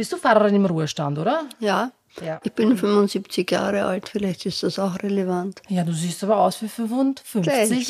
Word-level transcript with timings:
Bist 0.00 0.12
du 0.14 0.16
Pfarrerin 0.16 0.54
im 0.54 0.64
Ruhestand, 0.64 1.18
oder? 1.18 1.44
Ja. 1.58 1.92
ja. 2.24 2.40
Ich 2.42 2.54
bin 2.54 2.74
75 2.74 3.50
Jahre 3.50 3.84
alt, 3.84 4.08
vielleicht 4.08 4.46
ist 4.46 4.62
das 4.62 4.78
auch 4.78 5.02
relevant. 5.02 5.60
Ja, 5.68 5.84
du 5.84 5.92
siehst 5.92 6.24
aber 6.24 6.38
aus 6.38 6.62
wie 6.62 6.68
55. 6.68 7.86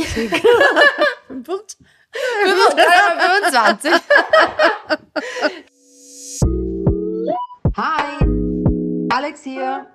25. 1.28 3.92
Hi, 7.76 8.26
Alex 9.10 9.44
hier. 9.44 9.86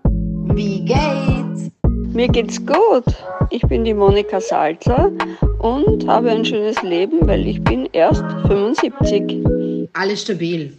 Wie 0.53 0.85
geht's? 0.85 1.69
Mir 2.13 2.29
geht's 2.29 2.65
gut. 2.65 3.13
Ich 3.49 3.63
bin 3.63 3.83
die 3.83 3.93
Monika 3.93 4.39
Salzer 4.39 5.11
und 5.59 6.07
habe 6.07 6.31
ein 6.31 6.45
schönes 6.45 6.81
Leben, 6.81 7.27
weil 7.27 7.45
ich 7.45 7.61
bin 7.61 7.89
erst 7.91 8.23
75. 8.47 9.89
Alles 9.91 10.21
stabil. 10.21 10.77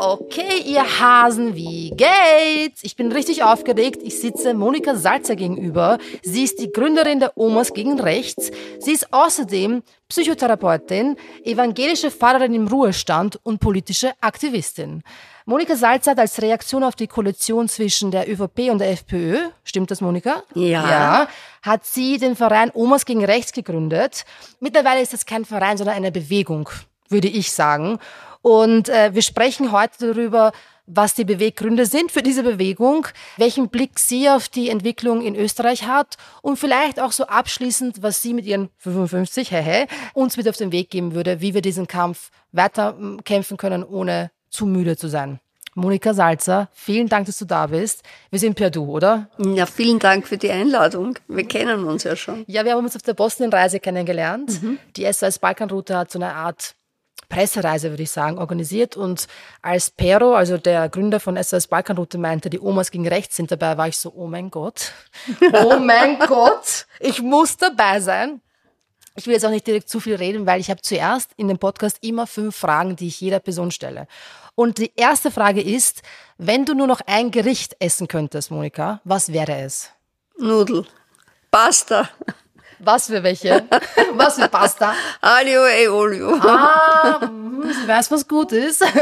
Okay, 0.00 0.62
ihr 0.64 1.00
Hasen, 1.00 1.56
wie 1.56 1.90
geht's? 1.90 2.84
Ich 2.84 2.94
bin 2.94 3.10
richtig 3.10 3.42
aufgeregt. 3.42 4.00
Ich 4.00 4.20
sitze 4.20 4.54
Monika 4.54 4.94
Salzer 4.94 5.34
gegenüber. 5.34 5.98
Sie 6.22 6.44
ist 6.44 6.60
die 6.60 6.70
Gründerin 6.70 7.18
der 7.18 7.36
Omas 7.36 7.72
gegen 7.74 7.98
Rechts. 7.98 8.52
Sie 8.78 8.92
ist 8.92 9.12
außerdem 9.12 9.82
Psychotherapeutin, 10.08 11.16
evangelische 11.42 12.12
Pfarrerin 12.12 12.54
im 12.54 12.68
Ruhestand 12.68 13.40
und 13.42 13.58
politische 13.58 14.12
Aktivistin. 14.20 15.02
Monika 15.46 15.74
Salzer 15.74 16.12
hat 16.12 16.20
als 16.20 16.40
Reaktion 16.40 16.84
auf 16.84 16.94
die 16.94 17.08
Koalition 17.08 17.68
zwischen 17.68 18.12
der 18.12 18.30
ÖVP 18.30 18.70
und 18.70 18.78
der 18.78 18.90
FPÖ, 18.92 19.48
stimmt 19.64 19.90
das, 19.90 20.00
Monika? 20.00 20.44
Ja. 20.54 20.88
Ja, 20.88 21.28
hat 21.62 21.84
sie 21.84 22.18
den 22.18 22.36
Verein 22.36 22.70
Omas 22.72 23.04
gegen 23.04 23.24
Rechts 23.24 23.52
gegründet. 23.52 24.24
Mittlerweile 24.60 25.00
ist 25.00 25.12
das 25.12 25.26
kein 25.26 25.44
Verein, 25.44 25.76
sondern 25.76 25.96
eine 25.96 26.12
Bewegung, 26.12 26.68
würde 27.08 27.28
ich 27.28 27.52
sagen. 27.52 27.98
Und 28.42 28.88
äh, 28.88 29.14
wir 29.14 29.22
sprechen 29.22 29.72
heute 29.72 30.14
darüber, 30.14 30.52
was 30.88 31.14
die 31.14 31.24
Beweggründe 31.24 31.86
sind 31.86 32.10
für 32.10 32.22
diese 32.22 32.42
Bewegung, 32.42 33.06
welchen 33.36 33.68
Blick 33.68 33.98
sie 33.98 34.28
auf 34.30 34.48
die 34.48 34.70
Entwicklung 34.70 35.22
in 35.22 35.36
Österreich 35.36 35.86
hat 35.86 36.16
und 36.40 36.58
vielleicht 36.58 36.98
auch 36.98 37.12
so 37.12 37.26
abschließend, 37.26 38.02
was 38.02 38.22
sie 38.22 38.32
mit 38.32 38.46
ihren 38.46 38.70
55, 38.78 39.50
hehe, 39.50 39.86
uns 40.14 40.36
mit 40.36 40.48
auf 40.48 40.56
den 40.56 40.72
Weg 40.72 40.90
geben 40.90 41.14
würde, 41.14 41.40
wie 41.40 41.52
wir 41.52 41.60
diesen 41.60 41.86
Kampf 41.86 42.30
weiter 42.52 42.96
kämpfen 43.24 43.58
können, 43.58 43.84
ohne 43.84 44.30
zu 44.48 44.66
müde 44.66 44.96
zu 44.96 45.08
sein. 45.08 45.40
Monika 45.74 46.12
Salzer, 46.12 46.68
vielen 46.72 47.08
Dank, 47.08 47.26
dass 47.26 47.38
du 47.38 47.44
da 47.44 47.68
bist. 47.68 48.02
Wir 48.30 48.40
sind 48.40 48.54
per 48.54 48.70
Du, 48.70 48.84
oder? 48.86 49.28
Ja, 49.38 49.64
vielen 49.64 50.00
Dank 50.00 50.26
für 50.26 50.36
die 50.36 50.50
Einladung. 50.50 51.18
Wir 51.28 51.46
kennen 51.46 51.84
uns 51.84 52.02
ja 52.02 52.16
schon. 52.16 52.44
Ja, 52.48 52.64
wir 52.64 52.72
haben 52.72 52.84
uns 52.84 52.96
auf 52.96 53.02
der 53.02 53.14
Bosnien-Reise 53.14 53.78
kennengelernt. 53.78 54.60
Mhm. 54.60 54.78
Die 54.96 55.10
SOS 55.12 55.38
Balkanroute 55.38 55.96
hat 55.96 56.10
so 56.10 56.18
eine 56.18 56.34
Art 56.34 56.74
Pressereise, 57.28 57.90
würde 57.90 58.02
ich 58.02 58.10
sagen, 58.10 58.38
organisiert. 58.38 58.96
Und 58.96 59.26
als 59.62 59.90
Pero, 59.90 60.34
also 60.34 60.58
der 60.58 60.88
Gründer 60.88 61.20
von 61.20 61.42
SOS 61.42 61.66
Balkanroute, 61.66 62.18
meinte, 62.18 62.50
die 62.50 62.60
Omas 62.60 62.90
gegen 62.90 63.06
rechts 63.06 63.36
sind 63.36 63.50
dabei, 63.50 63.76
war 63.76 63.88
ich 63.88 63.98
so, 63.98 64.12
oh 64.14 64.26
mein 64.26 64.50
Gott, 64.50 64.92
oh 65.52 65.78
mein 65.78 66.18
Gott, 66.18 66.86
ich 67.00 67.22
muss 67.22 67.56
dabei 67.56 68.00
sein. 68.00 68.40
Ich 69.16 69.26
will 69.26 69.34
jetzt 69.34 69.44
auch 69.44 69.50
nicht 69.50 69.66
direkt 69.66 69.88
zu 69.88 69.98
viel 69.98 70.14
reden, 70.14 70.46
weil 70.46 70.60
ich 70.60 70.70
habe 70.70 70.80
zuerst 70.80 71.32
in 71.36 71.48
dem 71.48 71.58
Podcast 71.58 71.98
immer 72.02 72.28
fünf 72.28 72.54
Fragen, 72.54 72.94
die 72.94 73.08
ich 73.08 73.20
jeder 73.20 73.40
Person 73.40 73.72
stelle. 73.72 74.06
Und 74.54 74.78
die 74.78 74.92
erste 74.94 75.32
Frage 75.32 75.60
ist, 75.60 76.02
wenn 76.36 76.64
du 76.64 76.74
nur 76.74 76.86
noch 76.86 77.00
ein 77.06 77.32
Gericht 77.32 77.76
essen 77.80 78.06
könntest, 78.06 78.52
Monika, 78.52 79.00
was 79.02 79.32
wäre 79.32 79.56
es? 79.60 79.90
Nudel. 80.38 80.86
Pasta. 81.50 82.08
Was 82.78 83.06
für 83.06 83.22
welche? 83.22 83.64
Was 84.14 84.36
für 84.36 84.48
Pasta? 84.48 84.94
Aglio 85.20 85.66
e 85.66 85.88
olio. 85.88 86.34
Ah, 86.40 87.30
ich 87.70 87.88
weiß, 87.88 88.10
was 88.10 88.26
gut 88.26 88.52
ist. 88.52 88.84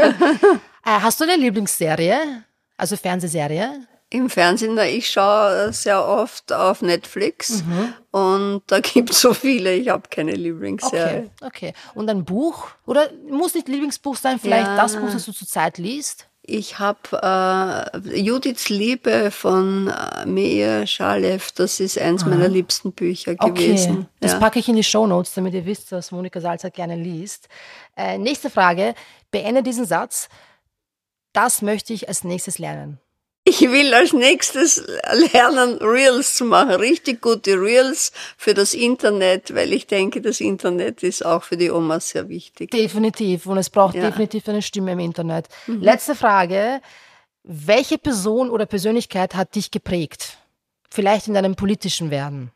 Äh, 0.85 1.01
hast 1.01 1.19
du 1.19 1.25
eine 1.25 1.35
Lieblingsserie? 1.35 2.45
Also 2.77 2.95
Fernsehserie? 2.95 3.85
Im 4.09 4.29
Fernsehen, 4.29 4.75
na, 4.75 4.85
ich 4.85 5.09
schaue 5.09 5.73
sehr 5.73 6.07
oft 6.07 6.53
auf 6.53 6.81
Netflix 6.81 7.61
mhm. 7.61 7.93
und 8.11 8.61
da 8.67 8.79
gibt 8.79 9.09
es 9.09 9.19
so 9.19 9.33
viele, 9.33 9.73
ich 9.73 9.89
habe 9.89 10.07
keine 10.09 10.31
Lieblingsserie. 10.31 11.29
Okay, 11.41 11.71
okay. 11.71 11.73
Und 11.93 12.09
ein 12.09 12.23
Buch? 12.23 12.69
Oder 12.85 13.09
muss 13.29 13.53
nicht 13.53 13.67
Lieblingsbuch 13.67 14.15
sein, 14.15 14.39
vielleicht 14.39 14.67
ja. 14.67 14.77
das 14.77 14.95
Buch, 14.95 15.11
das 15.11 15.25
du 15.25 15.33
zurzeit 15.33 15.77
liest? 15.77 16.26
Ich 16.49 16.79
habe 16.79 17.91
äh, 18.01 18.17
Judiths 18.17 18.69
Liebe 18.69 19.31
von 19.31 19.89
äh, 19.89 20.25
Meir 20.25 20.87
Schalev, 20.87 21.51
das 21.51 21.81
ist 21.81 21.99
eins 21.99 22.23
Aha. 22.23 22.29
meiner 22.29 22.47
liebsten 22.47 22.93
Bücher 22.93 23.35
gewesen. 23.35 23.97
Okay. 23.97 24.05
Das 24.21 24.31
ja. 24.31 24.39
packe 24.39 24.57
ich 24.57 24.69
in 24.69 24.77
die 24.77 24.83
Show 24.83 25.05
Notes, 25.05 25.33
damit 25.33 25.53
ihr 25.53 25.65
wisst, 25.65 25.91
dass 25.91 26.13
Monika 26.13 26.39
Salzer 26.39 26.71
gerne 26.71 26.95
liest. 26.95 27.49
Äh, 27.97 28.17
nächste 28.17 28.49
Frage, 28.49 28.95
beende 29.29 29.61
diesen 29.61 29.85
Satz. 29.85 30.29
Das 31.33 31.61
möchte 31.61 31.91
ich 31.91 32.07
als 32.07 32.23
nächstes 32.23 32.59
lernen. 32.59 32.97
Ich 33.49 33.61
will 33.61 33.93
als 33.93 34.11
nächstes 34.11 34.85
lernen, 35.31 35.77
Reels 35.77 36.35
zu 36.35 36.43
machen, 36.43 36.71
richtig 36.71 37.21
gute 37.21 37.53
Reels 37.53 38.11
für 38.35 38.53
das 38.53 38.73
Internet, 38.73 39.55
weil 39.55 39.71
ich 39.71 39.87
denke, 39.87 40.19
das 40.19 40.41
Internet 40.41 41.01
ist 41.01 41.25
auch 41.25 41.43
für 41.43 41.55
die 41.55 41.71
Omas 41.71 42.09
sehr 42.09 42.27
wichtig. 42.27 42.71
Definitiv. 42.71 43.45
Und 43.45 43.57
es 43.57 43.69
braucht 43.69 43.95
ja. 43.95 44.01
definitiv 44.01 44.49
eine 44.49 44.61
Stimme 44.61 44.91
im 44.91 44.99
Internet. 44.99 45.47
Mhm. 45.65 45.81
Letzte 45.81 46.13
Frage. 46.13 46.81
Welche 47.43 47.97
Person 47.97 48.49
oder 48.49 48.65
Persönlichkeit 48.65 49.33
hat 49.33 49.55
dich 49.55 49.71
geprägt? 49.71 50.37
Vielleicht 50.89 51.29
in 51.29 51.33
deinem 51.33 51.55
politischen 51.55 52.11
Werden? 52.11 52.51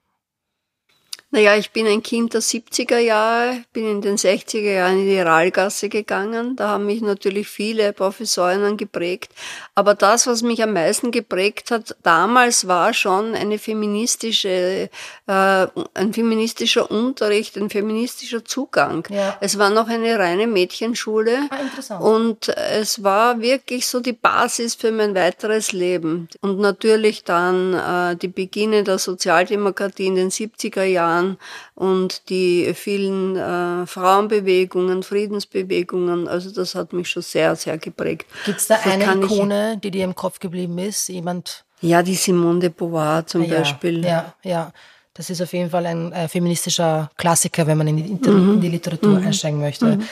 Naja, 1.33 1.55
ich 1.55 1.71
bin 1.71 1.87
ein 1.87 2.03
Kind 2.03 2.33
der 2.33 2.41
70er 2.41 2.97
Jahre, 2.97 3.63
bin 3.71 3.89
in 3.89 4.01
den 4.01 4.17
60er 4.17 4.73
Jahren 4.73 4.99
in 4.99 5.05
die 5.05 5.19
Rallgasse 5.19 5.87
gegangen. 5.87 6.57
Da 6.57 6.67
haben 6.67 6.85
mich 6.85 7.01
natürlich 7.01 7.47
viele 7.47 7.93
Professorinnen 7.93 8.75
geprägt. 8.75 9.31
Aber 9.73 9.95
das, 9.95 10.27
was 10.27 10.41
mich 10.41 10.61
am 10.61 10.73
meisten 10.73 11.09
geprägt 11.11 11.71
hat, 11.71 11.95
damals 12.03 12.67
war 12.67 12.93
schon 12.93 13.33
eine 13.33 13.59
feministische, 13.59 14.89
äh, 15.27 15.67
ein 15.93 16.13
feministischer 16.13 16.91
Unterricht, 16.91 17.55
ein 17.55 17.69
feministischer 17.69 18.43
Zugang. 18.43 19.07
Ja. 19.09 19.37
Es 19.39 19.57
war 19.57 19.69
noch 19.69 19.87
eine 19.87 20.19
reine 20.19 20.47
Mädchenschule. 20.47 21.47
Ah, 21.49 21.61
interessant. 21.61 22.03
Und 22.03 22.49
es 22.49 23.03
war 23.03 23.39
wirklich 23.39 23.87
so 23.87 24.01
die 24.01 24.11
Basis 24.11 24.75
für 24.75 24.91
mein 24.91 25.15
weiteres 25.15 25.71
Leben. 25.71 26.27
Und 26.41 26.59
natürlich 26.59 27.23
dann 27.23 27.73
äh, 27.73 28.17
die 28.17 28.27
Beginne 28.27 28.83
der 28.83 28.97
Sozialdemokratie 28.97 30.07
in 30.07 30.15
den 30.15 30.29
70er 30.29 30.83
Jahren 30.83 31.20
Jahren 31.21 31.37
und 31.75 32.29
die 32.29 32.73
vielen 32.73 33.35
äh, 33.35 33.85
Frauenbewegungen, 33.85 35.03
Friedensbewegungen, 35.03 36.27
also 36.27 36.51
das 36.51 36.75
hat 36.75 36.93
mich 36.93 37.09
schon 37.09 37.23
sehr, 37.23 37.55
sehr 37.55 37.77
geprägt. 37.77 38.27
Gibt 38.45 38.59
es 38.59 38.67
da 38.67 38.75
das 38.75 38.85
eine 38.85 39.23
Ikone, 39.23 39.77
die 39.77 39.91
dir 39.91 40.03
im 40.03 40.15
Kopf 40.15 40.39
geblieben 40.39 40.77
ist? 40.77 41.07
Jemand? 41.09 41.65
Ja, 41.81 42.03
die 42.03 42.15
Simone 42.15 42.59
de 42.59 42.69
Beauvoir 42.69 43.25
zum 43.25 43.43
ja, 43.43 43.59
Beispiel. 43.59 44.05
Ja, 44.05 44.33
ja. 44.43 44.71
Das 45.13 45.29
ist 45.29 45.41
auf 45.41 45.51
jeden 45.51 45.69
Fall 45.69 45.85
ein 45.85 46.13
äh, 46.13 46.27
feministischer 46.29 47.11
Klassiker, 47.17 47.67
wenn 47.67 47.77
man 47.77 47.87
in 47.87 47.97
die, 47.97 48.29
mhm. 48.29 48.53
in 48.53 48.61
die 48.61 48.69
Literatur 48.69 49.19
mhm. 49.19 49.27
einsteigen 49.27 49.59
möchte. 49.59 49.97
Mhm. 49.97 50.07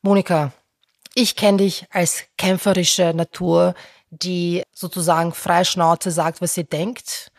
Monika, 0.00 0.52
ich 1.14 1.36
kenne 1.36 1.58
dich 1.58 1.84
als 1.90 2.24
kämpferische 2.38 3.12
Natur, 3.14 3.74
die 4.10 4.62
sozusagen 4.72 5.34
frei 5.34 5.64
Schnauze 5.64 6.10
sagt, 6.10 6.40
was 6.40 6.54
sie 6.54 6.64
denkt. 6.64 7.30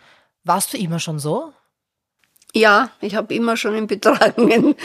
Warst 0.44 0.74
du 0.74 0.78
immer 0.78 1.00
schon 1.00 1.18
so? 1.18 1.52
Ja, 2.56 2.90
ich 3.00 3.16
habe 3.16 3.34
immer 3.36 3.58
schon 3.58 3.76
im 3.76 3.86
Betragen 3.86 4.76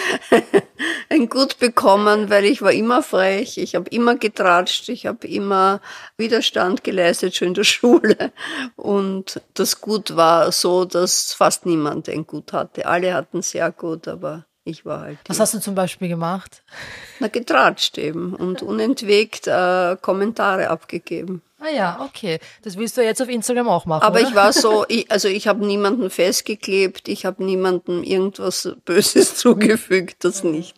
ein 1.09 1.29
Gut 1.31 1.59
bekommen, 1.59 2.29
weil 2.29 2.45
ich 2.45 2.61
war 2.61 2.73
immer 2.73 3.03
frech, 3.03 3.57
ich 3.57 3.75
habe 3.75 3.89
immer 3.89 4.17
getratscht, 4.17 4.91
ich 4.91 5.07
habe 5.07 5.27
immer 5.27 5.81
Widerstand 6.19 6.85
geleistet, 6.85 7.35
schon 7.35 7.49
in 7.49 7.55
der 7.55 7.65
Schule. 7.65 8.33
Und 8.77 9.41
das 9.55 9.81
Gut 9.81 10.15
war 10.15 10.53
so, 10.53 10.85
dass 10.85 11.33
fast 11.33 11.65
niemand 11.65 12.09
ein 12.11 12.27
Gut 12.27 12.53
hatte. 12.53 12.85
Alle 12.85 13.15
hatten 13.15 13.41
sehr 13.41 13.73
gut, 13.73 14.09
aber 14.09 14.45
ich 14.65 14.85
war 14.85 15.01
halt. 15.01 15.19
Was 15.27 15.41
hast 15.41 15.55
du 15.55 15.61
zum 15.61 15.75
Beispiel 15.75 16.09
gemacht? 16.09 16.63
Na, 17.19 17.29
getratscht 17.29 17.97
eben 17.97 18.35
und 18.35 18.63
unentwegt 18.63 19.47
äh, 19.47 19.97
Kommentare 20.01 20.69
abgegeben. 20.69 21.43
Ah 21.65 21.71
ja, 21.71 22.01
okay. 22.01 22.41
Das 22.63 22.77
willst 22.77 22.97
du 22.97 23.03
jetzt 23.03 23.23
auf 23.23 23.29
Instagram 23.29 23.69
auch 23.69 23.87
machen. 23.87 24.03
Aber 24.03 24.21
oder? 24.21 24.29
ich 24.29 24.35
war 24.35 24.53
so, 24.53 24.85
ich, 24.89 25.11
also 25.11 25.29
ich 25.29 25.49
habe 25.49 25.65
niemanden 25.65 26.11
festgeklebt, 26.11 27.09
ich 27.09 27.25
habe 27.25 27.43
niemandem 27.43 28.03
irgendwas 28.03 28.69
Böses 28.85 29.37
zugefügt, 29.37 30.25
das 30.25 30.45
nicht. 30.45 30.77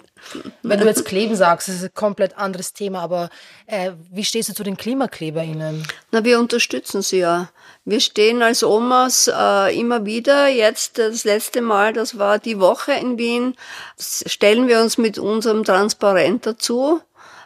Wenn 0.62 0.80
du 0.80 0.86
jetzt 0.86 1.04
kleben 1.04 1.36
sagst, 1.36 1.68
das 1.68 1.76
ist 1.76 1.84
ein 1.84 1.94
komplett 1.94 2.36
anderes 2.36 2.72
Thema, 2.72 3.00
aber 3.00 3.30
äh, 3.66 3.92
wie 4.10 4.24
stehst 4.24 4.48
du 4.48 4.54
zu 4.54 4.64
den 4.64 4.76
KlimakleberInnen? 4.76 5.86
Na, 6.10 6.24
wir 6.24 6.40
unterstützen 6.40 7.02
sie 7.02 7.18
ja. 7.18 7.50
Wir 7.84 8.00
stehen 8.00 8.42
als 8.42 8.64
Omas 8.64 9.30
äh, 9.32 9.78
immer 9.78 10.04
wieder. 10.04 10.48
Jetzt 10.48 10.98
das 10.98 11.24
letzte 11.24 11.62
Mal, 11.62 11.92
das 11.92 12.18
war 12.18 12.38
die 12.38 12.58
Woche 12.58 12.92
in 12.92 13.18
Wien, 13.18 13.54
stellen 13.98 14.66
wir 14.66 14.80
uns 14.80 14.98
mit 14.98 15.18
unserem 15.18 15.62
Transparent 15.62 16.46
dazu. 16.46 17.00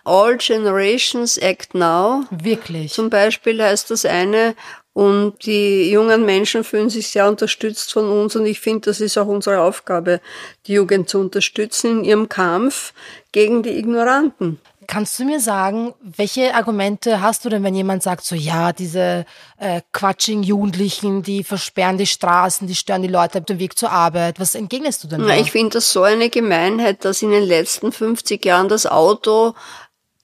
All 0.04 0.36
Generations 0.38 1.36
Act 1.38 1.74
Now. 1.74 2.24
Wirklich. 2.30 2.92
Zum 2.92 3.10
Beispiel 3.10 3.62
heißt 3.62 3.90
das 3.90 4.04
eine, 4.04 4.54
und 4.92 5.46
die 5.46 5.90
jungen 5.90 6.26
Menschen 6.26 6.64
fühlen 6.64 6.90
sich 6.90 7.08
sehr 7.08 7.28
unterstützt 7.28 7.92
von 7.92 8.10
uns 8.10 8.34
und 8.34 8.44
ich 8.44 8.58
finde, 8.58 8.90
das 8.90 9.00
ist 9.00 9.16
auch 9.18 9.28
unsere 9.28 9.60
Aufgabe, 9.60 10.20
die 10.66 10.74
Jugend 10.74 11.08
zu 11.08 11.20
unterstützen 11.20 12.00
in 12.00 12.04
ihrem 12.04 12.28
Kampf 12.28 12.92
gegen 13.30 13.62
die 13.62 13.78
Ignoranten. 13.78 14.60
Kannst 14.88 15.20
du 15.20 15.24
mir 15.24 15.38
sagen, 15.38 15.94
welche 16.00 16.52
Argumente 16.52 17.20
hast 17.20 17.44
du 17.44 17.48
denn, 17.48 17.62
wenn 17.62 17.76
jemand 17.76 18.02
sagt, 18.02 18.24
so 18.24 18.34
ja, 18.34 18.72
diese 18.72 19.24
äh, 19.58 19.82
quatschigen 19.92 20.42
Jugendlichen, 20.42 21.22
die 21.22 21.44
versperren 21.44 21.96
die 21.96 22.08
Straßen, 22.08 22.66
die 22.66 22.74
stören 22.74 23.02
die 23.02 23.08
Leute 23.08 23.38
auf 23.38 23.44
dem 23.44 23.60
Weg 23.60 23.78
zur 23.78 23.92
Arbeit? 23.92 24.40
Was 24.40 24.56
entgegnest 24.56 25.04
du 25.04 25.08
denn? 25.08 25.20
Na, 25.20 25.38
ich 25.38 25.52
finde 25.52 25.74
das 25.74 25.92
so 25.92 26.02
eine 26.02 26.28
Gemeinheit, 26.28 27.04
dass 27.04 27.22
in 27.22 27.30
den 27.30 27.44
letzten 27.44 27.92
50 27.92 28.44
Jahren 28.44 28.68
das 28.68 28.84
Auto 28.84 29.54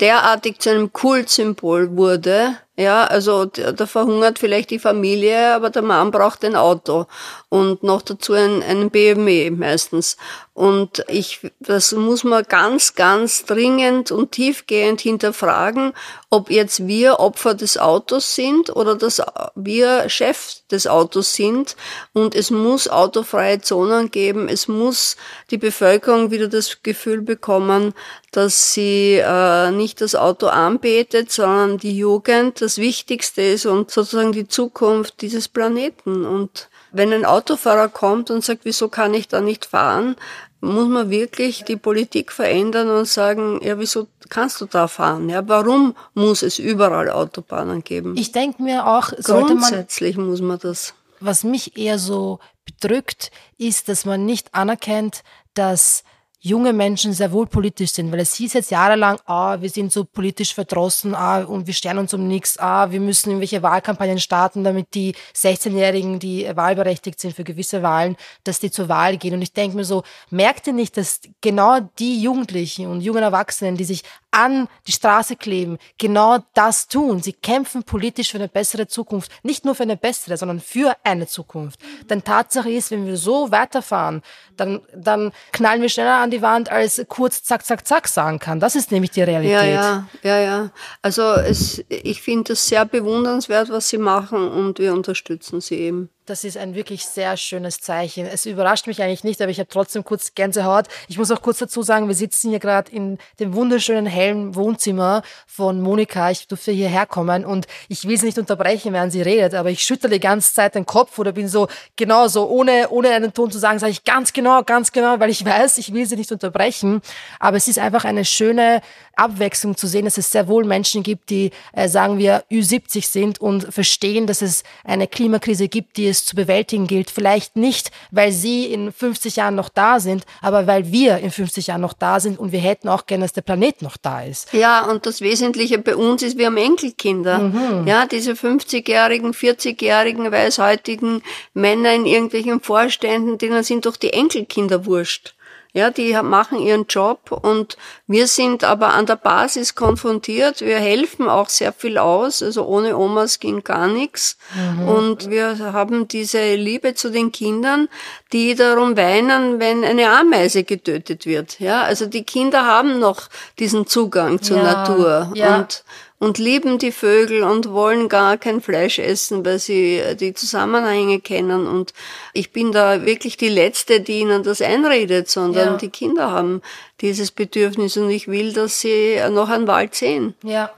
derartig 0.00 0.58
zu 0.58 0.70
einem 0.70 0.92
Kultsymbol 0.92 1.96
wurde, 1.96 2.56
ja, 2.76 3.04
also 3.04 3.46
da 3.46 3.86
verhungert 3.86 4.38
vielleicht 4.38 4.70
die 4.70 4.78
Familie, 4.78 5.54
aber 5.54 5.70
der 5.70 5.82
Mann 5.82 6.10
braucht 6.10 6.44
ein 6.44 6.56
Auto 6.56 7.06
und 7.48 7.82
noch 7.82 8.02
dazu 8.02 8.34
ein, 8.34 8.62
ein 8.62 8.90
BMW 8.90 9.50
meistens. 9.50 10.18
Und 10.56 11.04
ich, 11.08 11.40
das 11.60 11.92
muss 11.92 12.24
man 12.24 12.42
ganz, 12.48 12.94
ganz 12.94 13.44
dringend 13.44 14.10
und 14.10 14.32
tiefgehend 14.32 15.02
hinterfragen, 15.02 15.92
ob 16.30 16.50
jetzt 16.50 16.86
wir 16.86 17.20
Opfer 17.20 17.52
des 17.52 17.76
Autos 17.76 18.34
sind 18.34 18.74
oder 18.74 18.94
dass 18.94 19.20
wir 19.54 20.08
Chef 20.08 20.62
des 20.70 20.86
Autos 20.86 21.34
sind. 21.34 21.76
Und 22.14 22.34
es 22.34 22.50
muss 22.50 22.88
autofreie 22.88 23.60
Zonen 23.60 24.10
geben. 24.10 24.48
Es 24.48 24.66
muss 24.66 25.16
die 25.50 25.58
Bevölkerung 25.58 26.30
wieder 26.30 26.48
das 26.48 26.82
Gefühl 26.82 27.20
bekommen, 27.20 27.92
dass 28.32 28.72
sie 28.72 29.20
äh, 29.22 29.70
nicht 29.72 30.00
das 30.00 30.14
Auto 30.14 30.46
anbetet, 30.46 31.30
sondern 31.32 31.76
die 31.76 31.98
Jugend 31.98 32.62
das 32.66 32.78
Wichtigste 32.78 33.42
ist 33.42 33.64
und 33.64 33.92
sozusagen 33.92 34.32
die 34.32 34.48
Zukunft 34.48 35.22
dieses 35.22 35.46
Planeten. 35.46 36.24
Und 36.24 36.68
wenn 36.90 37.12
ein 37.12 37.24
Autofahrer 37.24 37.88
kommt 37.88 38.28
und 38.28 38.44
sagt, 38.44 38.64
wieso 38.64 38.88
kann 38.88 39.14
ich 39.14 39.28
da 39.28 39.40
nicht 39.40 39.66
fahren, 39.66 40.16
muss 40.60 40.88
man 40.88 41.08
wirklich 41.08 41.62
die 41.62 41.76
Politik 41.76 42.32
verändern 42.32 42.88
und 42.90 43.06
sagen, 43.06 43.60
ja, 43.62 43.78
wieso 43.78 44.08
kannst 44.30 44.60
du 44.60 44.66
da 44.66 44.88
fahren? 44.88 45.28
Ja, 45.28 45.46
warum 45.46 45.94
muss 46.14 46.42
es 46.42 46.58
überall 46.58 47.08
Autobahnen 47.08 47.84
geben? 47.84 48.16
Ich 48.16 48.32
denke 48.32 48.60
mir 48.60 48.88
auch, 48.88 49.12
sollte 49.16 49.54
man 49.54 49.58
grundsätzlich 49.58 50.16
muss 50.16 50.40
man 50.40 50.58
das. 50.58 50.94
Was 51.20 51.44
mich 51.44 51.76
eher 51.76 52.00
so 52.00 52.40
bedrückt, 52.64 53.30
ist, 53.58 53.88
dass 53.88 54.04
man 54.04 54.26
nicht 54.26 54.54
anerkennt, 54.54 55.22
dass 55.54 56.02
junge 56.46 56.72
Menschen 56.72 57.12
sehr 57.12 57.32
wohl 57.32 57.46
politisch 57.46 57.92
sind, 57.92 58.12
weil 58.12 58.20
es 58.20 58.34
hieß 58.34 58.52
jetzt 58.52 58.70
jahrelang, 58.70 59.18
ah, 59.26 59.60
wir 59.60 59.68
sind 59.68 59.90
so 59.90 60.04
politisch 60.04 60.54
verdrossen, 60.54 61.14
ah, 61.14 61.42
und 61.42 61.66
wir 61.66 61.74
stellen 61.74 61.98
uns 61.98 62.14
um 62.14 62.28
nichts, 62.28 62.56
ah, 62.58 62.90
wir 62.90 63.00
müssen 63.00 63.30
irgendwelche 63.30 63.62
Wahlkampagnen 63.62 64.20
starten, 64.20 64.62
damit 64.62 64.94
die 64.94 65.14
16-Jährigen, 65.34 66.20
die 66.20 66.48
wahlberechtigt 66.54 67.18
sind 67.18 67.34
für 67.34 67.42
gewisse 67.42 67.82
Wahlen, 67.82 68.16
dass 68.44 68.60
die 68.60 68.70
zur 68.70 68.88
Wahl 68.88 69.16
gehen. 69.16 69.34
Und 69.34 69.42
ich 69.42 69.52
denke 69.52 69.76
mir 69.76 69.84
so, 69.84 70.04
merkt 70.30 70.68
ihr 70.68 70.72
nicht, 70.72 70.96
dass 70.96 71.20
genau 71.40 71.80
die 71.98 72.22
Jugendlichen 72.22 72.86
und 72.86 73.00
jungen 73.00 73.24
Erwachsenen, 73.24 73.76
die 73.76 73.84
sich 73.84 74.02
an 74.36 74.68
die 74.86 74.92
Straße 74.92 75.34
kleben, 75.34 75.78
genau 75.96 76.38
das 76.52 76.88
tun. 76.88 77.22
Sie 77.22 77.32
kämpfen 77.32 77.84
politisch 77.84 78.32
für 78.32 78.36
eine 78.36 78.48
bessere 78.48 78.86
Zukunft. 78.86 79.32
Nicht 79.42 79.64
nur 79.64 79.74
für 79.74 79.84
eine 79.84 79.96
bessere, 79.96 80.36
sondern 80.36 80.60
für 80.60 80.94
eine 81.04 81.26
Zukunft. 81.26 81.80
Denn 82.10 82.22
Tatsache 82.22 82.70
ist, 82.70 82.90
wenn 82.90 83.06
wir 83.06 83.16
so 83.16 83.50
weiterfahren, 83.50 84.22
dann, 84.56 84.82
dann 84.94 85.32
knallen 85.52 85.80
wir 85.80 85.88
schneller 85.88 86.18
an 86.18 86.30
die 86.30 86.42
Wand, 86.42 86.70
als 86.70 87.02
kurz 87.08 87.42
zack, 87.42 87.64
zack, 87.64 87.86
zack 87.86 88.08
sagen 88.08 88.38
kann. 88.38 88.60
Das 88.60 88.76
ist 88.76 88.92
nämlich 88.92 89.10
die 89.10 89.22
Realität. 89.22 89.52
Ja, 89.52 89.64
ja, 89.64 90.08
ja, 90.22 90.40
ja. 90.40 90.70
Also 91.00 91.22
es, 91.22 91.82
ich 91.88 92.20
finde 92.20 92.52
es 92.52 92.68
sehr 92.68 92.84
bewundernswert, 92.84 93.70
was 93.70 93.88
Sie 93.88 93.98
machen 93.98 94.48
und 94.48 94.78
wir 94.78 94.92
unterstützen 94.92 95.62
Sie 95.62 95.76
eben. 95.76 96.10
Das 96.26 96.42
ist 96.42 96.56
ein 96.56 96.74
wirklich 96.74 97.06
sehr 97.06 97.36
schönes 97.36 97.80
Zeichen. 97.80 98.26
Es 98.26 98.46
überrascht 98.46 98.88
mich 98.88 99.00
eigentlich 99.00 99.22
nicht, 99.22 99.40
aber 99.40 99.52
ich 99.52 99.60
habe 99.60 99.68
trotzdem 99.68 100.02
kurz 100.02 100.34
Gänsehaut. 100.34 100.86
Ich 101.06 101.18
muss 101.18 101.30
auch 101.30 101.40
kurz 101.40 101.58
dazu 101.58 101.82
sagen, 101.82 102.08
wir 102.08 102.16
sitzen 102.16 102.50
hier 102.50 102.58
gerade 102.58 102.90
in 102.90 103.18
dem 103.38 103.54
wunderschönen 103.54 104.06
hellen 104.06 104.56
Wohnzimmer 104.56 105.22
von 105.46 105.80
Monika. 105.80 106.32
Ich 106.32 106.48
durfte 106.48 106.72
hierher 106.72 107.06
kommen 107.06 107.44
und 107.44 107.68
ich 107.88 108.08
will 108.08 108.18
sie 108.18 108.26
nicht 108.26 108.38
unterbrechen, 108.38 108.92
während 108.92 109.12
sie 109.12 109.22
redet, 109.22 109.54
aber 109.54 109.70
ich 109.70 109.84
schüttle 109.84 110.10
die 110.10 110.18
ganze 110.18 110.52
Zeit 110.52 110.74
den 110.74 110.84
Kopf 110.84 111.16
oder 111.20 111.30
bin 111.30 111.46
so 111.46 111.68
genau 111.94 112.26
so, 112.26 112.48
ohne, 112.48 112.88
ohne 112.90 113.10
einen 113.10 113.32
Ton 113.32 113.52
zu 113.52 113.60
sagen, 113.60 113.78
sage 113.78 113.92
ich 113.92 114.02
ganz 114.02 114.32
genau, 114.32 114.64
ganz 114.64 114.90
genau, 114.90 115.20
weil 115.20 115.30
ich 115.30 115.44
weiß, 115.44 115.78
ich 115.78 115.94
will 115.94 116.06
sie 116.06 116.16
nicht 116.16 116.32
unterbrechen. 116.32 117.02
Aber 117.38 117.56
es 117.56 117.68
ist 117.68 117.78
einfach 117.78 118.04
eine 118.04 118.24
schöne 118.24 118.82
Abwechslung 119.14 119.76
zu 119.76 119.86
sehen, 119.86 120.06
dass 120.06 120.18
es 120.18 120.32
sehr 120.32 120.48
wohl 120.48 120.64
Menschen 120.64 121.04
gibt, 121.04 121.30
die, 121.30 121.52
äh, 121.72 121.88
sagen 121.88 122.18
wir, 122.18 122.42
Ü70 122.50 123.06
sind 123.06 123.40
und 123.40 123.72
verstehen, 123.72 124.26
dass 124.26 124.42
es 124.42 124.64
eine 124.82 125.06
Klimakrise 125.06 125.68
gibt, 125.68 125.96
die 125.96 126.08
es 126.08 126.15
es 126.16 126.26
zu 126.26 126.36
bewältigen 126.36 126.86
gilt. 126.86 127.10
Vielleicht 127.10 127.56
nicht, 127.56 127.90
weil 128.10 128.32
sie 128.32 128.66
in 128.66 128.92
50 128.92 129.36
Jahren 129.36 129.54
noch 129.54 129.68
da 129.68 130.00
sind, 130.00 130.24
aber 130.42 130.66
weil 130.66 130.90
wir 130.92 131.18
in 131.18 131.30
50 131.30 131.68
Jahren 131.68 131.80
noch 131.80 131.92
da 131.92 132.20
sind 132.20 132.38
und 132.38 132.52
wir 132.52 132.60
hätten 132.60 132.88
auch 132.88 133.06
gerne, 133.06 133.24
dass 133.24 133.32
der 133.32 133.42
Planet 133.42 133.82
noch 133.82 133.96
da 133.96 134.22
ist. 134.22 134.52
Ja, 134.52 134.84
und 134.84 135.06
das 135.06 135.20
Wesentliche 135.20 135.78
bei 135.78 135.96
uns 135.96 136.22
ist, 136.22 136.38
wir 136.38 136.46
haben 136.46 136.56
Enkelkinder. 136.56 137.38
Mhm. 137.38 137.86
Ja, 137.86 138.06
diese 138.06 138.32
50-jährigen, 138.32 139.32
40-jährigen, 139.32 140.30
weißhäutigen 140.30 141.22
Männer 141.54 141.94
in 141.94 142.06
irgendwelchen 142.06 142.60
Vorständen, 142.60 143.38
denen 143.38 143.62
sind 143.62 143.86
doch 143.86 143.96
die 143.96 144.12
Enkelkinder 144.12 144.86
wurscht. 144.86 145.34
Ja, 145.76 145.90
die 145.90 146.14
machen 146.22 146.58
ihren 146.58 146.86
Job 146.86 147.30
und 147.30 147.76
wir 148.06 148.28
sind 148.28 148.64
aber 148.64 148.94
an 148.94 149.04
der 149.04 149.16
Basis 149.16 149.74
konfrontiert. 149.74 150.62
Wir 150.62 150.78
helfen 150.78 151.28
auch 151.28 151.50
sehr 151.50 151.70
viel 151.70 151.98
aus. 151.98 152.42
Also 152.42 152.64
ohne 152.64 152.96
Omas 152.96 153.40
ging 153.40 153.62
gar 153.62 153.86
nichts. 153.86 154.38
Mhm. 154.54 154.88
Und 154.88 155.30
wir 155.30 155.58
haben 155.74 156.08
diese 156.08 156.54
Liebe 156.54 156.94
zu 156.94 157.10
den 157.10 157.30
Kindern, 157.30 157.90
die 158.32 158.54
darum 158.54 158.96
weinen, 158.96 159.60
wenn 159.60 159.84
eine 159.84 160.08
Ameise 160.18 160.64
getötet 160.64 161.26
wird. 161.26 161.60
Ja, 161.60 161.82
also 161.82 162.06
die 162.06 162.24
Kinder 162.24 162.64
haben 162.64 162.98
noch 162.98 163.28
diesen 163.58 163.86
Zugang 163.86 164.40
zur 164.40 164.56
ja, 164.56 164.62
Natur. 164.62 165.30
Ja. 165.34 165.56
Und 165.56 165.84
und 166.18 166.38
lieben 166.38 166.78
die 166.78 166.92
Vögel 166.92 167.42
und 167.42 167.70
wollen 167.70 168.08
gar 168.08 168.38
kein 168.38 168.60
Fleisch 168.60 168.98
essen, 168.98 169.44
weil 169.44 169.58
sie 169.58 169.98
äh, 169.98 170.14
die 170.14 170.34
Zusammenhänge 170.34 171.20
kennen. 171.20 171.66
Und 171.66 171.92
ich 172.32 172.52
bin 172.52 172.72
da 172.72 173.04
wirklich 173.04 173.36
die 173.36 173.48
Letzte, 173.48 174.00
die 174.00 174.20
ihnen 174.20 174.42
das 174.42 174.62
einredet, 174.62 175.28
sondern 175.28 175.72
ja. 175.72 175.76
die 175.76 175.90
Kinder 175.90 176.30
haben 176.30 176.62
dieses 177.00 177.30
Bedürfnis 177.30 177.96
und 177.96 178.10
ich 178.10 178.28
will, 178.28 178.52
dass 178.52 178.80
sie 178.80 179.18
noch 179.30 179.48
einen 179.48 179.66
Wald 179.66 179.94
sehen. 179.94 180.34
Ja, 180.42 180.70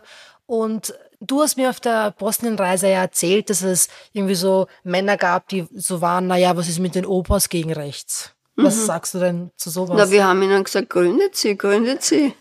und 0.47 0.95
Du 1.21 1.43
hast 1.43 1.57
mir 1.57 1.69
auf 1.69 1.81
der 1.81 2.13
Bosnienreise 2.13 2.87
ja 2.87 3.01
erzählt, 3.01 3.51
dass 3.51 3.63
es 3.63 3.89
irgendwie 4.13 4.37
so 4.37 4.69
Männer 4.85 5.17
gab, 5.17 5.49
die 5.49 5.67
so 5.75 6.01
waren, 6.01 6.29
naja, 6.29 6.57
was 6.57 6.69
ist 6.69 6.79
mit 6.79 6.95
den 6.95 7.05
Opas 7.05 7.49
gegen 7.49 7.73
rechts? 7.73 8.35
Was 8.55 8.77
mhm. 8.77 8.87
sagst 8.87 9.15
du 9.15 9.19
denn 9.19 9.51
zu 9.57 9.71
sowas? 9.71 9.97
Na, 9.97 10.11
wir 10.11 10.25
haben 10.25 10.43
ihnen 10.43 10.63
gesagt, 10.63 10.91
gründet 10.91 11.35
sie, 11.35 11.57
gründet 11.57 12.05
sie. 12.05 12.35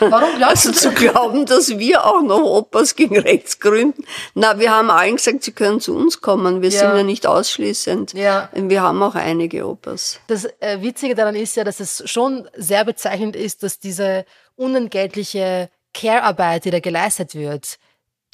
Warum 0.00 0.36
glaubst 0.36 0.66
also 0.66 0.72
du 0.72 0.76
zu 0.76 0.90
glauben, 0.92 1.46
dass 1.46 1.78
wir 1.78 2.04
auch 2.04 2.22
noch 2.22 2.42
Opas 2.42 2.96
gegen 2.96 3.18
rechts 3.18 3.58
gründen? 3.58 4.04
Na, 4.34 4.58
wir 4.58 4.70
haben 4.70 4.90
allen 4.90 5.16
gesagt, 5.16 5.44
sie 5.44 5.52
können 5.52 5.80
zu 5.80 5.94
uns 5.96 6.20
kommen. 6.20 6.62
Wir 6.62 6.70
ja. 6.70 6.80
sind 6.80 6.96
ja 6.96 7.02
nicht 7.02 7.26
ausschließend. 7.26 8.12
Ja. 8.14 8.48
Wir 8.54 8.82
haben 8.82 9.02
auch 9.02 9.14
einige 9.14 9.66
Opas. 9.66 10.20
Das 10.26 10.44
äh, 10.60 10.80
Witzige 10.80 11.14
daran 11.14 11.34
ist 11.34 11.56
ja, 11.56 11.64
dass 11.64 11.80
es 11.80 12.02
schon 12.08 12.48
sehr 12.56 12.84
bezeichnend 12.84 13.36
ist, 13.36 13.62
dass 13.62 13.78
diese 13.78 14.24
unentgeltliche 14.56 15.70
Care-Arbeit, 15.94 16.64
die 16.64 16.70
da 16.70 16.80
geleistet 16.80 17.34
wird, 17.34 17.78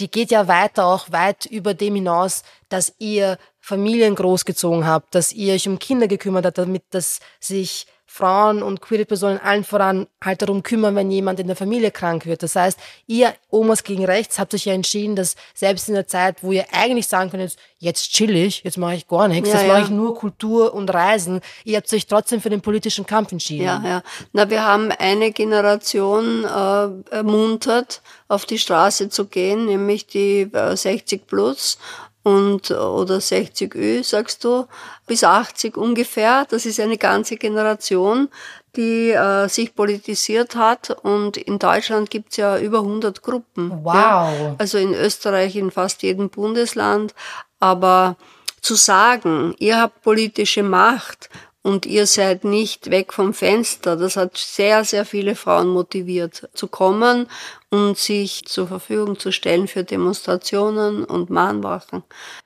die 0.01 0.11
geht 0.11 0.31
ja 0.31 0.47
weiter, 0.47 0.87
auch 0.87 1.11
weit 1.11 1.47
über 1.47 1.75
dem 1.75 1.97
hinaus, 1.97 2.43
dass 2.69 2.95
ihr 2.99 3.39
Familien 3.59 4.15
großgezogen 4.15 4.87
habt, 4.87 5.15
dass 5.15 5.33
ihr 5.33 5.55
euch 5.55 5.69
um 5.69 5.79
Kinder 5.79 6.07
gekümmert 6.07 6.47
habt, 6.47 6.59
damit 6.59 6.85
das 6.91 7.21
sich 7.41 7.87
Frauen 8.11 8.63
und 8.63 8.81
queere 8.81 9.05
Personen 9.05 9.39
allen 9.39 9.65
voran 9.65 10.07
halt 10.25 10.41
darum 10.41 10.63
kümmern, 10.63 10.97
wenn 10.97 11.11
jemand 11.11 11.41
in 11.41 11.47
der 11.47 11.57
Familie 11.57 11.91
krank 11.91 12.25
wird. 12.25 12.43
Das 12.43 12.57
heißt, 12.57 12.79
ihr 13.07 13.35
Omas 13.51 13.85
gegen 13.85 14.07
rechts 14.07 14.39
habt 14.39 14.55
euch 14.55 14.65
ja 14.65 14.73
entschieden, 14.73 15.15
dass 15.15 15.37
selbst 15.55 15.89
in 15.89 15.95
der 15.95 16.07
Zeit, 16.07 16.43
wo 16.43 16.51
ihr 16.51 16.65
eigentlich 16.73 17.07
sagen 17.07 17.31
könnt, 17.31 17.55
jetzt 17.79 18.11
chill 18.11 18.35
ich, 18.35 18.65
jetzt 18.65 18.79
mache 18.79 18.95
ich 18.95 19.07
gar 19.07 19.29
nichts, 19.29 19.51
ja, 19.51 19.57
jetzt 19.57 19.67
ja. 19.67 19.73
mache 19.73 19.83
ich 19.83 19.91
nur 19.91 20.17
Kultur 20.17 20.73
und 20.73 20.89
Reisen, 20.93 21.43
ihr 21.65 21.77
habt 21.77 21.93
euch 21.93 22.07
trotzdem 22.07 22.41
für 22.41 22.51
den 22.51 22.63
politischen 22.63 23.05
Kampf 23.05 23.31
entschieden. 23.31 23.65
Ja, 23.65 23.83
ja. 23.85 24.03
Na, 24.33 24.49
wir 24.49 24.65
haben 24.65 24.91
eine 24.91 25.31
Generation 25.31 26.45
äh, 26.45 27.15
ermuntert, 27.15 28.01
auf 28.27 28.47
die 28.47 28.59
Straße 28.59 29.11
zu 29.11 29.27
gehen, 29.27 29.67
nämlich 29.67 30.07
die 30.07 30.49
äh, 30.53 30.77
60 30.77 31.27
plus 31.27 31.79
und 32.23 32.71
oder 32.71 33.21
60 33.21 33.75
Ö, 33.75 34.03
sagst 34.03 34.45
du, 34.45 34.67
bis 35.07 35.25
80 35.25 35.77
ungefähr. 35.77 36.47
Das 36.49 36.67
ist 36.67 36.81
eine 36.81 36.99
ganze 36.99 37.37
Generation, 37.37 38.29
die 38.77 39.11
äh, 39.11 39.49
sich 39.49 39.75
politisiert 39.75 40.57
hat. 40.57 40.91
Und 41.03 41.37
in 41.37 41.59
Deutschland 41.59 42.11
gibt's 42.11 42.37
ja 42.37 42.59
über 42.59 42.79
100 42.79 43.23
Gruppen. 43.23 43.71
Wow. 43.83 43.95
Ja. 43.95 44.55
Also 44.59 44.79
in 44.79 44.95
Österreich 44.95 45.57
in 45.57 45.71
fast 45.71 46.03
jedem 46.03 46.29
Bundesland. 46.29 47.15
Aber 47.61 48.17
zu 48.61 48.75
sagen, 48.75 49.55
ihr 49.59 49.81
habt 49.81 50.03
politische 50.03 50.63
Macht 50.63 51.31
und 51.69 51.85
ihr 51.85 52.07
seid 52.07 52.45
nicht 52.45 52.91
weg 52.91 53.13
vom 53.13 53.35
Fenster. 53.35 53.97
Das 53.97 54.17
hat 54.17 54.39
sehr, 54.39 54.85
sehr 54.85 55.05
viele 55.05 55.35
Frauen 55.35 55.69
motiviert 55.69 56.49
zu 56.55 56.67
kommen 56.67 57.27
und 57.69 57.99
sich 57.99 58.47
zur 58.47 58.67
Verfügung 58.67 59.19
zu 59.19 59.33
stellen 59.33 59.69
für 59.69 59.85
Demonstrationen 59.85 61.05
und 61.05 61.29
Mahnwachen. 61.29 62.05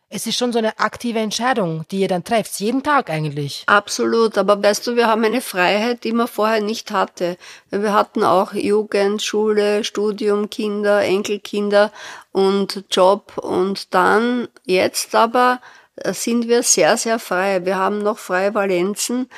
es 0.08 0.26
ist 0.26 0.36
schon 0.36 0.52
so 0.52 0.58
eine 0.58 0.76
aktive 0.80 1.20
Entscheidung, 1.20 1.84
die 1.92 2.00
ihr 2.00 2.08
dann 2.08 2.24
trefft, 2.24 2.58
jeden 2.58 2.82
Tag 2.82 3.10
eigentlich. 3.10 3.62
Absolut, 3.66 4.36
aber 4.36 4.60
weißt 4.60 4.88
du, 4.88 4.96
wir 4.96 5.06
haben 5.06 5.24
eine 5.24 5.40
Freiheit, 5.40 6.02
die 6.02 6.12
man 6.12 6.26
vorher 6.26 6.60
nicht 6.60 6.90
hatte. 6.90 7.38
Wir 7.70 7.92
hatten 7.92 8.24
auch 8.24 8.52
Jugend, 8.54 9.22
Schule, 9.22 9.84
Studium, 9.84 10.50
Kinder, 10.50 11.00
Enkelkinder 11.02 11.92
und 12.32 12.84
Job 12.90 13.38
und 13.38 13.94
dann 13.94 14.48
jetzt 14.64 15.14
aber 15.14 15.60
sind 16.06 16.48
wir 16.48 16.62
sehr, 16.62 16.96
sehr 16.96 17.18
frei. 17.18 17.64
Wir 17.64 17.76
haben 17.76 17.98
noch 17.98 18.18
freie 18.18 18.54
Valenzen, 18.54 19.28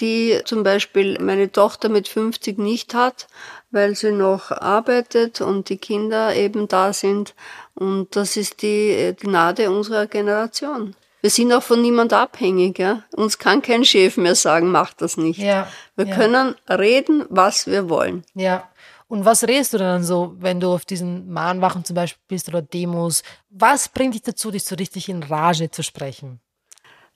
die 0.00 0.40
zum 0.44 0.62
Beispiel 0.62 1.18
meine 1.20 1.52
Tochter 1.52 1.88
mit 1.88 2.08
50 2.08 2.58
nicht 2.58 2.94
hat, 2.94 3.28
weil 3.70 3.94
sie 3.94 4.12
noch 4.12 4.50
arbeitet 4.50 5.40
und 5.40 5.68
die 5.68 5.78
Kinder 5.78 6.34
eben 6.34 6.68
da 6.68 6.92
sind. 6.92 7.34
Und 7.74 8.16
das 8.16 8.36
ist 8.36 8.62
die 8.62 9.14
Gnade 9.20 9.70
unserer 9.70 10.06
Generation. 10.06 10.94
Wir 11.20 11.30
sind 11.30 11.52
auch 11.52 11.62
von 11.62 11.82
niemand 11.82 12.12
abhängig. 12.12 12.78
Ja? 12.78 13.02
Uns 13.14 13.38
kann 13.38 13.62
kein 13.62 13.84
Chef 13.84 14.16
mehr 14.16 14.34
sagen, 14.34 14.70
mach 14.70 14.94
das 14.94 15.16
nicht. 15.16 15.38
Ja, 15.38 15.68
wir 15.96 16.06
ja. 16.06 16.14
können 16.16 16.54
reden, 16.68 17.24
was 17.28 17.66
wir 17.66 17.88
wollen. 17.88 18.24
Ja. 18.34 18.69
Und 19.10 19.24
was 19.24 19.42
redest 19.42 19.72
du 19.72 19.78
dann 19.78 20.04
so, 20.04 20.36
wenn 20.38 20.60
du 20.60 20.72
auf 20.72 20.84
diesen 20.84 21.32
Mahnwachen 21.32 21.84
zum 21.84 21.96
Beispiel 21.96 22.22
bist 22.28 22.48
oder 22.48 22.62
Demos? 22.62 23.24
Was 23.50 23.88
bringt 23.88 24.14
dich 24.14 24.22
dazu, 24.22 24.52
dich 24.52 24.62
so 24.62 24.76
richtig 24.76 25.08
in 25.08 25.24
Rage 25.24 25.68
zu 25.68 25.82
sprechen? 25.82 26.38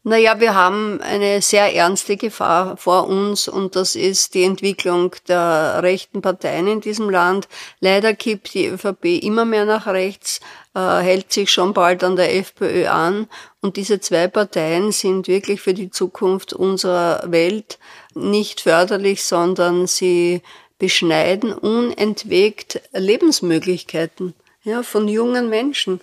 Naja, 0.03 0.41
wir 0.41 0.57
haben 0.57 1.01
eine 1.01 1.41
sehr 1.41 1.73
ernste 1.73 2.17
Gefahr 2.17 2.77
vor 2.77 3.07
uns 3.07 3.47
und 3.47 3.77
das 3.77 3.95
ist 3.95 4.35
die 4.35 4.43
Entwicklung 4.43 5.15
der 5.29 5.83
rechten 5.83 6.21
Parteien 6.21 6.67
in 6.67 6.81
diesem 6.81 7.09
Land. 7.09 7.47
Leider 7.79 8.13
kippt 8.13 8.53
die 8.55 8.67
ÖVP 8.67 9.23
immer 9.23 9.45
mehr 9.45 9.65
nach 9.65 9.87
rechts, 9.87 10.41
äh, 10.75 10.99
hält 10.99 11.33
sich 11.33 11.53
schon 11.53 11.73
bald 11.73 12.03
an 12.03 12.17
der 12.17 12.37
FPÖ 12.37 12.89
an 12.89 13.29
und 13.63 13.77
diese 13.77 14.01
zwei 14.01 14.27
Parteien 14.27 14.91
sind 14.91 15.29
wirklich 15.29 15.63
für 15.63 15.75
die 15.75 15.91
Zukunft 15.91 16.53
unserer 16.53 17.23
Welt 17.31 17.79
nicht 18.15 18.61
förderlich, 18.63 19.25
sondern 19.25 19.87
sie 19.87 20.43
beschneiden 20.85 21.55
unentwegt 21.55 22.83
Lebensmöglichkeiten 22.93 24.35
ja, 24.65 24.83
von 24.83 25.09
jungen 25.09 25.49
Menschen. 25.49 26.03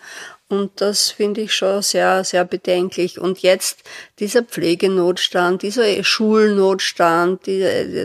Und 0.50 0.82
das 0.82 1.12
finde 1.12 1.42
ich 1.42 1.54
schon 1.54 1.84
sehr, 1.84 2.24
sehr 2.24 2.46
bedenklich. 2.46 3.20
Und 3.20 3.44
jetzt 3.44 3.84
dieser 4.18 4.42
Pflegenotstand, 4.42 5.62
dieser 5.62 6.04
Schulnotstand, 6.04 7.46
die, 7.46 7.60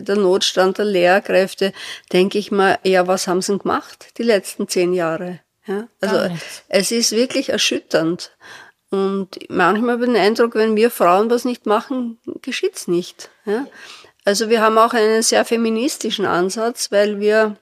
der 0.05 0.17
Notstand 0.17 0.77
der 0.77 0.85
Lehrkräfte, 0.85 1.73
denke 2.13 2.37
ich 2.37 2.51
mal, 2.51 2.79
ja, 2.85 3.07
was 3.07 3.27
haben 3.27 3.41
sie 3.41 3.57
gemacht 3.57 4.09
die 4.19 4.23
letzten 4.23 4.69
zehn 4.69 4.93
Jahre? 4.93 5.41
Ja, 5.67 5.89
also 6.03 6.33
es 6.69 6.93
ist 6.93 7.13
wirklich 7.13 7.49
erschütternd. 7.49 8.33
Und 8.91 9.39
manchmal 9.49 9.95
habe 9.95 10.05
ich 10.05 10.11
den 10.13 10.21
Eindruck, 10.21 10.55
wenn 10.55 10.77
wir 10.77 10.91
Frauen 10.91 11.31
was 11.31 11.47
nicht 11.47 11.65
machen, 11.65 12.19
geschieht's 12.43 12.87
nicht. 12.87 13.31
Ja? 13.47 13.67
Also 14.27 14.51
wir 14.51 14.61
haben 14.61 14.77
auch 14.77 14.93
einen 14.93 15.23
sehr 15.23 15.45
feministischen 15.45 16.27
Ansatz, 16.27 16.91
weil 16.91 17.21
wir 17.21 17.57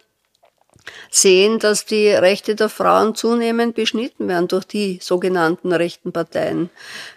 sehen, 1.11 1.59
dass 1.59 1.85
die 1.85 2.09
Rechte 2.09 2.55
der 2.55 2.71
Frauen 2.71 3.15
zunehmend 3.15 3.75
beschnitten 3.75 4.29
werden 4.29 4.49
durch 4.49 4.65
die 4.65 4.99
sogenannten 5.03 5.73
rechten 5.75 6.11
Parteien. 6.11 6.71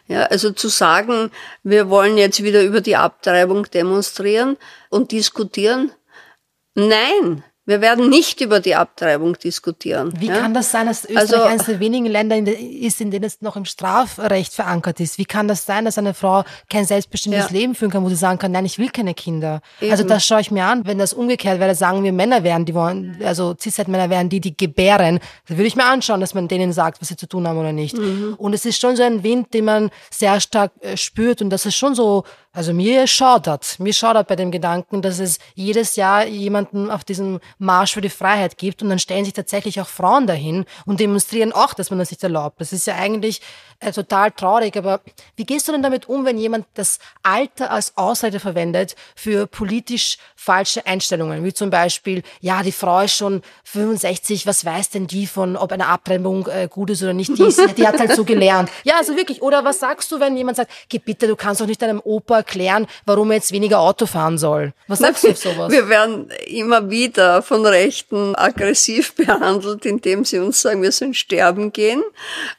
Ja, 0.09 0.23
also 0.23 0.51
zu 0.51 0.67
sagen, 0.67 1.31
wir 1.63 1.89
wollen 1.89 2.17
jetzt 2.17 2.43
wieder 2.43 2.61
über 2.61 2.81
die 2.81 2.97
Abtreibung 2.97 3.63
demonstrieren 3.71 4.57
und 4.89 5.13
diskutieren, 5.13 5.93
nein, 6.75 7.41
wir 7.67 7.81
werden 7.81 8.09
nicht 8.09 8.39
über 8.39 8.61
die 8.61 8.75
Abtreibung 8.75 9.37
diskutieren. 9.37 10.13
Wie 10.19 10.27
ja? 10.27 10.39
kann 10.39 10.53
das 10.53 10.71
sein, 10.71 10.87
dass 10.87 11.03
Österreich 11.03 11.33
also, 11.33 11.43
eines 11.43 11.65
der 11.65 11.81
wenigen 11.81 12.05
Länder 12.05 12.37
ist, 12.37 13.01
in 13.01 13.11
denen 13.11 13.25
es 13.25 13.41
noch 13.41 13.57
im 13.57 13.65
Strafrecht 13.65 14.53
verankert 14.53 15.01
ist? 15.01 15.17
Wie 15.17 15.25
kann 15.25 15.49
das 15.49 15.65
sein, 15.65 15.83
dass 15.83 15.97
eine 15.97 16.13
Frau 16.13 16.45
kein 16.69 16.85
selbstbestimmtes 16.85 17.49
ja. 17.49 17.51
Leben 17.51 17.75
führen 17.75 17.91
kann, 17.91 18.05
wo 18.05 18.09
sie 18.09 18.15
sagen 18.15 18.39
kann, 18.39 18.53
nein, 18.53 18.63
ich 18.63 18.79
will 18.79 18.87
keine 18.87 19.13
Kinder? 19.13 19.59
Eben. 19.81 19.91
Also 19.91 20.05
das 20.05 20.25
schaue 20.25 20.39
ich 20.39 20.49
mir 20.49 20.63
an. 20.63 20.87
Wenn 20.87 20.97
das 20.97 21.11
umgekehrt 21.11 21.59
wäre, 21.59 21.75
sagen 21.75 22.05
wir 22.05 22.13
Männer 22.13 22.43
wären, 22.43 22.63
die 22.63 22.73
wollen, 22.73 23.19
also 23.21 23.53
Cis-Männer 23.59 24.09
wären 24.09 24.29
die, 24.29 24.39
die 24.39 24.55
gebären, 24.55 25.19
dann 25.49 25.57
würde 25.57 25.67
ich 25.67 25.75
mir 25.75 25.85
anschauen, 25.85 26.21
dass 26.21 26.33
man 26.33 26.47
denen 26.47 26.71
sagt, 26.71 27.01
was 27.01 27.09
sie 27.09 27.17
zu 27.17 27.27
tun 27.27 27.45
haben 27.45 27.59
oder 27.59 27.73
nicht. 27.73 27.97
Mhm. 27.97 28.35
Und 28.37 28.53
es 28.53 28.65
ist 28.65 28.79
schon 28.79 28.95
so 28.95 29.03
ein 29.03 29.23
Wind, 29.23 29.53
den 29.53 29.65
man 29.65 29.89
sehr 30.09 30.39
stark 30.39 30.71
äh, 30.79 30.95
spürt 30.95 31.41
und 31.41 31.49
das 31.49 31.65
ist 31.65 31.75
schon 31.75 31.95
so 31.95 32.23
also 32.57 32.73
mir 32.73 33.05
schaudert, 33.05 33.75
mir 33.77 33.93
schaudert 33.93 34.27
bei 34.27 34.35
dem 34.35 34.49
Gedanken, 34.49 35.03
dass 35.03 35.19
es 35.19 35.37
jedes 35.53 35.95
Jahr 35.95 36.25
jemanden 36.25 36.89
auf 36.89 37.03
diesem 37.03 37.39
Marsch 37.59 37.93
für 37.93 38.01
die 38.01 38.09
Freiheit 38.09 38.57
gibt 38.57 38.81
und 38.81 38.89
dann 38.89 38.99
stellen 38.99 39.25
sich 39.25 39.33
tatsächlich 39.33 39.81
auch 39.81 39.87
Frauen 39.87 40.27
dahin 40.27 40.65
und 40.85 40.99
demonstrieren 40.99 41.51
auch, 41.51 41.73
dass 41.73 41.89
man 41.89 41.99
das 41.99 42.11
nicht 42.11 42.23
erlaubt. 42.23 42.61
Das 42.61 42.73
ist 42.73 42.87
ja 42.87 42.95
eigentlich 42.95 43.41
äh, 43.79 43.91
total 43.91 44.31
traurig, 44.31 44.75
aber 44.75 45.01
wie 45.35 45.45
gehst 45.45 45.67
du 45.67 45.71
denn 45.71 45.83
damit 45.83 46.09
um, 46.09 46.25
wenn 46.25 46.37
jemand 46.37 46.65
das 46.73 46.99
Alter 47.21 47.69
als 47.69 47.95
Ausrede 47.95 48.39
verwendet 48.39 48.95
für 49.15 49.45
politisch 49.45 50.17
falsche 50.35 50.85
Einstellungen, 50.85 51.43
wie 51.43 51.53
zum 51.53 51.69
Beispiel, 51.69 52.23
ja, 52.41 52.63
die 52.63 52.71
Frau 52.71 53.01
ist 53.01 53.15
schon 53.15 53.43
65, 53.65 54.47
was 54.47 54.65
weiß 54.65 54.89
denn 54.89 55.05
die 55.05 55.27
von, 55.27 55.55
ob 55.55 55.71
eine 55.71 55.87
Abtreibung 55.87 56.47
äh, 56.47 56.67
gut 56.67 56.89
ist 56.89 57.03
oder 57.03 57.13
nicht, 57.13 57.37
die, 57.37 57.43
ist, 57.43 57.77
die 57.77 57.87
hat 57.87 57.99
halt 57.99 58.13
so 58.13 58.23
gelernt. 58.23 58.69
Ja, 58.83 58.95
also 58.97 59.15
wirklich, 59.15 59.41
oder 59.41 59.63
was 59.63 59.79
sagst 59.79 60.11
du, 60.11 60.19
wenn 60.19 60.35
jemand 60.35 60.57
sagt, 60.57 60.71
geh 60.89 60.97
bitte, 60.99 61.27
du 61.27 61.35
kannst 61.35 61.61
doch 61.61 61.67
nicht 61.67 61.81
deinem 61.81 62.01
Opa 62.03 62.37
erklären, 62.37 62.87
warum 63.05 63.29
er 63.29 63.35
jetzt 63.35 63.51
weniger 63.51 63.79
Auto 63.79 64.05
fahren 64.05 64.37
soll. 64.37 64.73
Was 64.87 64.99
sagst 64.99 65.23
du 65.23 65.27
auf 65.31 65.37
sowas? 65.37 65.71
Wir 65.71 65.87
werden 65.87 66.31
immer 66.47 66.89
wieder 66.89 67.41
von 67.43 67.65
Rechten 67.65 68.35
aggressiv 68.35 69.13
behandelt, 69.15 69.85
indem 69.85 70.25
sie 70.25 70.39
uns 70.39 70.61
sagen, 70.61 70.81
wir 70.81 70.91
sollen 70.91 71.13
sterben 71.13 71.71
gehen. 71.73 72.03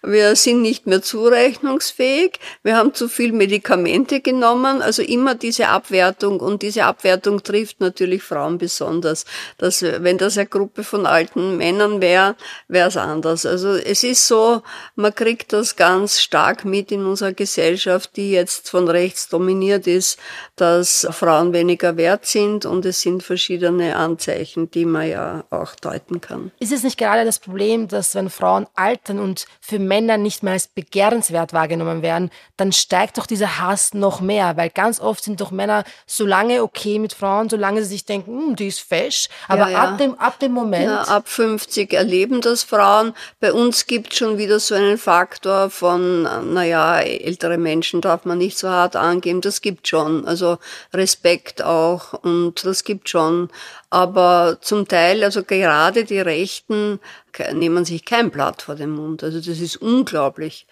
Wir 0.02 0.36
sind 0.36 0.62
nicht 0.62 0.86
mehr 0.86 1.02
zurechnungsfähig. 1.08 2.38
Wir 2.62 2.76
haben 2.76 2.92
zu 2.92 3.08
viel 3.08 3.32
Medikamente 3.32 4.20
genommen. 4.20 4.82
Also 4.82 5.02
immer 5.02 5.34
diese 5.34 5.68
Abwertung 5.68 6.40
und 6.40 6.62
diese 6.62 6.84
Abwertung 6.84 7.42
trifft 7.42 7.80
natürlich 7.80 8.22
Frauen 8.22 8.58
besonders. 8.58 9.24
Dass, 9.56 9.82
wenn 9.82 10.18
das 10.18 10.36
eine 10.36 10.46
Gruppe 10.46 10.84
von 10.84 11.06
alten 11.06 11.56
Männern 11.56 12.00
wäre, 12.02 12.36
wäre 12.68 12.88
es 12.88 12.96
anders. 12.96 13.46
Also 13.46 13.70
es 13.74 14.04
ist 14.04 14.26
so, 14.26 14.62
man 14.96 15.14
kriegt 15.14 15.52
das 15.52 15.76
ganz 15.76 16.20
stark 16.20 16.64
mit 16.64 16.92
in 16.92 17.06
unserer 17.06 17.32
Gesellschaft, 17.32 18.16
die 18.16 18.30
jetzt 18.30 18.68
von 18.68 18.88
rechts 18.88 19.28
dominiert 19.28 19.86
ist, 19.86 20.18
dass 20.56 21.06
Frauen 21.10 21.52
weniger 21.52 21.96
wert 21.96 22.26
sind 22.26 22.66
und 22.66 22.84
es 22.84 23.00
sind 23.00 23.22
verschiedene 23.22 23.96
Anzeichen, 23.96 24.70
die 24.70 24.84
man 24.84 25.08
ja 25.08 25.44
auch 25.50 25.74
deuten 25.74 26.20
kann. 26.20 26.50
Ist 26.58 26.72
es 26.72 26.82
nicht 26.82 26.98
gerade 26.98 27.24
das 27.24 27.38
Problem, 27.38 27.88
dass 27.88 28.14
wenn 28.14 28.28
Frauen 28.28 28.66
altern 28.74 29.18
und 29.18 29.46
für 29.60 29.78
Männer 29.78 30.18
nicht 30.18 30.42
mehr 30.42 30.52
als 30.52 30.66
begehrenswert 30.98 31.52
wahrgenommen 31.52 32.02
werden, 32.02 32.30
dann 32.56 32.72
steigt 32.72 33.18
doch 33.18 33.26
dieser 33.26 33.60
Hass 33.60 33.94
noch 33.94 34.20
mehr, 34.20 34.56
weil 34.56 34.68
ganz 34.68 35.00
oft 35.00 35.22
sind 35.22 35.40
doch 35.40 35.52
Männer 35.52 35.84
so 36.06 36.26
lange 36.26 36.62
okay 36.62 36.98
mit 36.98 37.12
Frauen, 37.12 37.48
solange 37.48 37.82
sie 37.82 37.90
sich 37.90 38.04
denken, 38.04 38.36
hm, 38.36 38.56
die 38.56 38.66
ist 38.66 38.80
fesch, 38.80 39.28
aber 39.46 39.68
ja, 39.68 39.68
ja. 39.70 39.78
ab 39.84 39.98
dem 39.98 40.18
ab 40.18 40.40
dem 40.40 40.52
Moment 40.52 40.86
ja, 40.86 41.02
ab 41.02 41.28
50 41.28 41.92
erleben 41.92 42.40
das 42.40 42.64
Frauen. 42.64 43.14
Bei 43.38 43.52
uns 43.52 43.86
gibt 43.86 44.14
schon 44.14 44.38
wieder 44.38 44.58
so 44.58 44.74
einen 44.74 44.98
Faktor 44.98 45.70
von 45.70 46.22
naja, 46.52 46.98
ältere 47.00 47.58
Menschen 47.58 48.00
darf 48.00 48.24
man 48.24 48.38
nicht 48.38 48.58
so 48.58 48.68
hart 48.68 48.96
angeben. 48.96 49.40
Das 49.40 49.60
gibt 49.60 49.86
schon, 49.86 50.26
also 50.26 50.58
Respekt 50.92 51.62
auch 51.62 52.12
und 52.24 52.64
das 52.64 52.82
gibt 52.82 53.08
schon. 53.08 53.50
Aber 53.90 54.58
zum 54.60 54.88
Teil, 54.88 55.22
also 55.22 55.44
gerade 55.44 56.04
die 56.04 56.20
Rechten 56.20 57.00
nehmen 57.52 57.84
sich 57.84 58.04
kein 58.04 58.30
Blatt 58.30 58.62
vor 58.62 58.74
den 58.74 58.90
Mund. 58.90 59.22
Also 59.22 59.38
das 59.38 59.60
ist 59.60 59.76
unglaublich 59.76 60.66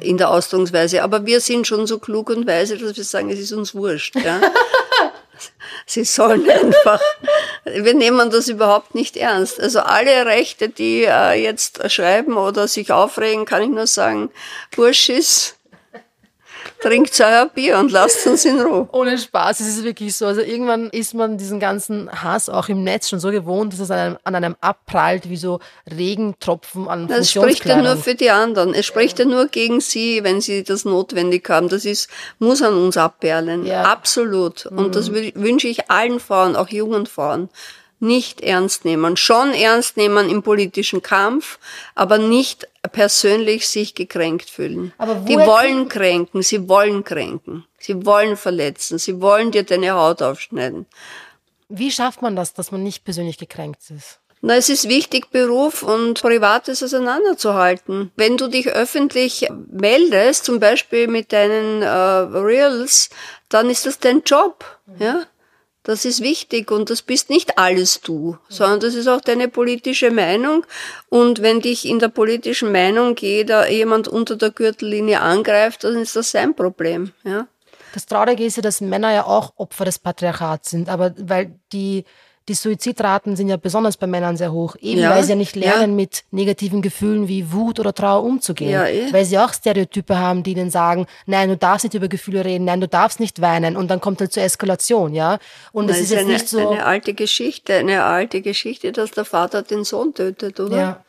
in 0.00 0.18
der 0.18 0.30
Ausdrucksweise. 0.30 1.02
Aber 1.02 1.26
wir 1.26 1.40
sind 1.40 1.66
schon 1.66 1.86
so 1.86 1.98
klug 1.98 2.30
und 2.30 2.46
weise, 2.46 2.78
dass 2.78 2.96
wir 2.96 3.04
sagen, 3.04 3.30
es 3.30 3.38
ist 3.38 3.52
uns 3.52 3.74
wurscht. 3.74 4.16
Ja? 4.16 4.40
Sie 5.86 6.04
sollen 6.04 6.48
einfach, 6.48 7.00
wir 7.64 7.94
nehmen 7.94 8.30
das 8.30 8.48
überhaupt 8.48 8.94
nicht 8.94 9.16
ernst. 9.16 9.60
Also 9.60 9.80
alle 9.80 10.26
Rechte, 10.26 10.68
die 10.68 11.04
äh, 11.04 11.32
jetzt 11.42 11.90
schreiben 11.90 12.36
oder 12.36 12.68
sich 12.68 12.92
aufregen, 12.92 13.44
kann 13.44 13.62
ich 13.62 13.68
nur 13.68 13.86
sagen, 13.86 14.30
Burschis, 14.74 15.56
trinkt 16.84 17.18
euer 17.18 17.46
Bier 17.46 17.78
und 17.78 17.90
lasst 17.90 18.26
uns 18.26 18.44
in 18.44 18.60
Ruhe. 18.60 18.86
Ohne 18.92 19.16
Spaß, 19.16 19.60
es 19.60 19.68
ist 19.68 19.84
wirklich 19.84 20.14
so. 20.14 20.26
Also 20.26 20.42
irgendwann 20.42 20.90
ist 20.90 21.14
man 21.14 21.38
diesen 21.38 21.58
ganzen 21.58 22.10
Hass 22.12 22.50
auch 22.50 22.68
im 22.68 22.84
Netz 22.84 23.08
schon 23.08 23.20
so 23.20 23.30
gewohnt, 23.30 23.72
dass 23.72 23.80
es 23.80 23.90
an 23.90 23.98
einem, 23.98 24.18
an 24.24 24.34
einem 24.34 24.56
abprallt, 24.60 25.30
wie 25.30 25.36
so 25.36 25.60
Regentropfen 25.90 26.86
an 26.86 27.10
Es 27.10 27.32
spricht 27.32 27.64
ja 27.64 27.80
nur 27.80 27.96
für 27.96 28.14
die 28.14 28.30
anderen. 28.30 28.74
Es 28.74 28.84
spricht 28.84 29.18
ja. 29.18 29.24
ja 29.24 29.30
nur 29.30 29.46
gegen 29.46 29.80
sie, 29.80 30.22
wenn 30.22 30.42
sie 30.42 30.62
das 30.62 30.84
notwendig 30.84 31.48
haben. 31.48 31.70
Das 31.70 31.86
ist, 31.86 32.10
muss 32.38 32.60
an 32.60 32.74
uns 32.74 32.98
abperlen. 32.98 33.64
Ja. 33.64 33.84
Absolut. 33.84 34.66
Und 34.66 34.88
mhm. 34.88 34.92
das 34.92 35.10
wünsche 35.12 35.68
ich 35.68 35.90
allen 35.90 36.20
Frauen, 36.20 36.54
auch 36.54 36.68
jungen 36.68 37.06
Frauen 37.06 37.48
nicht 38.00 38.40
ernst 38.40 38.84
nehmen. 38.84 39.16
Schon 39.16 39.52
ernst 39.52 39.96
nehmen 39.96 40.28
im 40.28 40.42
politischen 40.42 41.02
Kampf, 41.02 41.58
aber 41.94 42.18
nicht 42.18 42.68
persönlich 42.92 43.68
sich 43.68 43.94
gekränkt 43.94 44.50
fühlen. 44.50 44.92
Aber 44.98 45.14
die 45.14 45.36
wollen 45.36 45.88
kränken, 45.88 46.42
sie 46.42 46.68
wollen 46.68 47.04
kränken, 47.04 47.64
sie 47.78 48.04
wollen 48.04 48.36
verletzen, 48.36 48.98
sie 48.98 49.20
wollen 49.20 49.50
dir 49.50 49.62
deine 49.62 49.92
Haut 49.92 50.22
aufschneiden. 50.22 50.86
Wie 51.68 51.90
schafft 51.90 52.22
man 52.22 52.36
das, 52.36 52.52
dass 52.52 52.72
man 52.72 52.82
nicht 52.82 53.04
persönlich 53.04 53.38
gekränkt 53.38 53.90
ist? 53.90 54.20
Na, 54.46 54.56
es 54.56 54.68
ist 54.68 54.90
wichtig, 54.90 55.30
Beruf 55.30 55.82
und 55.82 56.20
Privates 56.20 56.82
auseinanderzuhalten. 56.82 58.12
Wenn 58.14 58.36
du 58.36 58.48
dich 58.48 58.68
öffentlich 58.68 59.48
meldest, 59.70 60.44
zum 60.44 60.60
Beispiel 60.60 61.08
mit 61.08 61.32
deinen 61.32 61.80
äh, 61.80 61.86
Reels, 61.88 63.08
dann 63.48 63.70
ist 63.70 63.86
das 63.86 64.00
dein 64.00 64.22
Job, 64.22 64.62
ja. 64.98 65.22
Das 65.84 66.06
ist 66.06 66.22
wichtig 66.22 66.70
und 66.70 66.88
das 66.88 67.02
bist 67.02 67.28
nicht 67.28 67.58
alles 67.58 68.00
du, 68.00 68.38
sondern 68.48 68.80
das 68.80 68.94
ist 68.94 69.06
auch 69.06 69.20
deine 69.20 69.48
politische 69.48 70.10
Meinung. 70.10 70.64
Und 71.10 71.42
wenn 71.42 71.60
dich 71.60 71.86
in 71.86 71.98
der 71.98 72.08
politischen 72.08 72.72
Meinung 72.72 73.14
jeder 73.18 73.70
jemand 73.70 74.08
unter 74.08 74.36
der 74.36 74.50
Gürtellinie 74.50 75.20
angreift, 75.20 75.84
dann 75.84 75.96
ist 75.96 76.16
das 76.16 76.30
sein 76.30 76.56
Problem, 76.56 77.12
ja. 77.22 77.46
Das 77.92 78.06
Traurige 78.06 78.44
ist 78.44 78.56
ja, 78.56 78.62
dass 78.62 78.80
Männer 78.80 79.12
ja 79.12 79.24
auch 79.24 79.52
Opfer 79.56 79.84
des 79.84 80.00
Patriarchats 80.00 80.70
sind, 80.70 80.88
aber 80.88 81.14
weil 81.16 81.60
die 81.72 82.04
die 82.48 82.54
Suizidraten 82.54 83.36
sind 83.36 83.48
ja 83.48 83.56
besonders 83.56 83.96
bei 83.96 84.06
Männern 84.06 84.36
sehr 84.36 84.52
hoch, 84.52 84.76
eben 84.80 85.00
ja, 85.00 85.10
weil 85.10 85.22
sie 85.24 85.30
ja 85.30 85.36
nicht 85.36 85.56
lernen, 85.56 85.90
ja. 85.90 85.96
mit 85.96 86.24
negativen 86.30 86.82
Gefühlen 86.82 87.26
wie 87.26 87.52
Wut 87.52 87.80
oder 87.80 87.94
Trauer 87.94 88.22
umzugehen. 88.22 88.70
Ja, 88.70 88.86
eh. 88.86 89.12
Weil 89.12 89.24
sie 89.24 89.38
auch 89.38 89.52
Stereotype 89.52 90.18
haben, 90.18 90.42
die 90.42 90.52
ihnen 90.52 90.70
sagen, 90.70 91.06
nein, 91.24 91.48
du 91.48 91.56
darfst 91.56 91.84
nicht 91.84 91.94
über 91.94 92.08
Gefühle 92.08 92.44
reden, 92.44 92.66
nein, 92.66 92.80
du 92.80 92.88
darfst 92.88 93.18
nicht 93.18 93.40
weinen 93.40 93.76
und 93.76 93.88
dann 93.90 94.00
kommt 94.00 94.20
halt 94.20 94.32
zur 94.32 94.42
Eskalation, 94.42 95.14
ja. 95.14 95.38
Und 95.72 95.88
es 95.88 95.96
ist, 95.96 96.02
ist 96.04 96.10
jetzt 96.10 96.20
eine, 96.20 96.32
nicht 96.32 96.48
so. 96.48 96.68
Eine 96.70 96.84
alte 96.84 97.14
Geschichte, 97.14 97.74
eine 97.74 98.04
alte 98.04 98.42
Geschichte, 98.42 98.92
dass 98.92 99.12
der 99.12 99.24
Vater 99.24 99.62
den 99.62 99.84
Sohn 99.84 100.12
tötet, 100.12 100.60
oder? 100.60 100.76
Ja. 100.76 101.03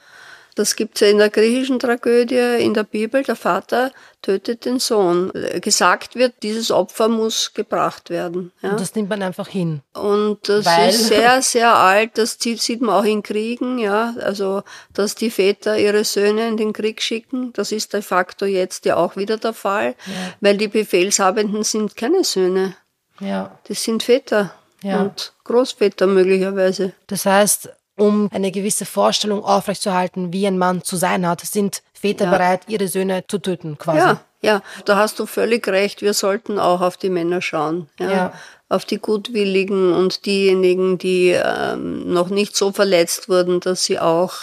Das 0.55 0.77
gibt's 0.77 1.01
ja 1.01 1.07
in 1.07 1.17
der 1.17 1.29
griechischen 1.29 1.79
Tragödie, 1.79 2.63
in 2.63 2.73
der 2.73 2.83
Bibel. 2.83 3.23
Der 3.23 3.35
Vater 3.35 3.91
tötet 4.21 4.63
den 4.63 4.79
Sohn. 4.79 5.31
Gesagt 5.59 6.15
wird, 6.15 6.33
dieses 6.43 6.71
Opfer 6.71 7.09
muss 7.09 7.53
gebracht 7.53 8.09
werden. 8.09 8.53
Ja? 8.61 8.71
Und 8.71 8.79
das 8.79 8.95
nimmt 8.95 9.09
man 9.09 9.21
einfach 9.21 9.49
hin. 9.49 9.81
Und 9.93 10.47
das 10.47 10.65
Weil? 10.65 10.89
ist 10.89 11.07
sehr, 11.07 11.41
sehr 11.41 11.75
alt. 11.75 12.17
Das 12.17 12.37
sieht 12.39 12.81
man 12.81 12.95
auch 12.95 13.03
in 13.03 13.21
Kriegen, 13.21 13.79
ja. 13.79 14.15
Also, 14.21 14.63
dass 14.93 15.15
die 15.15 15.29
Väter 15.29 15.77
ihre 15.77 16.05
Söhne 16.05 16.47
in 16.47 16.55
den 16.55 16.71
Krieg 16.71 17.01
schicken. 17.01 17.51
Das 17.51 17.73
ist 17.73 17.93
de 17.93 18.01
facto 18.01 18.45
jetzt 18.45 18.85
ja 18.85 18.95
auch 18.95 19.17
wieder 19.17 19.35
der 19.35 19.53
Fall. 19.53 19.95
Ja. 20.05 20.33
Weil 20.39 20.57
die 20.57 20.69
Befehlshabenden 20.69 21.63
sind 21.63 21.97
keine 21.97 22.23
Söhne. 22.23 22.75
Ja. 23.19 23.59
Das 23.67 23.83
sind 23.83 24.03
Väter. 24.03 24.53
Ja. 24.81 25.01
Und 25.01 25.33
Großväter 25.43 26.07
möglicherweise. 26.07 26.93
Das 27.07 27.25
heißt, 27.25 27.69
um 27.97 28.29
eine 28.31 28.51
gewisse 28.51 28.85
Vorstellung 28.85 29.43
aufrechtzuerhalten, 29.43 30.33
wie 30.33 30.47
ein 30.47 30.57
Mann 30.57 30.83
zu 30.83 30.95
sein 30.95 31.27
hat, 31.27 31.41
sind 31.41 31.81
Väter 31.93 32.25
ja. 32.25 32.31
bereit, 32.31 32.61
ihre 32.67 32.87
Söhne 32.87 33.25
zu 33.27 33.39
töten, 33.39 33.77
quasi. 33.77 33.99
Ja, 33.99 34.21
ja, 34.41 34.61
da 34.85 34.97
hast 34.97 35.17
du 35.19 35.25
völlig 35.25 35.67
recht. 35.67 36.03
Wir 36.03 36.13
sollten 36.13 36.59
auch 36.59 36.81
auf 36.81 36.97
die 36.97 37.09
Männer 37.09 37.41
schauen. 37.41 37.89
Ja. 37.99 38.11
ja. 38.11 38.33
Auf 38.67 38.85
die 38.85 38.97
Gutwilligen 38.97 39.93
und 39.93 40.25
diejenigen, 40.25 40.97
die 40.97 41.29
ähm, 41.29 42.11
noch 42.11 42.29
nicht 42.29 42.55
so 42.55 42.71
verletzt 42.71 43.29
wurden, 43.29 43.59
dass 43.59 43.85
sie 43.85 43.99
auch 43.99 44.33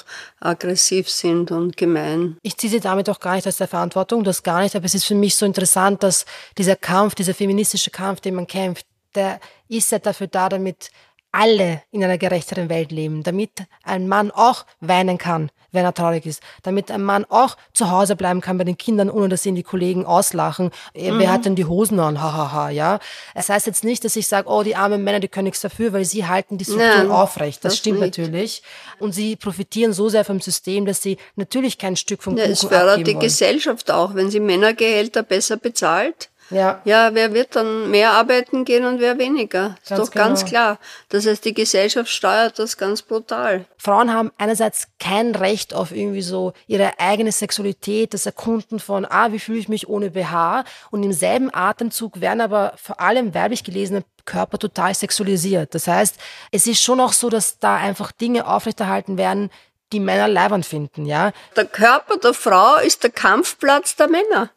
aggressiv 0.41 1.09
sind 1.09 1.51
und 1.51 1.77
gemein. 1.77 2.37
Ich 2.43 2.57
ziehe 2.57 2.71
sie 2.71 2.81
damit 2.81 3.11
auch 3.11 3.21
gar 3.21 3.35
nicht 3.35 3.47
aus 3.47 3.57
der 3.57 3.69
Verantwortung, 3.69 4.23
das 4.23 4.43
gar 4.43 4.63
nicht, 4.63 4.75
aber 4.77 4.87
es 4.87 4.95
ist 4.95 5.05
für 5.05 5.17
mich 5.17 5.37
so 5.37 5.45
interessant, 5.45 6.03
dass 6.03 6.25
dieser 6.57 6.77
Kampf, 6.77 7.17
dieser 7.17 7.35
feministische 7.35 7.91
Kampf, 7.91 8.21
den 8.21 8.37
man 8.37 8.47
kämpft, 8.47 8.87
der 9.15 9.41
ist 9.69 9.91
ja 9.93 9.99
dafür 9.99 10.29
da, 10.29 10.49
damit 10.49 10.91
alle 11.33 11.83
in 11.91 12.05
einer 12.05 12.19
gerechteren 12.19 12.69
Welt 12.69 12.93
leben, 12.93 13.23
damit 13.23 13.51
ein 13.83 14.07
Mann 14.07 14.31
auch 14.31 14.67
weinen 14.81 15.17
kann, 15.17 15.51
wenn 15.73 15.85
er 15.85 15.95
traurig 15.95 16.27
ist, 16.27 16.43
damit 16.63 16.91
ein 16.91 17.03
Mann 17.03 17.25
auch 17.25 17.57
zu 17.73 17.91
Hause 17.91 18.17
bleiben 18.17 18.43
kann 18.43 18.59
bei 18.59 18.65
den 18.65 18.77
Kindern, 18.77 19.09
ohne 19.09 19.31
dass 19.31 19.47
ihn 19.47 19.55
die 19.55 19.63
Kollegen 19.63 20.05
auslachen. 20.05 20.67
Mhm. 20.95 21.19
Wer 21.19 21.33
hat 21.33 21.47
denn 21.47 21.57
die 21.57 21.65
Hosen 21.65 21.99
an? 21.99 22.21
Hahaha, 22.21 22.53
ha, 22.53 22.53
ha, 22.53 22.71
ja. 22.71 22.99
Es 23.35 23.49
heißt 23.49 23.67
jetzt 23.67 23.83
nicht, 23.83 24.05
dass 24.05 24.15
ich 24.15 24.29
sage, 24.29 24.49
oh, 24.49 24.63
die 24.63 24.77
armen 24.77 25.03
Männer, 25.03 25.21
die 25.21 25.29
können 25.29 25.47
nichts 25.47 25.63
dafür, 25.63 25.95
weil 25.95 26.05
sie 26.05 26.27
halten 26.27 26.59
die 26.59 26.67
Strukturen 26.67 27.11
aufrecht. 27.11 27.65
Das, 27.65 27.73
das 27.73 27.79
stimmt 27.79 28.01
nicht. 28.01 28.19
natürlich. 28.19 28.63
Und 28.99 29.13
sie 29.13 29.37
profitieren 29.37 29.95
so 29.95 30.11
sehr 30.11 30.27
vom 30.27 30.41
System, 30.41 30.85
dass 30.85 31.01
sie 31.03 31.17
natürlich 31.37 31.79
kein 31.79 31.97
Stück 31.97 32.23
vom 32.23 32.37
ja, 32.37 32.45
Kuchen 32.45 32.53
Es 32.53 32.61
fördert 32.61 33.07
die 33.07 33.07
wollen. 33.07 33.21
Gesellschaft 33.21 33.91
auch, 33.91 34.15
wenn 34.15 34.31
sie 34.31 34.41
Männergehälter 34.41 35.23
besser 35.23 35.57
bezahlt 35.57 36.29
ja. 36.51 36.81
ja, 36.85 37.15
wer 37.15 37.33
wird 37.33 37.57
dann 37.57 37.91
mehr 37.91 38.13
arbeiten 38.13 38.65
gehen 38.65 38.85
und 38.85 39.01
wer 39.01 39.19
weniger? 39.19 39.77
Ist 39.83 39.91
ganz 39.91 40.01
doch 40.01 40.11
genau. 40.11 40.25
ganz 40.27 40.45
klar. 40.45 40.79
Das 41.09 41.27
heißt, 41.27 41.45
die 41.45 41.55
Gesellschaft 41.55 42.11
steuert 42.11 42.59
das 42.59 42.77
ganz 42.77 43.03
brutal. 43.03 43.65
Frauen 43.79 44.13
haben 44.13 44.31
einerseits 44.39 44.89
kein 44.99 45.35
Recht 45.35 45.75
auf 45.75 45.93
irgendwie 45.93 46.23
so 46.23 46.53
ihre 46.67 46.99
eigene 46.99 47.33
Sexualität, 47.33 48.15
das 48.15 48.27
Erkunden 48.27 48.81
von, 48.81 49.05
ah, 49.05 49.33
wie 49.33 49.39
fühle 49.39 49.59
ich 49.59 49.69
mich 49.69 49.89
ohne 49.89 50.11
BH? 50.11 50.65
Und 50.91 51.03
im 51.03 51.13
selben 51.13 51.53
Atemzug 51.53 52.21
werden 52.21 52.41
aber 52.41 52.75
vor 52.77 53.01
allem 53.01 53.35
weiblich 53.35 53.65
gelesene 53.65 54.05
Körper 54.25 54.59
total 54.59 54.95
sexualisiert. 54.95 55.75
Das 55.75 55.87
heißt, 55.87 56.17
es 56.51 56.67
ist 56.67 56.83
schon 56.83 57.01
auch 57.01 57.13
so, 57.13 57.29
dass 57.29 57.59
da 57.59 57.77
einfach 57.77 58.13
Dinge 58.13 58.47
aufrechterhalten 58.47 59.19
werden, 59.19 59.51
die 59.93 60.01
Männer 60.01 60.29
leibend 60.29 60.65
finden, 60.65 61.07
ja. 61.07 61.33
Der 61.57 61.67
Körper 61.67 62.17
der 62.17 62.35
Frau 62.35 62.77
ist 62.77 63.03
der 63.03 63.11
Kampfplatz 63.11 63.97
der 63.97 64.09
Männer. 64.09 64.51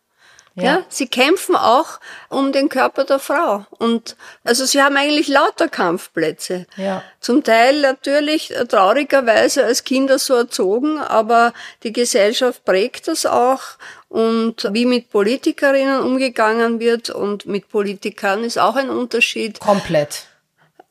Ja. 0.55 0.63
ja. 0.63 0.85
sie 0.87 1.07
kämpfen 1.07 1.55
auch 1.55 1.99
um 2.29 2.51
den 2.51 2.69
Körper 2.69 3.03
der 3.03 3.19
Frau. 3.19 3.65
Und 3.77 4.15
also 4.43 4.65
sie 4.65 4.81
haben 4.81 4.95
eigentlich 4.95 5.27
lauter 5.27 5.67
Kampfplätze. 5.67 6.65
Ja. 6.77 7.03
Zum 7.19 7.43
Teil 7.43 7.81
natürlich 7.81 8.53
traurigerweise 8.69 9.65
als 9.65 9.83
Kinder 9.83 10.17
so 10.17 10.33
erzogen, 10.33 10.99
aber 10.99 11.53
die 11.83 11.91
Gesellschaft 11.91 12.63
prägt 12.63 13.07
das 13.07 13.25
auch. 13.25 13.61
Und 14.07 14.69
wie 14.71 14.85
mit 14.85 15.09
Politikerinnen 15.09 15.99
umgegangen 15.99 16.79
wird 16.79 17.09
und 17.09 17.45
mit 17.47 17.67
Politikern 17.67 18.45
ist 18.45 18.57
auch 18.57 18.77
ein 18.77 18.89
Unterschied. 18.89 19.59
Komplett. 19.59 20.27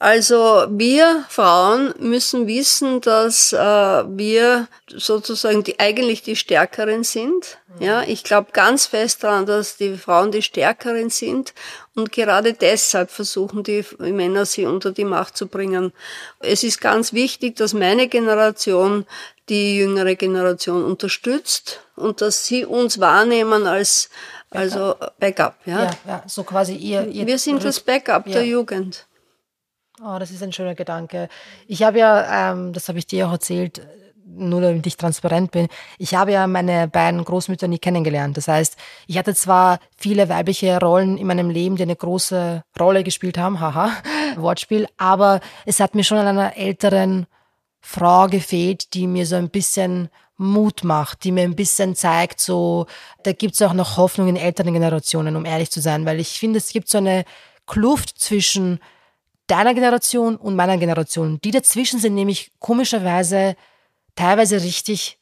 Also 0.05 0.67
wir 0.69 1.25
Frauen 1.31 1.95
müssen 1.99 2.47
wissen, 2.47 3.01
dass 3.01 3.55
äh, 3.55 3.57
wir 3.59 4.69
sozusagen 4.87 5.65
die 5.65 5.81
eigentlich 5.81 6.23
die 6.23 6.37
Stärkeren 6.37 7.05
sind. 7.05 7.57
Ja, 7.81 8.03
ich 8.03 8.23
glaube 8.23 8.49
ganz 8.53 8.85
fest 8.85 9.25
daran, 9.25 9.47
dass 9.47 9.79
die 9.79 9.97
Frauen 9.97 10.31
die 10.31 10.43
Stärkeren 10.43 11.09
sind 11.09 11.55
und 11.95 12.13
gerade 12.13 12.53
deshalb 12.53 13.11
versuchen 13.11 13.63
die 13.63 13.83
Männer 13.99 14.45
sie 14.45 14.67
unter 14.67 14.93
die 14.93 15.07
Macht 15.07 15.39
zu 15.39 15.47
bringen. 15.47 15.95
Es 16.41 16.65
ist 16.65 16.83
ganz 16.83 17.15
wichtig, 17.15 17.57
dass 17.57 17.73
meine 17.73 18.07
Generation 18.07 19.07
die 19.49 19.79
jüngere 19.79 20.17
Generation 20.17 20.85
unterstützt 20.85 21.81
und 21.97 22.21
dass 22.21 22.45
sie 22.45 22.67
uns 22.67 23.01
wahrnehmen 23.01 23.67
als 23.67 24.11
Backup. 24.51 24.61
also 24.61 24.95
Backup. 25.19 25.55
Ja? 25.65 25.85
ja, 25.85 25.91
ja, 26.07 26.23
so 26.27 26.45
quasi 26.45 26.75
ihr. 26.75 27.07
ihr 27.07 27.27
wir 27.27 27.39
sind 27.39 27.65
das 27.65 27.81
Backup 27.81 28.27
ja. 28.27 28.35
der 28.35 28.45
Jugend. 28.45 29.07
Oh, 30.07 30.19
das 30.19 30.31
ist 30.31 30.43
ein 30.43 30.53
schöner 30.53 30.75
Gedanke. 30.75 31.29
Ich 31.67 31.83
habe 31.83 31.99
ja, 31.99 32.53
ähm, 32.53 32.75
das 32.75 32.89
habe 32.89 32.99
ich 32.99 33.07
dir 33.07 33.27
auch 33.27 33.33
erzählt, 33.33 33.87
nur 34.27 34.61
damit 34.61 34.87
ich 34.87 34.99
transparent 34.99 35.51
bin, 35.51 35.69
ich 35.99 36.15
habe 36.15 36.33
ja 36.33 36.47
meine 36.47 36.89
beiden 36.89 37.25
Großmütter 37.25 37.69
nie 37.69 37.79
kennengelernt. 37.79 38.37
Das 38.37 38.49
heißt, 38.49 38.77
ich 39.07 39.17
hatte 39.17 39.35
zwar 39.35 39.79
viele 39.97 40.29
weibliche 40.29 40.79
Rollen 40.79 41.17
in 41.17 41.27
meinem 41.27 41.49
Leben, 41.49 41.77
die 41.77 41.85
eine 41.85 41.97
große 41.97 42.65
Rolle 42.79 43.03
gespielt 43.03 43.39
haben, 43.39 43.61
haha, 43.61 43.93
Wortspiel, 44.37 44.89
aber 44.99 45.41
es 45.65 45.81
hat 45.81 45.95
mir 45.95 46.05
schon 46.05 46.19
an 46.19 46.27
einer 46.27 46.57
älteren 46.57 47.27
Frau 47.81 48.27
gefehlt, 48.27 48.93
die 48.93 49.07
mir 49.07 49.25
so 49.25 49.37
ein 49.37 49.49
bisschen 49.49 50.11
Mut 50.37 50.85
macht, 50.85 51.25
die 51.25 51.33
mir 51.33 51.45
ein 51.45 51.57
bisschen 51.57 51.95
zeigt, 51.95 52.41
so, 52.41 52.87
da 53.23 53.33
gibt 53.33 53.55
es 53.55 53.63
auch 53.63 53.73
noch 53.73 53.97
Hoffnung 53.97 54.29
in 54.29 54.37
älteren 54.37 54.75
Generationen, 54.75 55.37
um 55.37 55.47
ehrlich 55.47 55.71
zu 55.71 55.81
sein, 55.81 56.05
weil 56.05 56.21
ich 56.21 56.39
finde, 56.39 56.59
es 56.59 56.71
gibt 56.71 56.89
so 56.89 56.99
eine 56.99 57.25
Kluft 57.67 58.19
zwischen 58.19 58.81
deiner 59.47 59.75
Generation 59.75 60.37
und 60.37 60.57
meiner 60.57 60.79
Generation. 60.79 61.39
Die 61.45 61.51
dazwischen 61.51 62.01
sind 62.01 62.15
nämlich 62.15 62.51
komischerweise 62.59 63.57
teilweise 64.15 64.63
richtig 64.63 65.19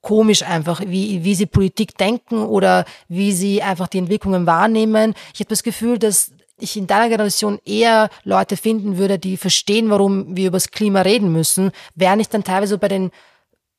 komisch 0.00 0.42
einfach, 0.42 0.80
wie, 0.86 1.24
wie 1.24 1.34
sie 1.34 1.46
Politik 1.46 1.96
denken 1.98 2.44
oder 2.44 2.84
wie 3.08 3.32
sie 3.32 3.62
einfach 3.62 3.88
die 3.88 3.98
Entwicklungen 3.98 4.46
wahrnehmen. 4.46 5.14
Ich 5.34 5.40
habe 5.40 5.48
das 5.48 5.62
Gefühl, 5.62 5.98
dass 5.98 6.32
ich 6.58 6.76
in 6.76 6.86
deiner 6.86 7.08
Generation 7.08 7.58
eher 7.64 8.10
Leute 8.24 8.56
finden 8.56 8.98
würde, 8.98 9.18
die 9.18 9.36
verstehen, 9.36 9.90
warum 9.90 10.36
wir 10.36 10.48
über 10.48 10.56
das 10.56 10.70
Klima 10.70 11.02
reden 11.02 11.32
müssen, 11.32 11.72
während 11.94 12.20
ich 12.20 12.28
dann 12.28 12.44
teilweise 12.44 12.78
bei 12.78 12.88
den 12.88 13.10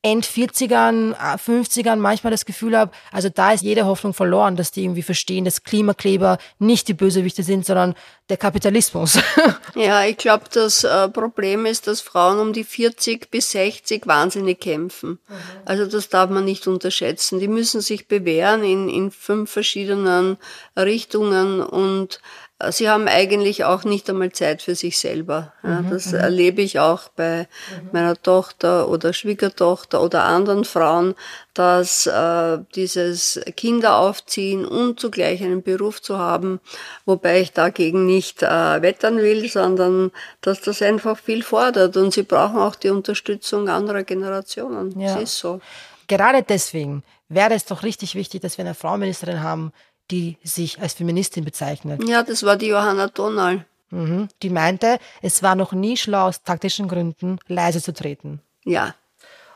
End 0.02 0.26
40ern, 0.26 1.14
50ern 1.14 1.96
manchmal 1.96 2.30
das 2.30 2.46
Gefühl 2.46 2.76
habe, 2.76 2.92
also 3.12 3.28
da 3.28 3.52
ist 3.52 3.62
jede 3.62 3.84
Hoffnung 3.84 4.14
verloren, 4.14 4.56
dass 4.56 4.70
die 4.70 4.82
irgendwie 4.84 5.02
verstehen, 5.02 5.44
dass 5.44 5.62
Klimakleber 5.62 6.38
nicht 6.58 6.88
die 6.88 6.94
Bösewichte 6.94 7.42
sind, 7.42 7.66
sondern 7.66 7.94
der 8.30 8.36
Kapitalismus. 8.36 9.18
Ja, 9.76 10.04
ich 10.04 10.16
glaube, 10.16 10.44
das 10.52 10.84
äh, 10.84 11.08
Problem 11.08 11.64
ist, 11.64 11.86
dass 11.86 12.00
Frauen 12.00 12.40
um 12.40 12.52
die 12.52 12.64
40 12.64 13.30
bis 13.30 13.52
60 13.52 14.06
wahnsinnig 14.06 14.58
kämpfen. 14.60 15.10
Mhm. 15.28 15.34
Also 15.64 15.86
das 15.86 16.08
darf 16.08 16.28
man 16.28 16.44
nicht 16.44 16.66
unterschätzen. 16.66 17.38
Die 17.38 17.48
müssen 17.48 17.80
sich 17.80 18.08
bewähren 18.08 18.64
in, 18.64 18.88
in 18.88 19.10
fünf 19.10 19.50
verschiedenen 19.50 20.38
Richtungen 20.76 21.62
und 21.62 22.20
sie 22.70 22.88
haben 22.88 23.08
eigentlich 23.08 23.64
auch 23.64 23.84
nicht 23.84 24.08
einmal 24.10 24.32
Zeit 24.32 24.62
für 24.62 24.74
sich 24.74 24.98
selber. 24.98 25.52
Ja, 25.62 25.80
mhm, 25.80 25.90
das 25.90 26.12
mhm. 26.12 26.18
erlebe 26.18 26.62
ich 26.62 26.78
auch 26.78 27.08
bei 27.08 27.48
mhm. 27.82 27.88
meiner 27.92 28.20
Tochter 28.20 28.88
oder 28.88 29.12
Schwiegertochter 29.12 30.02
oder 30.02 30.24
anderen 30.24 30.64
Frauen, 30.64 31.14
dass 31.54 32.06
äh, 32.06 32.58
dieses 32.74 33.40
Kinder 33.56 33.96
aufziehen 33.96 34.64
und 34.64 35.00
zugleich 35.00 35.42
einen 35.42 35.62
Beruf 35.62 36.02
zu 36.02 36.18
haben, 36.18 36.60
wobei 37.06 37.40
ich 37.40 37.52
dagegen 37.52 38.06
nicht 38.06 38.42
äh, 38.42 38.82
wettern 38.82 39.16
will, 39.18 39.48
sondern 39.48 40.10
dass 40.42 40.60
das 40.60 40.82
einfach 40.82 41.18
viel 41.18 41.42
fordert 41.42 41.96
und 41.96 42.12
sie 42.12 42.22
brauchen 42.22 42.58
auch 42.58 42.74
die 42.74 42.90
Unterstützung 42.90 43.68
anderer 43.68 44.02
Generationen. 44.02 44.98
Ja. 45.00 45.14
Das 45.14 45.22
ist 45.22 45.38
so. 45.38 45.60
Gerade 46.08 46.42
deswegen 46.42 47.04
wäre 47.28 47.54
es 47.54 47.64
doch 47.64 47.84
richtig 47.84 48.14
wichtig, 48.14 48.42
dass 48.42 48.58
wir 48.58 48.64
eine 48.64 48.74
Frauenministerin 48.74 49.42
haben, 49.42 49.72
die 50.10 50.36
sich 50.42 50.80
als 50.80 50.94
Feministin 50.94 51.44
bezeichnet. 51.44 52.02
Ja, 52.06 52.22
das 52.22 52.42
war 52.42 52.56
die 52.56 52.66
Johanna 52.66 53.08
Donal. 53.08 53.64
Mhm. 53.90 54.28
Die 54.42 54.50
meinte, 54.50 54.98
es 55.22 55.42
war 55.42 55.54
noch 55.54 55.72
nie 55.72 55.96
schlau, 55.96 56.28
aus 56.28 56.42
taktischen 56.42 56.88
Gründen 56.88 57.38
leise 57.48 57.82
zu 57.82 57.92
treten. 57.92 58.40
Ja. 58.64 58.94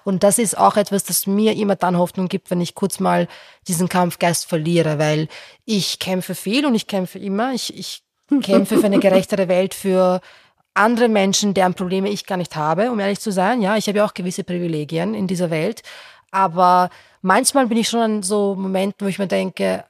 Und 0.04 0.22
das 0.22 0.38
ist 0.38 0.58
auch 0.58 0.76
etwas, 0.76 1.04
das 1.04 1.26
mir 1.26 1.54
immer 1.54 1.76
dann 1.76 1.96
Hoffnung 1.96 2.28
gibt, 2.28 2.50
wenn 2.50 2.60
ich 2.60 2.74
kurz 2.74 3.00
mal 3.00 3.26
diesen 3.66 3.88
Kampfgeist 3.88 4.46
verliere, 4.46 4.98
weil 4.98 5.28
ich 5.64 5.98
kämpfe 5.98 6.34
viel 6.34 6.66
und 6.66 6.74
ich 6.74 6.86
kämpfe 6.86 7.18
immer. 7.18 7.54
Ich, 7.54 7.76
ich 7.76 8.02
kämpfe 8.42 8.78
für 8.78 8.86
eine 8.86 8.98
gerechtere 8.98 9.48
Welt, 9.48 9.72
für 9.72 10.20
andere 10.74 11.08
Menschen, 11.08 11.54
deren 11.54 11.74
Probleme 11.74 12.10
ich 12.10 12.26
gar 12.26 12.36
nicht 12.36 12.54
habe, 12.56 12.90
um 12.90 13.00
ehrlich 13.00 13.20
zu 13.20 13.30
sein. 13.30 13.62
Ja, 13.62 13.76
ich 13.76 13.86
habe 13.86 13.98
ja 13.98 14.04
auch 14.04 14.14
gewisse 14.14 14.44
Privilegien 14.44 15.14
in 15.14 15.26
dieser 15.26 15.50
Welt. 15.50 15.82
Aber 16.30 16.90
manchmal 17.24 17.66
bin 17.66 17.78
ich 17.78 17.88
schon 17.88 18.00
an 18.00 18.22
so 18.22 18.54
Momenten, 18.54 19.06
wo 19.06 19.08
ich 19.08 19.18
mir 19.18 19.26
denke, 19.26 19.84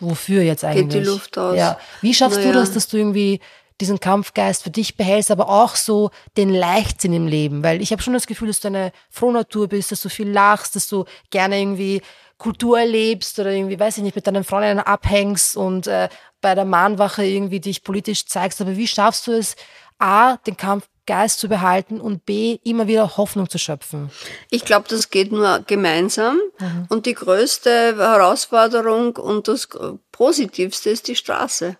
wofür 0.00 0.42
jetzt 0.42 0.64
eigentlich? 0.64 0.88
Geht 0.88 1.04
die 1.04 1.10
Luft 1.10 1.36
aus. 1.36 1.56
Ja. 1.56 1.78
Wie 2.00 2.14
schaffst 2.14 2.38
naja. 2.38 2.52
du 2.52 2.58
das, 2.58 2.72
dass 2.72 2.88
du 2.88 2.96
irgendwie 2.96 3.40
diesen 3.80 3.98
Kampfgeist 3.98 4.62
für 4.62 4.70
dich 4.70 4.96
behältst, 4.96 5.30
aber 5.30 5.48
auch 5.48 5.74
so 5.74 6.10
den 6.36 6.50
Leichtsinn 6.50 7.12
im 7.12 7.26
Leben? 7.26 7.62
Weil 7.62 7.82
ich 7.82 7.90
habe 7.90 8.02
schon 8.02 8.12
das 8.14 8.26
Gefühl, 8.26 8.48
dass 8.48 8.60
du 8.60 8.68
eine 8.68 8.92
Frohnatur 9.10 9.68
bist, 9.68 9.90
dass 9.90 10.00
du 10.00 10.08
viel 10.08 10.30
lachst, 10.30 10.76
dass 10.76 10.88
du 10.88 11.04
gerne 11.30 11.60
irgendwie 11.60 12.00
Kultur 12.38 12.78
erlebst 12.78 13.38
oder 13.38 13.50
irgendwie, 13.50 13.78
weiß 13.78 13.98
ich 13.98 14.02
nicht, 14.04 14.16
mit 14.16 14.26
deinen 14.26 14.44
Freundinnen 14.44 14.80
abhängst 14.80 15.56
und 15.56 15.86
äh, 15.86 16.08
bei 16.40 16.54
der 16.54 16.64
Mahnwache 16.64 17.24
irgendwie 17.24 17.60
dich 17.60 17.82
politisch 17.82 18.26
zeigst. 18.26 18.60
Aber 18.60 18.76
wie 18.76 18.88
schaffst 18.88 19.26
du 19.26 19.32
es, 19.32 19.56
A, 19.98 20.36
den 20.38 20.56
Kampf 20.56 20.88
Geist 21.06 21.40
zu 21.40 21.48
behalten 21.48 22.00
und 22.00 22.24
B, 22.24 22.58
immer 22.62 22.86
wieder 22.86 23.16
Hoffnung 23.16 23.48
zu 23.50 23.58
schöpfen? 23.58 24.10
Ich 24.50 24.64
glaube, 24.64 24.88
das 24.88 25.10
geht 25.10 25.32
nur 25.32 25.60
gemeinsam. 25.66 26.38
Mhm. 26.58 26.86
Und 26.88 27.06
die 27.06 27.14
größte 27.14 27.96
Herausforderung 27.96 29.16
und 29.16 29.48
das 29.48 29.68
Positivste 30.12 30.90
ist 30.90 31.08
die 31.08 31.16
Straße. 31.16 31.76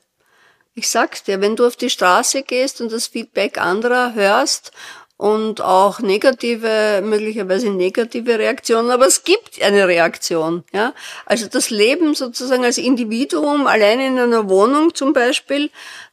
Ich 0.74 0.88
sag's 0.88 1.22
dir, 1.22 1.40
wenn 1.40 1.54
du 1.54 1.66
auf 1.66 1.76
die 1.76 1.90
Straße 1.90 2.42
gehst 2.42 2.80
und 2.80 2.90
das 2.90 3.06
Feedback 3.06 3.58
anderer 3.58 4.14
hörst 4.14 4.72
und 5.18 5.60
auch 5.60 6.00
negative, 6.00 7.00
möglicherweise 7.04 7.70
negative 7.70 8.38
Reaktionen, 8.38 8.90
aber 8.90 9.06
es 9.06 9.22
gibt 9.22 9.62
eine 9.62 9.86
Reaktion, 9.86 10.64
ja. 10.72 10.94
Also 11.26 11.46
das 11.46 11.70
Leben 11.70 12.14
sozusagen 12.14 12.64
als 12.64 12.78
Individuum 12.78 13.68
allein 13.68 14.00
in 14.00 14.18
einer 14.18 14.48
Wohnung 14.48 14.94
zum 14.94 15.12
Beispiel, 15.12 15.70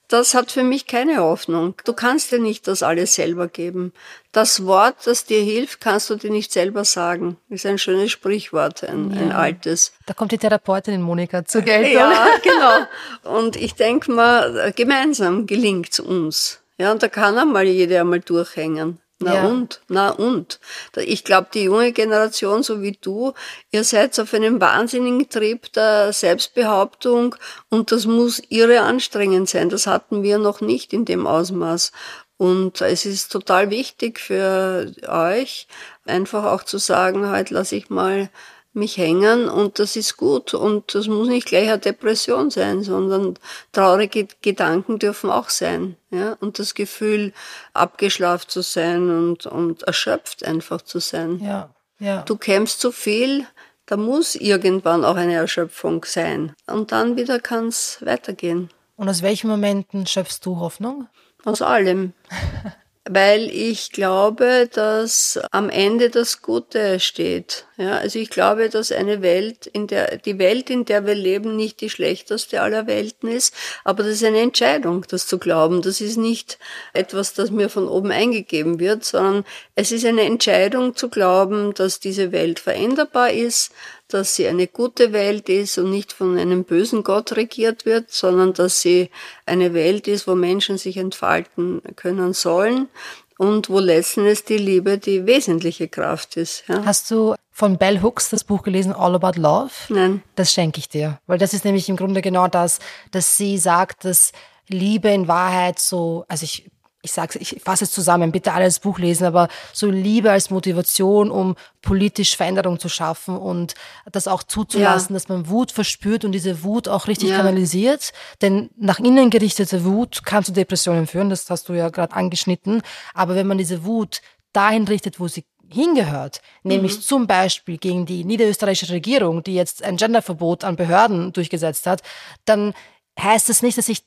das 0.09 0.33
hat 0.33 0.51
für 0.51 0.63
mich 0.63 0.87
keine 0.87 1.19
Hoffnung. 1.19 1.75
Du 1.85 1.93
kannst 1.93 2.31
dir 2.31 2.39
nicht 2.39 2.67
das 2.67 2.83
alles 2.83 3.13
selber 3.13 3.47
geben. 3.47 3.93
Das 4.31 4.65
Wort, 4.65 4.95
das 5.05 5.23
dir 5.23 5.41
hilft, 5.41 5.81
kannst 5.81 6.09
du 6.09 6.15
dir 6.15 6.31
nicht 6.31 6.51
selber 6.51 6.83
sagen. 6.83 7.37
Ist 7.49 7.65
ein 7.65 7.77
schönes 7.77 8.11
Sprichwort, 8.11 8.83
ein, 8.83 9.11
ja. 9.11 9.21
ein 9.21 9.31
altes. 9.31 9.93
Da 10.07 10.13
kommt 10.13 10.31
die 10.31 10.37
Therapeutin 10.37 10.95
in 10.95 11.01
Monika 11.01 11.45
zur 11.45 11.61
Geltung. 11.61 11.93
Ja, 11.99 12.27
genau. 12.43 13.37
Und 13.37 13.55
ich 13.55 13.75
denke 13.75 14.11
mal, 14.11 14.73
gemeinsam 14.75 15.45
gelingt 15.45 15.99
uns. 15.99 16.59
Ja, 16.77 16.91
und 16.91 17.03
da 17.03 17.07
kann 17.07 17.37
einmal 17.37 17.65
jeder 17.65 18.01
einmal 18.01 18.19
durchhängen. 18.19 18.99
Na 19.21 19.35
ja. 19.35 19.45
und, 19.47 19.81
na 19.89 20.11
und. 20.11 20.59
Ich 20.95 21.25
glaube, 21.25 21.49
die 21.53 21.63
junge 21.63 21.91
Generation, 21.91 22.63
so 22.63 22.81
wie 22.81 22.97
du, 23.01 23.33
ihr 23.69 23.83
seid 23.83 24.17
auf 24.17 24.33
einem 24.33 24.61
wahnsinnigen 24.61 25.27
Trip 25.29 25.71
der 25.73 26.13
Selbstbehauptung 26.13 27.35
und 27.69 27.91
das 27.91 28.05
muss 28.05 28.41
irre 28.47 28.81
anstrengend 28.81 29.49
sein. 29.49 29.69
Das 29.69 29.87
hatten 29.87 30.23
wir 30.23 30.37
noch 30.37 30.61
nicht 30.61 30.93
in 30.93 31.03
dem 31.03 31.27
Ausmaß. 31.27 31.91
Und 32.37 32.79
es 32.79 33.05
ist 33.05 33.33
total 33.33 33.69
wichtig 33.69 34.17
für 34.17 34.93
euch, 35.05 35.67
einfach 36.05 36.45
auch 36.45 36.63
zu 36.63 36.77
sagen, 36.77 37.27
halt 37.27 37.49
lass 37.49 37.73
ich 37.73 37.89
mal 37.89 38.29
mich 38.73 38.97
hängen 38.97 39.49
und 39.49 39.79
das 39.79 39.95
ist 39.95 40.17
gut 40.17 40.53
und 40.53 40.93
das 40.93 41.07
muss 41.07 41.27
nicht 41.27 41.47
gleich 41.47 41.69
eine 41.69 41.79
Depression 41.79 42.51
sein, 42.51 42.83
sondern 42.83 43.37
traurige 43.71 44.27
Gedanken 44.41 44.99
dürfen 44.99 45.29
auch 45.29 45.49
sein, 45.49 45.95
ja, 46.11 46.37
und 46.39 46.59
das 46.59 46.75
Gefühl 46.75 47.33
abgeschlafen 47.73 48.47
zu 48.47 48.61
sein 48.61 49.09
und, 49.09 49.45
und 49.47 49.83
erschöpft 49.83 50.43
einfach 50.43 50.81
zu 50.81 50.99
sein. 50.99 51.39
Ja, 51.43 51.69
ja. 51.99 52.21
Du 52.21 52.37
kämpfst 52.37 52.79
zu 52.79 52.91
viel, 52.91 53.45
da 53.87 53.97
muss 53.97 54.35
irgendwann 54.35 55.03
auch 55.03 55.15
eine 55.15 55.35
Erschöpfung 55.35 56.05
sein 56.05 56.53
und 56.67 56.91
dann 56.91 57.17
wieder 57.17 57.39
kann 57.39 57.67
es 57.67 57.97
weitergehen. 58.05 58.69
Und 58.95 59.09
aus 59.09 59.21
welchen 59.21 59.49
Momenten 59.49 60.05
schöpfst 60.05 60.41
du 60.43 60.59
Hoffnung? 60.59 61.07
Aus 61.43 61.61
allem. 61.61 62.13
weil 63.11 63.49
ich 63.49 63.91
glaube, 63.91 64.69
dass 64.71 65.39
am 65.49 65.69
Ende 65.69 66.11
das 66.11 66.43
Gute 66.43 66.99
steht. 66.99 67.65
Ja, 67.77 67.97
also 67.97 68.19
ich 68.19 68.29
glaube, 68.29 68.69
dass 68.69 68.91
eine 68.91 69.23
Welt, 69.23 69.65
in 69.65 69.87
der, 69.87 70.17
die 70.17 70.37
Welt, 70.37 70.69
in 70.69 70.85
der 70.85 71.07
wir 71.07 71.15
leben, 71.15 71.55
nicht 71.55 71.81
die 71.81 71.89
schlechteste 71.89 72.61
aller 72.61 72.85
Welten 72.85 73.29
ist, 73.29 73.55
aber 73.83 74.03
das 74.03 74.13
ist 74.13 74.23
eine 74.23 74.41
Entscheidung, 74.41 75.05
das 75.09 75.25
zu 75.25 75.39
glauben. 75.39 75.81
Das 75.81 76.01
ist 76.01 76.17
nicht 76.17 76.59
etwas, 76.93 77.33
das 77.33 77.49
mir 77.49 77.69
von 77.69 77.87
oben 77.87 78.11
eingegeben 78.11 78.79
wird, 78.79 79.03
sondern 79.03 79.43
es 79.73 79.91
ist 79.91 80.05
eine 80.05 80.23
Entscheidung 80.23 80.95
zu 80.95 81.09
glauben, 81.09 81.73
dass 81.73 81.99
diese 81.99 82.31
Welt 82.31 82.59
veränderbar 82.59 83.31
ist, 83.31 83.71
dass 84.09 84.35
sie 84.35 84.47
eine 84.47 84.67
gute 84.67 85.13
Welt 85.13 85.49
ist 85.49 85.77
und 85.77 85.89
nicht 85.89 86.11
von 86.11 86.37
einem 86.37 86.63
bösen 86.63 87.03
Gott 87.03 87.35
regiert 87.35 87.85
wird, 87.85 88.11
sondern 88.11 88.53
dass 88.53 88.81
sie 88.81 89.09
eine 89.45 89.73
Welt 89.73 90.07
ist, 90.07 90.27
wo 90.27 90.35
Menschen 90.35 90.77
sich 90.77 90.97
entfalten 90.97 91.81
können 91.95 92.33
sollen 92.33 92.89
und 93.37 93.69
wo 93.69 93.79
letztendlich 93.79 94.43
die 94.43 94.57
Liebe 94.57 94.97
die 94.97 95.25
wesentliche 95.25 95.87
Kraft 95.87 96.35
ist. 96.37 96.65
Ja. 96.67 96.83
Hast 96.83 97.09
du 97.09 97.35
von 97.51 97.77
Bell 97.77 98.01
Hooks 98.01 98.29
das 98.29 98.43
Buch 98.43 98.63
gelesen, 98.63 98.91
All 98.93 99.15
About 99.15 99.39
Love? 99.39 99.71
Nein. 99.89 100.23
Das 100.35 100.51
schenke 100.51 100.79
ich 100.79 100.89
dir, 100.89 101.19
weil 101.27 101.37
das 101.37 101.53
ist 101.53 101.63
nämlich 101.63 101.87
im 101.87 101.95
Grunde 101.95 102.21
genau 102.21 102.47
das, 102.47 102.79
dass 103.11 103.37
sie 103.37 103.57
sagt, 103.57 104.05
dass 104.05 104.31
Liebe 104.67 105.09
in 105.09 105.27
Wahrheit 105.27 105.79
so, 105.79 106.25
also 106.27 106.43
ich 106.43 106.69
ich 107.01 107.13
sag's, 107.13 107.35
ich 107.35 107.61
fasse 107.63 107.85
es 107.85 107.91
zusammen, 107.91 108.31
bitte 108.31 108.53
alle 108.53 108.65
das 108.65 108.79
Buch 108.79 108.99
lesen, 108.99 109.25
aber 109.25 109.47
so 109.71 109.89
Liebe 109.89 110.31
als 110.31 110.49
Motivation, 110.49 111.31
um 111.31 111.55
politisch 111.81 112.35
Veränderung 112.35 112.77
zu 112.77 112.89
schaffen 112.89 113.37
und 113.37 113.73
das 114.11 114.27
auch 114.27 114.43
zuzulassen, 114.43 115.13
ja. 115.13 115.15
dass 115.15 115.29
man 115.29 115.47
Wut 115.47 115.71
verspürt 115.71 116.25
und 116.25 116.33
diese 116.33 116.63
Wut 116.63 116.89
auch 116.89 117.07
richtig 117.07 117.29
ja. 117.29 117.37
kanalisiert. 117.37 118.11
Denn 118.41 118.69
nach 118.77 118.99
innen 118.99 119.29
gerichtete 119.29 119.85
Wut 119.85 120.25
kann 120.25 120.43
zu 120.43 120.51
Depressionen 120.51 121.07
führen, 121.07 121.29
das 121.29 121.49
hast 121.49 121.69
du 121.69 121.73
ja 121.73 121.89
gerade 121.89 122.13
angeschnitten. 122.13 122.81
Aber 123.13 123.35
wenn 123.35 123.47
man 123.47 123.57
diese 123.57 123.85
Wut 123.85 124.21
dahin 124.51 124.85
richtet, 124.85 125.21
wo 125.21 125.29
sie 125.29 125.45
hingehört, 125.71 126.41
nämlich 126.63 126.97
mhm. 126.97 127.01
zum 127.01 127.27
Beispiel 127.27 127.77
gegen 127.77 128.05
die 128.05 128.25
niederösterreichische 128.25 128.91
Regierung, 128.91 129.43
die 129.43 129.53
jetzt 129.53 129.83
ein 129.83 129.95
Genderverbot 129.95 130.65
an 130.65 130.75
Behörden 130.75 131.31
durchgesetzt 131.31 131.87
hat, 131.87 132.01
dann 132.43 132.73
heißt 133.19 133.47
das 133.47 133.61
nicht, 133.61 133.77
dass 133.77 133.87
ich 133.87 134.03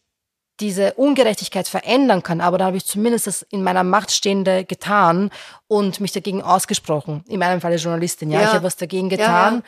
diese 0.61 0.95
Ungerechtigkeit 0.95 1.67
verändern 1.67 2.23
kann, 2.23 2.41
aber 2.41 2.59
da 2.59 2.67
habe 2.67 2.77
ich 2.77 2.87
zumindest 2.87 3.27
das 3.27 3.43
in 3.43 3.62
meiner 3.62 3.83
Macht 3.85 4.12
Stehende 4.12 4.65
getan 4.65 5.31
und 5.67 6.01
mich 6.01 6.12
dagegen 6.12 6.43
ausgesprochen. 6.43 7.25
In 7.29 7.38
meinem 7.38 7.61
Fall 7.61 7.73
als 7.73 7.83
Journalistin, 7.83 8.31
ja. 8.31 8.41
ja. 8.41 8.47
Ich 8.49 8.53
habe 8.53 8.65
was 8.65 8.77
dagegen 8.77 9.09
getan. 9.09 9.57
Ja, 9.57 9.62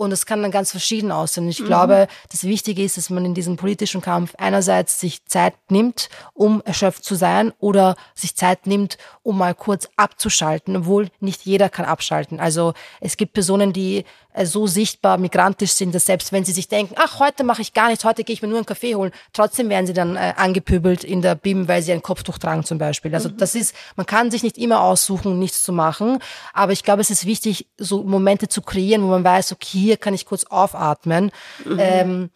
und 0.00 0.12
es 0.12 0.24
kann 0.24 0.40
dann 0.40 0.50
ganz 0.50 0.70
verschieden 0.70 1.12
aussehen. 1.12 1.46
Ich 1.50 1.60
mhm. 1.60 1.66
glaube, 1.66 2.08
das 2.30 2.44
Wichtige 2.44 2.82
ist, 2.82 2.96
dass 2.96 3.10
man 3.10 3.26
in 3.26 3.34
diesem 3.34 3.58
politischen 3.58 4.00
Kampf 4.00 4.34
einerseits 4.38 4.98
sich 4.98 5.26
Zeit 5.26 5.52
nimmt, 5.68 6.08
um 6.32 6.62
erschöpft 6.64 7.04
zu 7.04 7.16
sein 7.16 7.52
oder 7.58 7.96
sich 8.14 8.34
Zeit 8.34 8.66
nimmt, 8.66 8.96
um 9.22 9.36
mal 9.36 9.54
kurz 9.54 9.90
abzuschalten, 9.96 10.74
obwohl 10.74 11.10
nicht 11.20 11.42
jeder 11.44 11.68
kann 11.68 11.84
abschalten. 11.84 12.40
Also 12.40 12.72
es 13.02 13.18
gibt 13.18 13.34
Personen, 13.34 13.74
die 13.74 14.06
äh, 14.32 14.46
so 14.46 14.66
sichtbar 14.66 15.18
migrantisch 15.18 15.72
sind, 15.72 15.94
dass 15.94 16.06
selbst 16.06 16.32
wenn 16.32 16.44
sie 16.44 16.52
sich 16.52 16.68
denken, 16.68 16.94
ach, 16.96 17.18
heute 17.18 17.44
mache 17.44 17.60
ich 17.60 17.74
gar 17.74 17.88
nichts, 17.88 18.04
heute 18.04 18.24
gehe 18.24 18.32
ich 18.32 18.40
mir 18.40 18.48
nur 18.48 18.58
einen 18.58 18.66
Kaffee 18.66 18.94
holen, 18.94 19.12
trotzdem 19.32 19.68
werden 19.68 19.86
sie 19.86 19.92
dann 19.92 20.16
äh, 20.16 20.34
angepöbelt 20.36 21.04
in 21.04 21.20
der 21.20 21.34
BIM, 21.34 21.68
weil 21.68 21.82
sie 21.82 21.92
ein 21.92 22.02
Kopftuch 22.02 22.38
tragen 22.38 22.64
zum 22.64 22.78
Beispiel. 22.78 23.12
Also 23.14 23.28
mhm. 23.28 23.36
das 23.36 23.54
ist, 23.54 23.74
man 23.96 24.06
kann 24.06 24.30
sich 24.30 24.42
nicht 24.42 24.56
immer 24.56 24.82
aussuchen, 24.82 25.38
nichts 25.38 25.62
zu 25.62 25.72
machen, 25.72 26.20
aber 26.54 26.72
ich 26.72 26.84
glaube, 26.84 27.02
es 27.02 27.10
ist 27.10 27.26
wichtig, 27.26 27.66
so 27.76 28.02
Momente 28.04 28.48
zu 28.48 28.62
kreieren, 28.62 29.02
wo 29.02 29.08
man 29.08 29.24
weiß, 29.24 29.52
okay, 29.52 29.89
hier 29.90 29.98
kann 29.98 30.14
ich 30.14 30.24
kurz 30.24 30.44
aufatmen. 30.44 31.32
Mhm. 31.64 31.78
Ähm, 31.78 32.30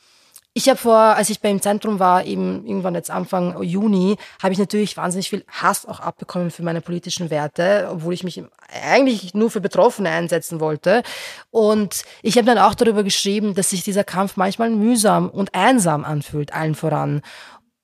Ich 0.57 0.69
habe 0.69 0.79
vor, 0.79 0.97
als 0.97 1.31
ich 1.31 1.41
beim 1.41 1.61
Zentrum 1.61 1.99
war, 1.99 2.25
eben 2.25 2.65
irgendwann 2.65 2.95
jetzt 2.95 3.11
Anfang 3.11 3.61
Juni, 3.61 4.17
habe 4.41 4.53
ich 4.53 4.59
natürlich 4.61 4.97
wahnsinnig 4.97 5.29
viel 5.29 5.45
Hass 5.49 5.85
auch 5.85 5.99
abbekommen 5.99 6.53
für 6.53 6.63
meine 6.63 6.81
politischen 6.81 7.29
Werte, 7.29 7.89
obwohl 7.91 8.15
ich 8.15 8.23
mich 8.23 8.41
eigentlich 8.71 9.35
nur 9.35 9.51
für 9.51 9.61
Betroffene 9.61 10.11
einsetzen 10.11 10.61
wollte. 10.61 11.03
Und 11.51 12.05
ich 12.23 12.37
habe 12.37 12.47
dann 12.47 12.59
auch 12.59 12.77
darüber 12.77 13.03
geschrieben, 13.03 13.57
dass 13.57 13.71
sich 13.71 13.83
dieser 13.83 14.05
Kampf 14.05 14.37
manchmal 14.37 14.71
mühsam 14.71 15.29
und 15.29 15.57
einsam 15.57 16.05
anfühlt, 16.05 16.53
allen 16.53 16.77
voran. 16.77 17.23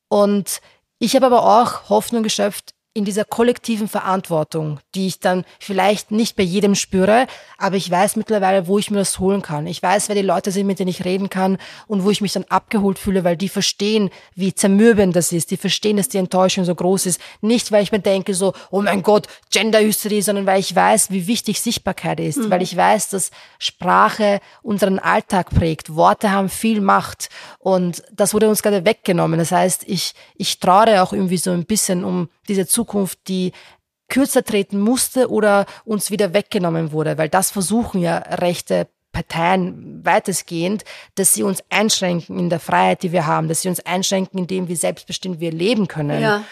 Und 0.09 0.61
ich 1.01 1.17
habe 1.17 1.27
aber 1.27 1.43
auch 1.43 1.89
Hoffnung 1.89 2.23
geschöpft 2.23 2.75
in 2.93 3.05
dieser 3.05 3.25
kollektiven 3.25 3.87
Verantwortung, 3.87 4.81
die 4.97 5.07
ich 5.07 5.21
dann 5.21 5.45
vielleicht 5.61 6.11
nicht 6.11 6.35
bei 6.35 6.43
jedem 6.43 6.75
spüre, 6.75 7.29
aber 7.57 7.77
ich 7.77 7.89
weiß 7.89 8.17
mittlerweile, 8.17 8.67
wo 8.67 8.79
ich 8.79 8.91
mir 8.91 8.99
das 8.99 9.21
holen 9.21 9.43
kann. 9.43 9.69
Ich 9.69 9.81
weiß, 9.81 10.09
wer 10.09 10.17
die 10.17 10.23
Leute 10.23 10.51
sind, 10.51 10.67
mit 10.67 10.81
denen 10.81 10.91
ich 10.91 11.05
reden 11.05 11.31
kann 11.31 11.59
und 11.87 12.03
wo 12.03 12.11
ich 12.11 12.21
mich 12.21 12.33
dann 12.33 12.45
abgeholt 12.49 12.99
fühle, 12.99 13.23
weil 13.23 13.37
die 13.37 13.49
verstehen, 13.49 14.11
wie 14.35 14.53
zermürbend 14.55 15.15
das 15.15 15.31
ist. 15.31 15.53
Die 15.53 15.57
verstehen, 15.57 15.99
dass 15.99 16.09
die 16.09 16.19
Enttäuschung 16.19 16.65
so 16.65 16.75
groß 16.75 17.07
ist. 17.07 17.21
Nicht, 17.41 17.71
weil 17.71 17.85
ich 17.85 17.93
mir 17.93 18.01
denke 18.01 18.35
so, 18.35 18.55
oh 18.73 18.83
mein 18.83 19.05
Gott, 19.05 19.29
Genderhysterie, 19.53 20.23
sondern 20.23 20.47
weil 20.47 20.59
ich 20.59 20.75
weiß, 20.75 21.13
wie 21.13 21.29
wichtig 21.29 21.61
Sichtbarkeit 21.61 22.19
ist. 22.19 22.39
Mhm. 22.39 22.51
Weil 22.51 22.63
ich 22.63 22.77
weiß, 22.77 23.11
dass 23.11 23.31
Sprache 23.61 24.41
unseren 24.63 24.99
Alltag 24.99 25.51
prägt. 25.51 25.95
Worte 25.95 26.33
haben 26.33 26.49
viel 26.49 26.81
Macht 26.81 27.29
und 27.61 28.03
das 28.13 28.35
wurde 28.35 28.49
uns 28.49 28.63
gerade 28.63 28.85
weggenommen. 28.85 29.39
Das 29.39 29.53
heißt, 29.53 29.85
ich, 29.87 30.15
ich 30.35 30.59
trauere 30.59 31.05
auch 31.05 31.13
irgendwie 31.13 31.37
so 31.37 31.53
ein 31.53 31.67
bisschen 31.67 32.03
um 32.03 32.29
diese 32.51 32.67
Zukunft, 32.67 32.80
die 33.29 33.53
kürzer 34.09 34.45
treten 34.45 34.81
musste 34.81 35.31
oder 35.31 35.67
uns 35.85 36.11
wieder 36.11 36.35
weggenommen 36.35 36.93
wurde, 36.93 37.17
weil 37.17 37.29
das 37.29 37.51
versuchen 37.51 38.01
ja 38.01 38.19
rechte 38.19 38.89
Parteien 39.13 40.05
weitestgehend, 40.05 40.85
dass 41.17 41.35
sie 41.35 41.43
uns 41.43 41.63
einschränken 41.69 42.39
in 42.39 42.51
der 42.51 42.61
Freiheit, 42.61 43.03
die 43.03 43.13
wir 43.13 43.27
haben, 43.27 43.49
dass 43.49 43.63
sie 43.63 43.69
uns 43.69 43.81
einschränken, 43.81 44.39
indem 44.39 44.69
wir 44.69 44.77
selbstbestimmt 44.77 45.41
wir 45.41 45.53
leben 45.53 45.89
können. 45.89 46.23
Ja. 46.23 46.45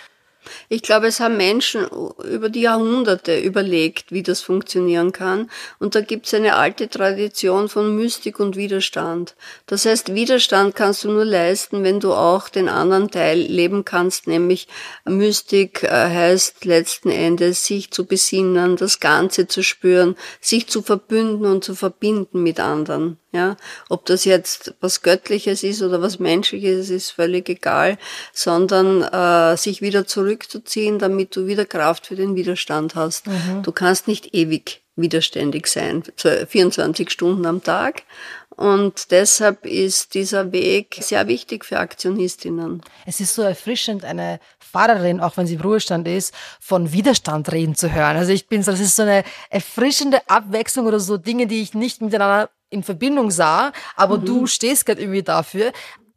Ich 0.68 0.82
glaube, 0.82 1.06
es 1.06 1.20
haben 1.20 1.36
Menschen 1.36 1.86
über 2.24 2.48
die 2.48 2.62
Jahrhunderte 2.62 3.38
überlegt, 3.38 4.12
wie 4.12 4.22
das 4.22 4.40
funktionieren 4.40 5.12
kann. 5.12 5.50
Und 5.78 5.94
da 5.94 6.00
gibt 6.00 6.26
es 6.26 6.34
eine 6.34 6.56
alte 6.56 6.88
Tradition 6.88 7.68
von 7.68 7.96
Mystik 7.96 8.40
und 8.40 8.56
Widerstand. 8.56 9.34
Das 9.66 9.84
heißt, 9.84 10.14
Widerstand 10.14 10.74
kannst 10.74 11.04
du 11.04 11.10
nur 11.10 11.24
leisten, 11.24 11.84
wenn 11.84 12.00
du 12.00 12.12
auch 12.12 12.48
den 12.48 12.68
anderen 12.68 13.10
Teil 13.10 13.38
leben 13.38 13.84
kannst, 13.84 14.26
nämlich 14.26 14.68
Mystik 15.04 15.82
äh, 15.82 15.88
heißt 15.88 16.64
letzten 16.64 17.10
Endes, 17.10 17.64
sich 17.64 17.90
zu 17.90 18.06
besinnen, 18.06 18.76
das 18.76 19.00
Ganze 19.00 19.48
zu 19.48 19.62
spüren, 19.62 20.16
sich 20.40 20.68
zu 20.68 20.82
verbünden 20.82 21.46
und 21.46 21.64
zu 21.64 21.74
verbinden 21.74 22.42
mit 22.42 22.60
anderen. 22.60 23.18
Ja, 23.38 23.56
ob 23.88 24.04
das 24.06 24.24
jetzt 24.24 24.74
was 24.80 25.02
Göttliches 25.02 25.62
ist 25.62 25.80
oder 25.80 26.02
was 26.02 26.18
Menschliches, 26.18 26.90
ist 26.90 27.12
völlig 27.12 27.48
egal, 27.48 27.96
sondern 28.32 29.02
äh, 29.02 29.56
sich 29.56 29.80
wieder 29.80 30.08
zurückzuziehen, 30.08 30.98
damit 30.98 31.36
du 31.36 31.46
wieder 31.46 31.64
Kraft 31.64 32.08
für 32.08 32.16
den 32.16 32.34
Widerstand 32.34 32.96
hast. 32.96 33.28
Mhm. 33.28 33.62
Du 33.62 33.70
kannst 33.70 34.08
nicht 34.08 34.34
ewig 34.34 34.82
widerständig 34.96 35.68
sein, 35.68 36.02
24 36.16 37.08
Stunden 37.10 37.46
am 37.46 37.62
Tag. 37.62 38.02
Und 38.50 39.12
deshalb 39.12 39.64
ist 39.64 40.14
dieser 40.14 40.50
Weg 40.50 40.98
sehr 41.00 41.28
wichtig 41.28 41.64
für 41.64 41.78
Aktionistinnen. 41.78 42.82
Es 43.06 43.20
ist 43.20 43.36
so 43.36 43.42
erfrischend, 43.42 44.04
eine 44.04 44.40
Fahrerin, 44.58 45.20
auch 45.20 45.36
wenn 45.36 45.46
sie 45.46 45.54
im 45.54 45.60
Ruhestand 45.60 46.08
ist, 46.08 46.34
von 46.58 46.92
Widerstand 46.92 47.52
reden 47.52 47.76
zu 47.76 47.92
hören. 47.92 48.16
Also 48.16 48.32
ich 48.32 48.48
bin 48.48 48.64
so, 48.64 48.72
das 48.72 48.80
ist 48.80 48.96
so 48.96 49.02
eine 49.02 49.22
erfrischende 49.48 50.28
Abwechslung 50.28 50.86
oder 50.86 50.98
so 50.98 51.18
Dinge, 51.18 51.46
die 51.46 51.62
ich 51.62 51.74
nicht 51.74 52.02
miteinander 52.02 52.50
in 52.70 52.82
Verbindung 52.82 53.30
sah, 53.30 53.72
aber 53.96 54.18
mhm. 54.18 54.24
du 54.24 54.46
stehst 54.46 54.86
gerade 54.86 55.00
irgendwie 55.00 55.22
dafür. 55.22 55.72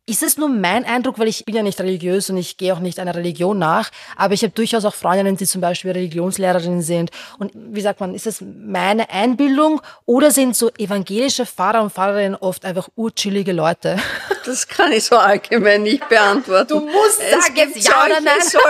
Ist 0.07 0.23
es 0.23 0.35
nur 0.35 0.49
mein 0.49 0.83
Eindruck, 0.83 1.19
weil 1.19 1.27
ich 1.27 1.45
bin 1.45 1.55
ja 1.55 1.61
nicht 1.61 1.79
religiös 1.79 2.29
und 2.29 2.35
ich 2.35 2.57
gehe 2.57 2.73
auch 2.73 2.79
nicht 2.79 2.99
einer 2.99 3.15
Religion 3.15 3.57
nach, 3.59 3.91
aber 4.17 4.33
ich 4.33 4.41
habe 4.41 4.51
durchaus 4.51 4.83
auch 4.83 4.95
Freundinnen, 4.95 5.37
die 5.37 5.45
zum 5.45 5.61
Beispiel 5.61 5.91
Religionslehrerinnen 5.91 6.81
sind. 6.81 7.11
Und 7.37 7.51
wie 7.53 7.81
sagt 7.81 7.99
man, 7.99 8.15
ist 8.15 8.25
es 8.25 8.41
meine 8.41 9.09
Einbildung 9.11 9.79
oder 10.05 10.31
sind 10.31 10.55
so 10.55 10.69
evangelische 10.71 11.45
Pfarrer 11.45 11.83
und 11.83 11.93
Pfarrerinnen 11.93 12.35
oft 12.35 12.65
einfach 12.65 12.89
urchillige 12.95 13.53
Leute? 13.53 13.97
Das 14.43 14.67
kann 14.67 14.91
ich 14.91 15.03
so 15.03 15.17
allgemein 15.17 15.83
nicht 15.83 16.09
beantworten. 16.09 16.67
Du 16.67 16.79
musst 16.79 17.19
sagen, 17.19 17.55
jetzt 17.55 17.87
ja 17.87 18.05
oder 18.05 18.19
nein. 18.21 18.41
Solche, 18.41 18.65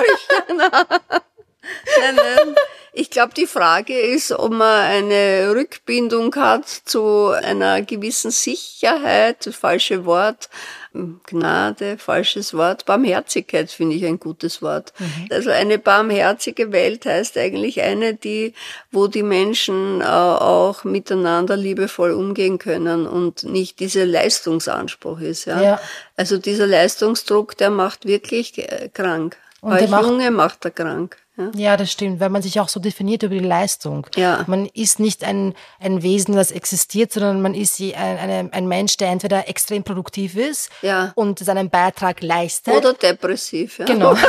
nein, 2.00 2.16
nein. 2.16 2.56
Ich 2.94 3.10
glaube, 3.10 3.34
die 3.34 3.48
Frage 3.48 3.98
ist, 3.98 4.34
ob 4.34 4.52
man 4.52 4.82
eine 4.82 5.54
Rückbindung 5.56 6.36
hat 6.36 6.68
zu 6.68 7.30
einer 7.30 7.82
gewissen 7.84 8.32
Sicherheit, 8.32 9.50
falsche 9.54 10.06
Wort, 10.06 10.50
Gnade, 10.94 11.98
falsches 11.98 12.54
Wort, 12.54 12.86
Barmherzigkeit 12.86 13.72
finde 13.72 13.96
ich 13.96 14.06
ein 14.06 14.20
gutes 14.20 14.62
Wort. 14.62 14.92
Mhm. 15.00 15.28
Also 15.30 15.50
eine 15.50 15.80
barmherzige 15.80 16.74
Welt 16.74 17.06
heißt 17.06 17.38
eigentlich 17.38 17.82
eine, 17.82 18.14
die, 18.14 18.54
wo 18.92 19.08
die 19.08 19.24
Menschen 19.24 20.02
äh, 20.02 20.04
auch 20.04 20.84
miteinander 20.84 21.56
liebevoll 21.56 22.12
umgehen 22.12 22.58
können 22.58 23.08
und 23.08 23.44
nicht 23.44 23.80
dieser 23.80 24.06
Leistungsanspruch 24.06 25.22
ist. 25.22 25.46
Ja? 25.46 25.62
ja. 25.62 25.82
Also 26.18 26.38
dieser 26.38 26.68
Leistungsdruck, 26.68 27.56
der 27.56 27.70
macht 27.70 28.06
wirklich 28.06 28.58
äh, 28.58 28.90
krank. 28.94 29.38
Und 29.62 29.70
Bei 29.70 29.86
Junge 29.86 30.30
macht 30.30 30.66
er 30.66 30.72
krank. 30.72 31.16
Ja? 31.41 31.71
ja, 31.71 31.77
das 31.77 31.91
stimmt, 31.91 32.19
weil 32.19 32.30
man 32.30 32.41
sich 32.41 32.60
auch 32.60 32.69
so 32.69 32.80
definiert 32.80 33.23
über 33.23 33.36
die 33.36 33.39
Leistung. 33.39 34.08
Ja. 34.15 34.43
Man 34.47 34.65
ist 34.67 34.99
nicht 34.99 35.23
ein, 35.23 35.54
ein 35.80 36.04
Wesen, 36.04 36.36
das 36.36 36.51
existiert, 36.51 37.13
sondern 37.13 37.41
man 37.41 37.54
ist 37.54 37.80
ein, 37.80 37.93
ein, 37.95 38.54
ein 38.54 38.67
Mensch, 38.67 38.97
der 38.97 39.10
entweder 39.10 39.47
extrem 39.49 39.84
produktiv 39.84 40.36
ist 40.36 40.69
ja. 40.82 41.12
und 41.15 41.39
seinen 41.39 41.69
Beitrag 41.69 42.21
leistet. 42.21 42.75
Oder 42.75 42.93
depressiv. 42.93 43.80
Ja. 43.80 43.86
Genau. 43.86 44.15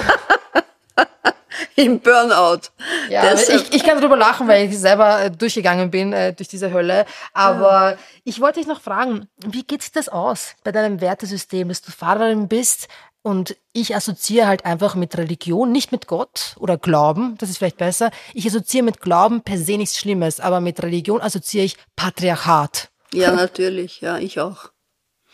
Im 1.76 2.00
Burnout. 2.00 2.68
Ja, 3.08 3.34
ich, 3.34 3.74
ich 3.74 3.84
kann 3.84 3.98
darüber 3.98 4.16
lachen, 4.16 4.48
weil 4.48 4.68
ich 4.68 4.78
selber 4.78 5.22
äh, 5.22 5.30
durchgegangen 5.30 5.90
bin 5.90 6.12
äh, 6.12 6.32
durch 6.32 6.48
diese 6.48 6.72
Hölle. 6.72 7.06
Aber 7.32 7.92
ja. 7.92 7.98
ich 8.24 8.40
wollte 8.40 8.60
dich 8.60 8.68
noch 8.68 8.80
fragen, 8.80 9.28
wie 9.44 9.62
geht 9.62 9.82
sich 9.82 9.92
das 9.92 10.08
aus 10.08 10.54
bei 10.64 10.72
deinem 10.72 11.00
Wertesystem, 11.00 11.68
dass 11.68 11.82
du 11.82 11.90
Fahrerin 11.90 12.48
bist, 12.48 12.88
und 13.22 13.56
ich 13.72 13.94
assoziiere 13.94 14.48
halt 14.48 14.64
einfach 14.64 14.94
mit 14.94 15.16
Religion, 15.16 15.70
nicht 15.70 15.92
mit 15.92 16.06
Gott 16.06 16.56
oder 16.58 16.76
Glauben, 16.76 17.36
das 17.38 17.50
ist 17.50 17.58
vielleicht 17.58 17.78
besser. 17.78 18.10
Ich 18.34 18.46
assoziiere 18.46 18.84
mit 18.84 19.00
Glauben 19.00 19.42
per 19.42 19.58
se 19.58 19.76
nichts 19.76 19.98
Schlimmes, 19.98 20.40
aber 20.40 20.60
mit 20.60 20.82
Religion 20.82 21.20
assoziiere 21.20 21.64
ich 21.64 21.76
Patriarchat. 21.96 22.90
Ja, 23.12 23.32
natürlich, 23.32 24.00
ja, 24.00 24.18
ich 24.18 24.40
auch. 24.40 24.70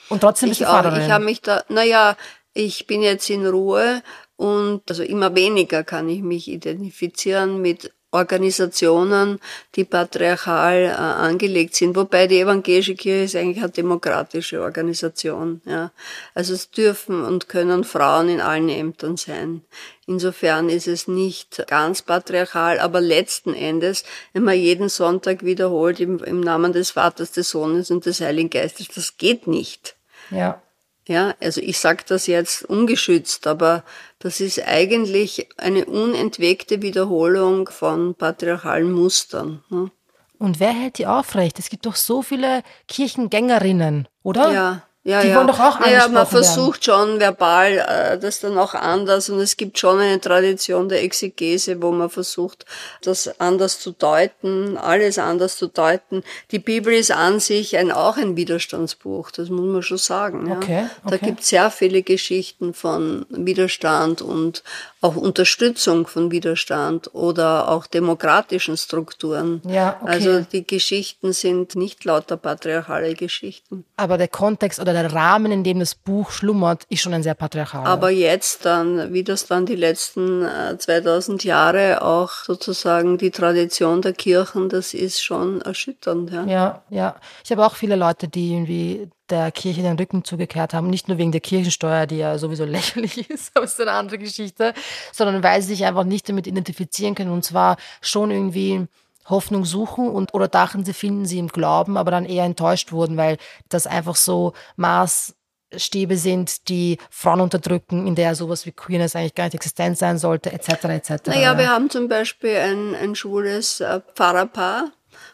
Und 0.08 0.20
trotzdem 0.20 0.50
bist 0.50 0.60
ich 0.60 0.66
du 0.66 0.72
Vaterin. 0.72 1.02
Ich 1.02 1.10
habe 1.10 1.24
mich 1.24 1.40
da, 1.40 1.64
naja, 1.68 2.16
ich 2.52 2.86
bin 2.86 3.02
jetzt 3.02 3.30
in 3.30 3.46
Ruhe 3.46 4.02
und 4.36 4.82
also 4.88 5.02
immer 5.02 5.34
weniger 5.34 5.84
kann 5.84 6.08
ich 6.08 6.22
mich 6.22 6.48
identifizieren 6.48 7.62
mit 7.62 7.92
Organisationen, 8.10 9.38
die 9.74 9.84
patriarchal 9.84 10.84
äh, 10.84 10.90
angelegt 10.92 11.74
sind, 11.74 11.94
wobei 11.94 12.26
die 12.26 12.40
evangelische 12.40 12.94
Kirche 12.94 13.24
ist 13.24 13.36
eigentlich 13.36 13.62
eine 13.62 13.70
demokratische 13.70 14.62
Organisation. 14.62 15.60
Ja. 15.66 15.92
Also 16.34 16.54
es 16.54 16.70
dürfen 16.70 17.22
und 17.22 17.48
können 17.48 17.84
Frauen 17.84 18.30
in 18.30 18.40
allen 18.40 18.70
Ämtern 18.70 19.18
sein. 19.18 19.62
Insofern 20.06 20.70
ist 20.70 20.88
es 20.88 21.06
nicht 21.06 21.66
ganz 21.66 22.00
patriarchal, 22.00 22.78
aber 22.78 23.02
letzten 23.02 23.52
Endes, 23.52 24.04
wenn 24.32 24.44
man 24.44 24.56
jeden 24.56 24.88
Sonntag 24.88 25.44
wiederholt 25.44 26.00
im, 26.00 26.18
im 26.24 26.40
Namen 26.40 26.72
des 26.72 26.92
Vaters, 26.92 27.32
des 27.32 27.50
Sohnes 27.50 27.90
und 27.90 28.06
des 28.06 28.22
Heiligen 28.22 28.48
Geistes, 28.48 28.88
das 28.88 29.18
geht 29.18 29.46
nicht. 29.46 29.96
Ja. 30.30 30.62
Ja, 31.08 31.34
also 31.40 31.62
ich 31.62 31.78
sage 31.78 32.04
das 32.06 32.26
jetzt 32.26 32.66
ungeschützt, 32.66 33.46
aber 33.46 33.82
das 34.18 34.40
ist 34.40 34.62
eigentlich 34.62 35.48
eine 35.56 35.86
unentwegte 35.86 36.82
Wiederholung 36.82 37.70
von 37.70 38.14
patriarchalen 38.14 38.92
Mustern. 38.92 39.64
Ne? 39.70 39.90
Und 40.38 40.60
wer 40.60 40.70
hält 40.70 40.98
die 40.98 41.06
aufrecht? 41.06 41.58
Es 41.58 41.70
gibt 41.70 41.86
doch 41.86 41.96
so 41.96 42.20
viele 42.20 42.62
Kirchengängerinnen, 42.88 44.06
oder? 44.22 44.52
Ja, 44.52 44.82
ja, 45.08 45.22
die 45.22 45.28
ja. 45.28 45.36
wollen 45.36 45.46
doch 45.46 45.58
auch 45.58 45.80
naja, 45.80 46.06
man 46.08 46.26
versucht 46.26 46.86
werden. 46.86 47.08
schon 47.08 47.18
verbal 47.20 47.78
äh, 47.78 48.18
das 48.18 48.40
dann 48.40 48.58
auch 48.58 48.74
anders 48.74 49.30
und 49.30 49.40
es 49.40 49.56
gibt 49.56 49.78
schon 49.78 49.98
eine 49.98 50.20
Tradition 50.20 50.90
der 50.90 51.02
Exegese, 51.02 51.80
wo 51.80 51.92
man 51.92 52.10
versucht, 52.10 52.66
das 53.00 53.40
anders 53.40 53.80
zu 53.80 53.92
deuten, 53.92 54.76
alles 54.76 55.18
anders 55.18 55.56
zu 55.56 55.68
deuten. 55.68 56.22
Die 56.50 56.58
Bibel 56.58 56.92
ist 56.92 57.10
an 57.10 57.40
sich 57.40 57.78
ein, 57.78 57.90
auch 57.90 58.18
ein 58.18 58.36
Widerstandsbuch, 58.36 59.30
das 59.30 59.48
muss 59.48 59.64
man 59.64 59.82
schon 59.82 59.96
sagen. 59.96 60.46
Ja. 60.46 60.56
Okay, 60.56 60.86
okay. 61.04 61.10
Da 61.10 61.16
gibt 61.16 61.40
es 61.40 61.48
sehr 61.48 61.70
viele 61.70 62.02
Geschichten 62.02 62.74
von 62.74 63.24
Widerstand 63.30 64.20
und 64.20 64.62
auch 65.00 65.16
Unterstützung 65.16 66.06
von 66.06 66.30
Widerstand 66.30 67.14
oder 67.14 67.70
auch 67.70 67.86
demokratischen 67.86 68.76
Strukturen. 68.76 69.62
Ja, 69.64 69.96
okay. 70.02 70.10
Also 70.10 70.40
die 70.40 70.66
Geschichten 70.66 71.32
sind 71.32 71.76
nicht 71.76 72.04
lauter 72.04 72.36
patriarchale 72.36 73.14
Geschichten. 73.14 73.86
Aber 73.96 74.18
der 74.18 74.28
Kontext 74.28 74.80
oder 74.80 74.97
der 75.02 75.12
Rahmen, 75.12 75.52
in 75.52 75.64
dem 75.64 75.78
das 75.78 75.94
Buch 75.94 76.30
schlummert, 76.30 76.84
ist 76.88 77.00
schon 77.00 77.14
ein 77.14 77.22
sehr 77.22 77.34
patriarchaler. 77.34 77.86
Aber 77.86 78.10
jetzt 78.10 78.64
dann, 78.64 79.12
wie 79.12 79.24
das 79.24 79.46
dann 79.46 79.66
die 79.66 79.76
letzten 79.76 80.44
äh, 80.44 80.78
2000 80.78 81.44
Jahre 81.44 82.02
auch 82.02 82.30
sozusagen 82.44 83.18
die 83.18 83.30
Tradition 83.30 84.02
der 84.02 84.12
Kirchen, 84.12 84.68
das 84.68 84.94
ist 84.94 85.22
schon 85.22 85.60
erschütternd. 85.60 86.30
Ja, 86.30 86.46
ja. 86.46 86.82
ja. 86.90 87.16
Ich 87.44 87.50
habe 87.50 87.64
auch 87.64 87.74
viele 87.74 87.96
Leute, 87.96 88.28
die 88.28 88.52
irgendwie 88.52 89.08
der 89.30 89.52
Kirche 89.52 89.82
den 89.82 89.98
Rücken 89.98 90.24
zugekehrt 90.24 90.72
haben, 90.74 90.88
nicht 90.88 91.08
nur 91.08 91.18
wegen 91.18 91.32
der 91.32 91.40
Kirchensteuer, 91.40 92.06
die 92.06 92.18
ja 92.18 92.38
sowieso 92.38 92.64
lächerlich 92.66 93.28
ist, 93.30 93.52
aber 93.54 93.66
ist 93.66 93.80
eine 93.80 93.92
andere 93.92 94.18
Geschichte, 94.18 94.74
sondern 95.12 95.42
weil 95.42 95.60
sie 95.62 95.68
sich 95.68 95.84
einfach 95.84 96.04
nicht 96.04 96.28
damit 96.28 96.46
identifizieren 96.46 97.14
können 97.14 97.30
und 97.30 97.44
zwar 97.44 97.76
schon 98.00 98.30
irgendwie 98.30 98.86
Hoffnung 99.28 99.64
suchen 99.64 100.08
und 100.08 100.34
oder 100.34 100.48
dachten, 100.48 100.84
sie 100.84 100.92
finden 100.92 101.26
sie 101.26 101.38
im 101.38 101.48
Glauben, 101.48 101.96
aber 101.96 102.10
dann 102.10 102.24
eher 102.24 102.44
enttäuscht 102.44 102.92
wurden, 102.92 103.16
weil 103.16 103.38
das 103.68 103.86
einfach 103.86 104.16
so 104.16 104.52
Maßstäbe 104.76 106.16
sind, 106.16 106.68
die 106.68 106.98
Frauen 107.10 107.40
unterdrücken, 107.40 108.06
in 108.06 108.14
der 108.14 108.34
sowas 108.34 108.66
wie 108.66 108.72
Queerness 108.72 109.16
eigentlich 109.16 109.34
gar 109.34 109.44
nicht 109.44 109.54
existent 109.54 109.98
sein 109.98 110.18
sollte, 110.18 110.52
etc. 110.52 110.84
etc. 110.84 111.10
Naja, 111.26 111.58
wir 111.58 111.68
haben 111.68 111.90
zum 111.90 112.08
Beispiel 112.08 112.56
ein, 112.56 112.94
ein 112.94 113.14
schwules 113.14 113.80
äh, 113.80 114.00
Pfarrerpaar. 114.14 114.90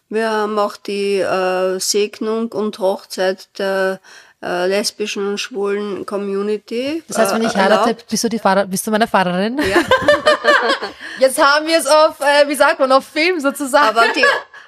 Wir 0.08 0.30
haben 0.30 0.58
auch 0.58 0.76
die 0.76 1.18
äh, 1.18 1.78
Segnung 1.78 2.52
und 2.52 2.78
Hochzeit 2.78 3.58
der 3.58 4.00
äh, 4.44 4.66
lesbischen 4.66 5.26
und 5.26 5.38
schwulen 5.38 6.04
Community. 6.04 7.02
Das 7.08 7.18
heißt, 7.18 7.34
wenn 7.34 7.42
ich 7.42 7.54
äh, 7.54 7.58
heirate, 7.58 7.96
bist 8.08 8.24
du, 8.24 8.28
die 8.28 8.38
Fahrer, 8.38 8.66
bist 8.66 8.86
du 8.86 8.90
meine 8.90 9.06
Fahrerin? 9.06 9.58
Ja. 9.58 9.78
Jetzt 11.18 11.42
haben 11.42 11.66
wir 11.66 11.78
es 11.78 11.86
auf, 11.86 12.20
äh, 12.20 12.48
wie 12.48 12.54
sagt 12.54 12.78
man, 12.78 12.92
auf 12.92 13.06
Film 13.06 13.40
sozusagen. 13.40 13.88
Aber 13.88 14.04
die, 14.14 14.24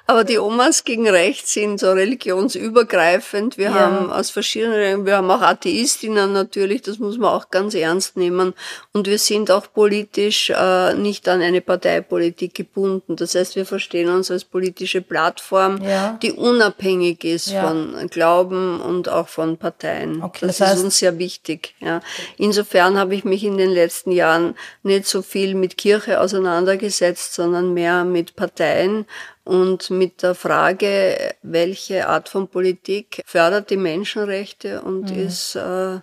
aber 0.09 0.23
die 0.23 0.39
Omas 0.39 0.85
gegen 0.85 1.07
Rechts 1.07 1.51
sind 1.51 1.81
so 1.81 1.91
religionsübergreifend. 1.91 3.57
Wir 3.57 3.71
ja. 3.71 3.73
haben 3.73 4.09
aus 4.09 4.29
verschiedenen, 4.29 5.05
wir 5.05 5.17
haben 5.17 5.29
auch 5.29 5.41
Atheistinnen 5.41 6.31
natürlich, 6.31 6.81
das 6.81 6.97
muss 6.97 7.17
man 7.17 7.29
auch 7.33 7.49
ganz 7.49 7.75
ernst 7.75 8.15
nehmen. 8.15 8.53
Und 8.93 9.07
wir 9.07 9.19
sind 9.19 9.51
auch 9.51 9.71
politisch 9.73 10.49
äh, 10.49 10.93
nicht 10.93 11.27
an 11.27 11.41
eine 11.41 11.59
Parteipolitik 11.59 12.53
gebunden. 12.53 13.17
Das 13.17 13.35
heißt, 13.35 13.57
wir 13.57 13.65
verstehen 13.65 14.07
uns 14.07 14.31
als 14.31 14.45
politische 14.45 15.01
Plattform, 15.01 15.83
ja. 15.83 16.17
die 16.21 16.31
unabhängig 16.31 17.25
ist 17.25 17.51
ja. 17.51 17.67
von 17.67 18.07
Glauben 18.09 18.79
und 18.79 19.09
auch 19.09 19.27
von 19.27 19.57
Parteien. 19.57 20.23
Okay, 20.23 20.47
das, 20.47 20.59
das 20.59 20.67
heißt, 20.67 20.77
ist 20.77 20.83
uns 20.85 20.99
sehr 20.99 21.19
wichtig. 21.19 21.75
Ja. 21.81 21.99
Insofern 22.37 22.97
habe 22.97 23.13
ich 23.13 23.25
mich 23.25 23.43
in 23.43 23.57
den 23.57 23.71
letzten 23.71 24.13
Jahren 24.13 24.55
nicht 24.83 25.05
so 25.05 25.21
viel 25.21 25.53
mit 25.53 25.77
Kirche 25.77 26.21
auseinandergesetzt, 26.21 27.33
sondern 27.33 27.73
mehr 27.73 28.05
mit 28.05 28.37
Parteien 28.37 29.05
und 29.47 29.89
mit 29.89 30.23
der 30.23 30.35
Frage, 30.35 31.35
welche 31.41 32.07
Art 32.07 32.27
von 32.27 32.49
Politik 32.49 33.21
fördert 33.25 33.69
die 33.69 33.77
Menschenrechte 33.77 34.81
und 34.81 35.09
mhm. 35.11 35.19
ist 35.19 35.55
äh, 35.55 35.99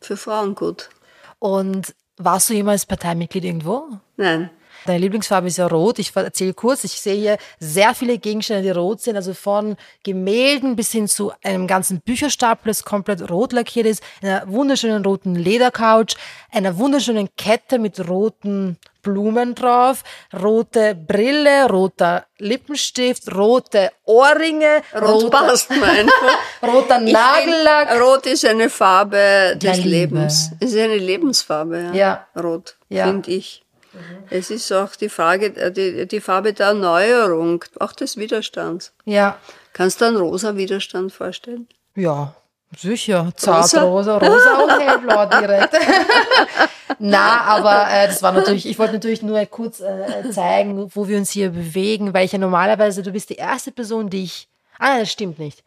für 0.00 0.16
Frauen 0.16 0.54
gut. 0.54 0.90
Und 1.38 1.94
warst 2.18 2.50
du 2.50 2.54
jemals 2.54 2.86
Parteimitglied 2.86 3.44
irgendwo? 3.44 3.88
Nein. 4.16 4.50
Deine 4.86 4.98
Lieblingsfarbe 4.98 5.48
ist 5.48 5.58
ja 5.58 5.66
rot. 5.66 5.98
Ich 5.98 6.14
erzähle 6.14 6.54
kurz. 6.54 6.84
Ich 6.84 7.00
sehe 7.00 7.16
hier 7.16 7.38
sehr 7.58 7.94
viele 7.94 8.18
Gegenstände, 8.18 8.62
die 8.62 8.70
rot 8.70 9.00
sind. 9.00 9.16
Also 9.16 9.34
von 9.34 9.76
Gemälden 10.02 10.76
bis 10.76 10.92
hin 10.92 11.08
zu 11.08 11.32
einem 11.42 11.66
ganzen 11.66 12.00
Bücherstapel, 12.00 12.70
das 12.70 12.84
komplett 12.84 13.30
rot 13.30 13.52
lackiert 13.52 13.86
ist. 13.86 14.02
Einer 14.22 14.44
wunderschönen 14.46 15.04
roten 15.04 15.34
Ledercouch. 15.34 16.16
Einer 16.50 16.78
wunderschönen 16.78 17.28
Kette 17.36 17.78
mit 17.78 18.08
roten 18.08 18.78
Blumen 19.06 19.54
drauf, 19.54 20.02
rote 20.34 20.96
Brille, 20.96 21.68
roter 21.70 22.26
Lippenstift, 22.38 23.32
rote 23.32 23.92
Ohrringe, 24.04 24.82
rot 24.94 25.22
roter, 25.22 25.30
passt 25.30 25.70
roter 26.62 26.98
Nagellack. 26.98 27.90
Find, 27.90 28.00
rot 28.02 28.26
ist 28.26 28.44
eine 28.44 28.68
Farbe 28.68 29.56
des 29.62 29.84
Lebens. 29.84 30.50
Es 30.58 30.72
ist 30.72 30.80
eine 30.80 30.96
Lebensfarbe, 30.96 31.92
ja. 31.92 32.26
ja. 32.34 32.42
Rot, 32.42 32.76
ja. 32.88 33.06
finde 33.06 33.30
ich. 33.30 33.65
Mhm. 33.96 34.24
Es 34.30 34.50
ist 34.50 34.70
auch 34.72 34.94
die 34.96 35.08
Frage, 35.08 35.46
äh, 35.56 35.72
die, 35.72 36.06
die 36.06 36.20
Farbe 36.20 36.52
der 36.52 36.68
Erneuerung, 36.68 37.64
auch 37.80 37.92
des 37.92 38.16
Widerstands. 38.16 38.92
Ja. 39.04 39.38
Kannst 39.72 40.00
du 40.00 40.06
einen 40.06 40.16
rosa 40.16 40.56
Widerstand 40.56 41.12
vorstellen? 41.12 41.66
Ja. 41.94 42.34
Sicher, 42.76 43.32
zartrosa, 43.36 43.82
rosa, 43.84 44.18
rosa 44.18 44.54
und 44.64 44.80
hellblau 44.80 45.26
direkt. 45.26 45.74
Na, 46.98 47.42
aber 47.42 47.86
äh, 47.90 48.08
das 48.08 48.22
war 48.22 48.32
natürlich, 48.32 48.66
ich 48.66 48.78
wollte 48.78 48.94
natürlich 48.94 49.22
nur 49.22 49.44
kurz 49.46 49.80
äh, 49.80 50.30
zeigen, 50.30 50.90
wo 50.94 51.06
wir 51.06 51.16
uns 51.16 51.30
hier 51.30 51.50
bewegen, 51.50 52.12
weil 52.12 52.24
ich 52.24 52.32
ja 52.32 52.38
normalerweise, 52.38 53.02
du 53.02 53.12
bist 53.12 53.30
die 53.30 53.36
erste 53.36 53.70
Person, 53.70 54.10
die 54.10 54.24
ich, 54.24 54.48
ah, 54.78 54.98
das 54.98 55.10
stimmt 55.12 55.38
nicht. 55.38 55.62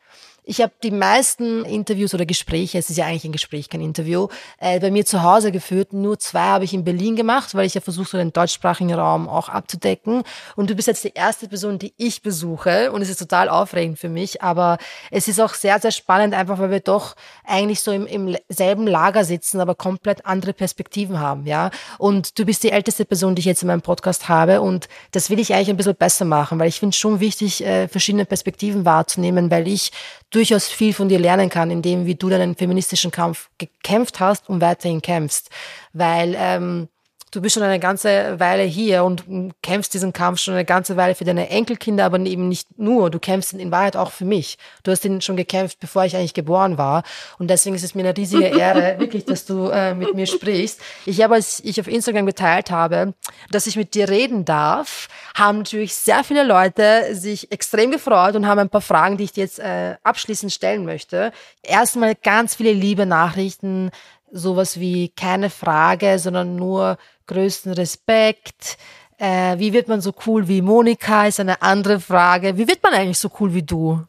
Ich 0.49 0.61
habe 0.61 0.73
die 0.81 0.89
meisten 0.89 1.63
Interviews 1.63 2.15
oder 2.15 2.25
Gespräche, 2.25 2.79
es 2.79 2.89
ist 2.89 2.97
ja 2.97 3.05
eigentlich 3.05 3.23
ein 3.23 3.31
Gespräch, 3.31 3.69
kein 3.69 3.81
Interview, 3.81 4.29
äh, 4.57 4.79
bei 4.79 4.89
mir 4.89 5.05
zu 5.05 5.21
Hause 5.21 5.51
geführt. 5.51 5.93
Nur 5.93 6.17
zwei 6.17 6.39
habe 6.39 6.65
ich 6.65 6.73
in 6.73 6.83
Berlin 6.83 7.15
gemacht, 7.15 7.53
weil 7.53 7.67
ich 7.67 7.75
ja 7.75 7.81
versucht 7.81 8.13
habe, 8.13 8.23
den 8.23 8.33
deutschsprachigen 8.33 8.91
Raum 8.95 9.29
auch 9.29 9.49
abzudecken. 9.49 10.23
Und 10.55 10.71
du 10.71 10.73
bist 10.73 10.87
jetzt 10.87 11.03
die 11.03 11.13
erste 11.13 11.47
Person, 11.47 11.77
die 11.77 11.93
ich 11.97 12.23
besuche. 12.23 12.91
Und 12.91 13.03
es 13.03 13.11
ist 13.11 13.19
total 13.19 13.47
aufregend 13.47 13.99
für 13.99 14.09
mich. 14.09 14.41
Aber 14.41 14.79
es 15.11 15.27
ist 15.27 15.39
auch 15.39 15.53
sehr, 15.53 15.79
sehr 15.79 15.91
spannend, 15.91 16.33
einfach 16.33 16.57
weil 16.57 16.71
wir 16.71 16.79
doch 16.79 17.15
eigentlich 17.45 17.81
so 17.81 17.91
im, 17.91 18.07
im 18.07 18.35
selben 18.49 18.87
Lager 18.87 19.25
sitzen, 19.25 19.61
aber 19.61 19.75
komplett 19.75 20.25
andere 20.25 20.53
Perspektiven 20.53 21.19
haben. 21.19 21.45
ja. 21.45 21.69
Und 21.99 22.39
du 22.39 22.45
bist 22.45 22.63
die 22.63 22.71
älteste 22.71 23.05
Person, 23.05 23.35
die 23.35 23.41
ich 23.41 23.45
jetzt 23.45 23.61
in 23.61 23.67
meinem 23.67 23.83
Podcast 23.83 24.29
habe. 24.29 24.61
Und 24.61 24.89
das 25.11 25.29
will 25.29 25.37
ich 25.37 25.53
eigentlich 25.53 25.69
ein 25.69 25.77
bisschen 25.77 25.95
besser 25.95 26.25
machen, 26.25 26.57
weil 26.57 26.69
ich 26.69 26.79
finde 26.79 26.95
es 26.95 26.97
schon 26.97 27.19
wichtig, 27.19 27.63
äh, 27.63 27.87
verschiedene 27.87 28.25
Perspektiven 28.25 28.83
wahrzunehmen, 28.83 29.51
weil 29.51 29.67
ich 29.67 29.91
durchaus 30.29 30.67
viel 30.67 30.93
von 30.93 31.09
dir 31.09 31.19
lernen 31.19 31.49
kann, 31.49 31.71
in 31.71 31.81
dem, 31.81 32.05
wie 32.05 32.15
du 32.15 32.29
deinen 32.29 32.55
feministischen 32.55 33.11
Kampf 33.11 33.49
gekämpft 33.57 34.19
hast 34.19 34.49
und 34.49 34.61
weiterhin 34.61 35.01
kämpfst. 35.01 35.49
Weil 35.93 36.35
ähm, 36.37 36.89
du 37.31 37.41
bist 37.41 37.55
schon 37.55 37.63
eine 37.63 37.79
ganze 37.79 38.39
Weile 38.39 38.63
hier 38.63 39.03
und 39.03 39.23
kämpfst 39.61 39.93
diesen 39.93 40.13
Kampf 40.13 40.39
schon 40.39 40.55
eine 40.55 40.65
ganze 40.65 40.97
Weile 40.97 41.15
für 41.15 41.25
deine 41.25 41.49
Enkelkinder, 41.49 42.05
aber 42.05 42.19
eben 42.19 42.47
nicht 42.49 42.79
nur. 42.79 43.09
Du 43.09 43.19
kämpfst 43.19 43.53
in 43.53 43.71
Wahrheit 43.71 43.95
auch 43.95 44.11
für 44.11 44.25
mich. 44.25 44.57
Du 44.83 44.91
hast 44.91 45.05
ihn 45.05 45.21
schon 45.21 45.37
gekämpft, 45.37 45.79
bevor 45.79 46.05
ich 46.05 46.15
eigentlich 46.15 46.33
geboren 46.33 46.77
war. 46.77 47.03
Und 47.37 47.49
deswegen 47.49 47.75
ist 47.75 47.83
es 47.83 47.95
mir 47.95 48.01
eine 48.01 48.17
riesige 48.17 48.45
Ehre, 48.59 48.99
wirklich, 48.99 49.25
dass 49.25 49.45
du 49.45 49.69
äh, 49.69 49.93
mit 49.93 50.13
mir 50.15 50.25
sprichst. 50.25 50.81
Ich 51.05 51.21
habe, 51.21 51.35
als 51.35 51.59
ich 51.63 51.79
auf 51.79 51.87
Instagram 51.87 52.25
geteilt 52.25 52.71
habe, 52.71 53.13
dass 53.51 53.67
ich 53.67 53.75
mit 53.75 53.93
dir 53.93 54.09
reden 54.09 54.45
darf, 54.45 55.07
haben 55.35 55.59
natürlich 55.59 55.95
sehr 55.95 56.23
viele 56.23 56.43
Leute 56.43 57.15
sich 57.15 57.51
extrem 57.51 57.91
gefreut 57.91 58.35
und 58.35 58.47
haben 58.47 58.59
ein 58.59 58.69
paar 58.69 58.81
Fragen, 58.81 59.17
die 59.17 59.25
ich 59.25 59.33
dir 59.33 59.43
jetzt 59.43 59.59
äh, 59.59 59.95
abschließend 60.03 60.51
stellen 60.51 60.85
möchte. 60.85 61.31
Erstmal 61.63 62.15
ganz 62.15 62.55
viele 62.55 62.73
liebe 62.73 63.05
Nachrichten, 63.05 63.91
sowas 64.31 64.79
wie 64.79 65.09
keine 65.09 65.49
Frage, 65.49 66.19
sondern 66.19 66.55
nur 66.55 66.97
größten 67.27 67.73
Respekt. 67.73 68.77
Äh, 69.17 69.57
wie 69.59 69.73
wird 69.73 69.87
man 69.87 70.01
so 70.01 70.13
cool 70.25 70.47
wie 70.47 70.61
Monika, 70.61 71.27
ist 71.27 71.39
eine 71.39 71.61
andere 71.61 71.99
Frage. 71.99 72.57
Wie 72.57 72.67
wird 72.67 72.81
man 72.81 72.93
eigentlich 72.93 73.19
so 73.19 73.29
cool 73.39 73.53
wie 73.53 73.63
du? 73.63 74.05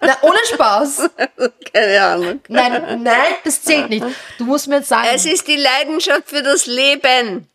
Na, 0.00 0.16
ohne 0.22 0.38
Spaß. 0.52 1.10
Keine 1.72 2.02
Ahnung. 2.02 2.40
Nein, 2.48 3.02
nein, 3.02 3.34
das 3.44 3.62
zählt 3.62 3.90
nicht. 3.90 4.04
Du 4.38 4.44
musst 4.44 4.68
mir 4.68 4.76
jetzt 4.76 4.88
sagen. 4.88 5.08
Es 5.12 5.24
ist 5.24 5.48
die 5.48 5.56
Leidenschaft 5.56 6.28
für 6.28 6.42
das 6.42 6.66
Leben. 6.66 7.48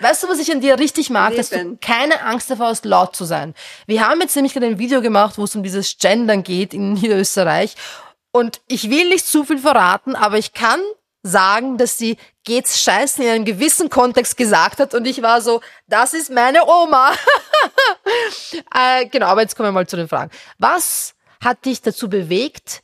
Weißt 0.00 0.24
du, 0.24 0.28
was 0.28 0.40
ich 0.40 0.50
an 0.50 0.60
dir 0.60 0.80
richtig 0.80 1.10
mag? 1.10 1.30
Leben. 1.30 1.36
Dass 1.38 1.50
du 1.50 1.76
keine 1.80 2.24
Angst 2.24 2.50
davor 2.50 2.66
hast, 2.66 2.84
laut 2.84 3.14
zu 3.14 3.24
sein. 3.24 3.54
Wir 3.86 4.08
haben 4.08 4.20
jetzt 4.20 4.34
nämlich 4.34 4.52
gerade 4.52 4.66
ein 4.66 4.78
Video 4.80 5.00
gemacht, 5.00 5.38
wo 5.38 5.44
es 5.44 5.54
um 5.54 5.62
dieses 5.62 5.96
Gendern 5.96 6.42
geht 6.42 6.74
in 6.74 6.92
Niederösterreich. 6.94 7.76
Und 8.32 8.60
ich 8.66 8.90
will 8.90 9.08
nicht 9.10 9.26
zu 9.26 9.44
viel 9.44 9.58
verraten, 9.58 10.16
aber 10.16 10.38
ich 10.38 10.52
kann 10.52 10.80
sagen, 11.22 11.78
dass 11.78 11.98
sie 11.98 12.16
geht's 12.44 12.82
scheißen 12.82 13.22
in 13.22 13.30
einem 13.30 13.44
gewissen 13.44 13.88
Kontext 13.90 14.36
gesagt 14.36 14.80
hat 14.80 14.94
und 14.94 15.06
ich 15.06 15.22
war 15.22 15.40
so, 15.40 15.60
das 15.86 16.14
ist 16.14 16.30
meine 16.30 16.66
Oma. 16.66 17.12
äh, 18.74 19.06
genau, 19.06 19.26
aber 19.26 19.42
jetzt 19.42 19.54
kommen 19.54 19.68
wir 19.68 19.72
mal 19.72 19.86
zu 19.86 19.96
den 19.96 20.08
Fragen. 20.08 20.32
Was 20.58 21.14
hat 21.40 21.64
dich 21.64 21.80
dazu 21.82 22.08
bewegt, 22.08 22.82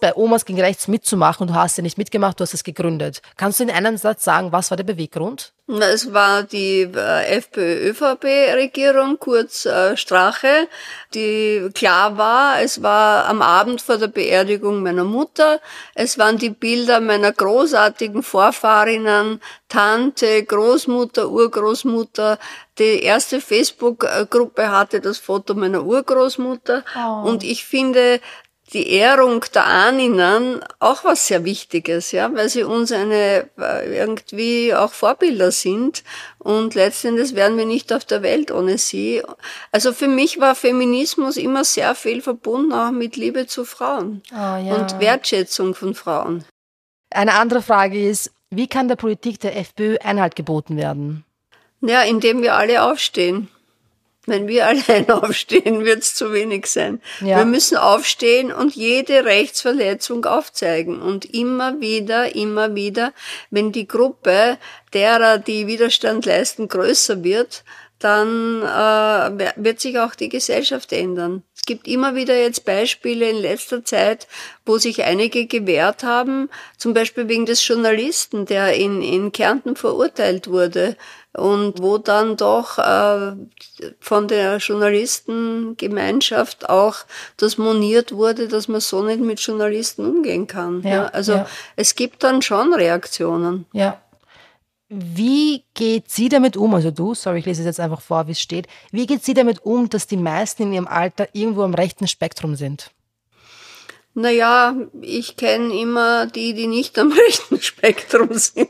bei 0.00 0.14
Omas 0.14 0.44
gegen 0.44 0.60
Rechts 0.60 0.88
mitzumachen 0.88 1.46
und 1.46 1.54
du 1.54 1.58
hast 1.58 1.76
ja 1.76 1.82
nicht 1.82 1.98
mitgemacht, 1.98 2.40
du 2.40 2.42
hast 2.42 2.54
es 2.54 2.64
gegründet. 2.64 3.22
Kannst 3.36 3.60
du 3.60 3.64
in 3.64 3.70
einem 3.70 3.96
Satz 3.96 4.24
sagen, 4.24 4.52
was 4.52 4.70
war 4.70 4.76
der 4.76 4.84
Beweggrund? 4.84 5.52
Es 5.78 6.12
war 6.12 6.42
die 6.42 6.82
äh, 6.82 7.36
FPÖ-ÖVP-Regierung, 7.38 9.18
kurz 9.18 9.66
äh, 9.66 9.96
Strache, 9.96 10.68
die 11.14 11.68
klar 11.74 12.18
war, 12.18 12.60
es 12.60 12.82
war 12.82 13.26
am 13.26 13.40
Abend 13.40 13.80
vor 13.80 13.96
der 13.96 14.08
Beerdigung 14.08 14.82
meiner 14.82 15.04
Mutter, 15.04 15.60
es 15.94 16.18
waren 16.18 16.38
die 16.38 16.50
Bilder 16.50 17.00
meiner 17.00 17.32
großartigen 17.32 18.22
Vorfahrinnen, 18.22 19.40
Tante, 19.68 20.42
Großmutter, 20.44 21.28
Urgroßmutter, 21.30 22.38
die 22.78 23.02
erste 23.02 23.40
Facebook-Gruppe 23.40 24.70
hatte 24.70 25.00
das 25.00 25.18
Foto 25.18 25.54
meiner 25.54 25.84
Urgroßmutter. 25.84 26.82
Oh. 26.96 27.28
und 27.28 27.44
ich 27.44 27.64
finde, 27.64 28.20
die 28.72 28.90
Ehrung 28.90 29.44
der 29.54 29.66
Ahnen 29.66 30.60
auch 30.78 31.04
was 31.04 31.26
sehr 31.26 31.44
Wichtiges, 31.44 32.12
ja, 32.12 32.32
weil 32.34 32.48
sie 32.48 32.62
uns 32.62 32.92
eine 32.92 33.48
äh, 33.58 33.98
irgendwie 33.98 34.74
auch 34.74 34.92
Vorbilder 34.92 35.50
sind 35.50 36.04
und 36.38 36.74
letztendlich 36.74 37.34
wären 37.34 37.56
wir 37.58 37.66
nicht 37.66 37.92
auf 37.92 38.04
der 38.04 38.22
Welt 38.22 38.50
ohne 38.50 38.78
sie. 38.78 39.22
Also 39.72 39.92
für 39.92 40.08
mich 40.08 40.40
war 40.40 40.54
Feminismus 40.54 41.36
immer 41.36 41.64
sehr 41.64 41.94
viel 41.94 42.22
verbunden 42.22 42.72
auch 42.72 42.90
mit 42.90 43.16
Liebe 43.16 43.46
zu 43.46 43.64
Frauen 43.64 44.22
Oh, 44.32 44.36
ja. 44.36 44.74
und 44.76 45.00
Wertschätzung 45.00 45.74
von 45.74 45.94
Frauen. 45.94 46.44
Eine 47.10 47.34
andere 47.34 47.62
Frage 47.62 48.08
ist, 48.08 48.30
wie 48.50 48.68
kann 48.68 48.88
der 48.88 48.96
Politik 48.96 49.40
der 49.40 49.56
FPÖ 49.56 49.96
Einhalt 50.02 50.36
geboten 50.36 50.76
werden? 50.76 51.24
Ja, 51.80 52.02
indem 52.02 52.42
wir 52.42 52.54
alle 52.56 52.82
aufstehen. 52.84 53.48
Wenn 54.30 54.48
wir 54.48 54.66
allein 54.68 55.10
aufstehen, 55.10 55.84
wird 55.84 56.00
es 56.00 56.14
zu 56.14 56.32
wenig 56.32 56.66
sein. 56.66 57.00
Ja. 57.20 57.38
Wir 57.38 57.44
müssen 57.44 57.76
aufstehen 57.76 58.52
und 58.52 58.74
jede 58.74 59.24
Rechtsverletzung 59.24 60.24
aufzeigen. 60.24 61.02
Und 61.02 61.26
immer 61.34 61.80
wieder, 61.80 62.34
immer 62.34 62.74
wieder, 62.74 63.12
wenn 63.50 63.72
die 63.72 63.86
Gruppe 63.86 64.58
derer, 64.94 65.38
die 65.38 65.66
Widerstand 65.66 66.24
leisten, 66.26 66.68
größer 66.68 67.22
wird, 67.22 67.64
dann 68.00 68.62
äh, 68.62 69.52
wird 69.56 69.78
sich 69.78 69.98
auch 69.98 70.14
die 70.14 70.30
Gesellschaft 70.30 70.92
ändern. 70.92 71.42
Es 71.54 71.66
gibt 71.66 71.86
immer 71.86 72.14
wieder 72.14 72.34
jetzt 72.40 72.64
Beispiele 72.64 73.28
in 73.28 73.36
letzter 73.36 73.84
Zeit, 73.84 74.26
wo 74.64 74.78
sich 74.78 75.04
einige 75.04 75.46
gewehrt 75.46 76.02
haben, 76.02 76.48
zum 76.78 76.94
Beispiel 76.94 77.28
wegen 77.28 77.44
des 77.44 77.66
Journalisten, 77.68 78.46
der 78.46 78.74
in, 78.74 79.02
in 79.02 79.32
Kärnten 79.32 79.76
verurteilt 79.76 80.48
wurde 80.48 80.96
und 81.32 81.80
wo 81.80 81.96
dann 81.98 82.36
doch 82.36 82.78
äh, 82.78 83.34
von 84.00 84.26
der 84.28 84.58
Journalistengemeinschaft 84.58 86.68
auch 86.68 86.96
das 87.36 87.56
moniert 87.56 88.10
wurde, 88.12 88.48
dass 88.48 88.66
man 88.68 88.80
so 88.80 89.02
nicht 89.02 89.20
mit 89.20 89.40
Journalisten 89.40 90.04
umgehen 90.06 90.46
kann. 90.46 90.82
Ja, 90.82 91.06
also 91.06 91.32
ja. 91.34 91.46
es 91.76 91.94
gibt 91.94 92.22
dann 92.24 92.42
schon 92.42 92.74
Reaktionen. 92.74 93.64
Ja. 93.72 93.98
Wie 94.88 95.64
geht 95.74 96.10
sie 96.10 96.28
damit 96.28 96.56
um, 96.56 96.74
also 96.74 96.90
du, 96.90 97.14
sorry, 97.14 97.38
ich 97.38 97.46
lese 97.46 97.62
es 97.62 97.66
jetzt 97.66 97.78
einfach 97.78 98.00
vor, 98.00 98.26
wie 98.26 98.32
es 98.32 98.40
steht, 98.40 98.66
wie 98.90 99.06
geht 99.06 99.24
sie 99.24 99.34
damit 99.34 99.64
um, 99.64 99.88
dass 99.88 100.08
die 100.08 100.16
meisten 100.16 100.64
in 100.64 100.72
ihrem 100.72 100.88
Alter 100.88 101.28
irgendwo 101.32 101.62
am 101.62 101.74
rechten 101.74 102.08
Spektrum 102.08 102.56
sind? 102.56 102.90
Naja, 104.14 104.74
ich 105.00 105.36
kenne 105.36 105.72
immer 105.80 106.26
die, 106.26 106.54
die 106.54 106.66
nicht 106.66 106.98
am 106.98 107.12
rechten 107.12 107.62
Spektrum 107.62 108.32
sind. 108.32 108.68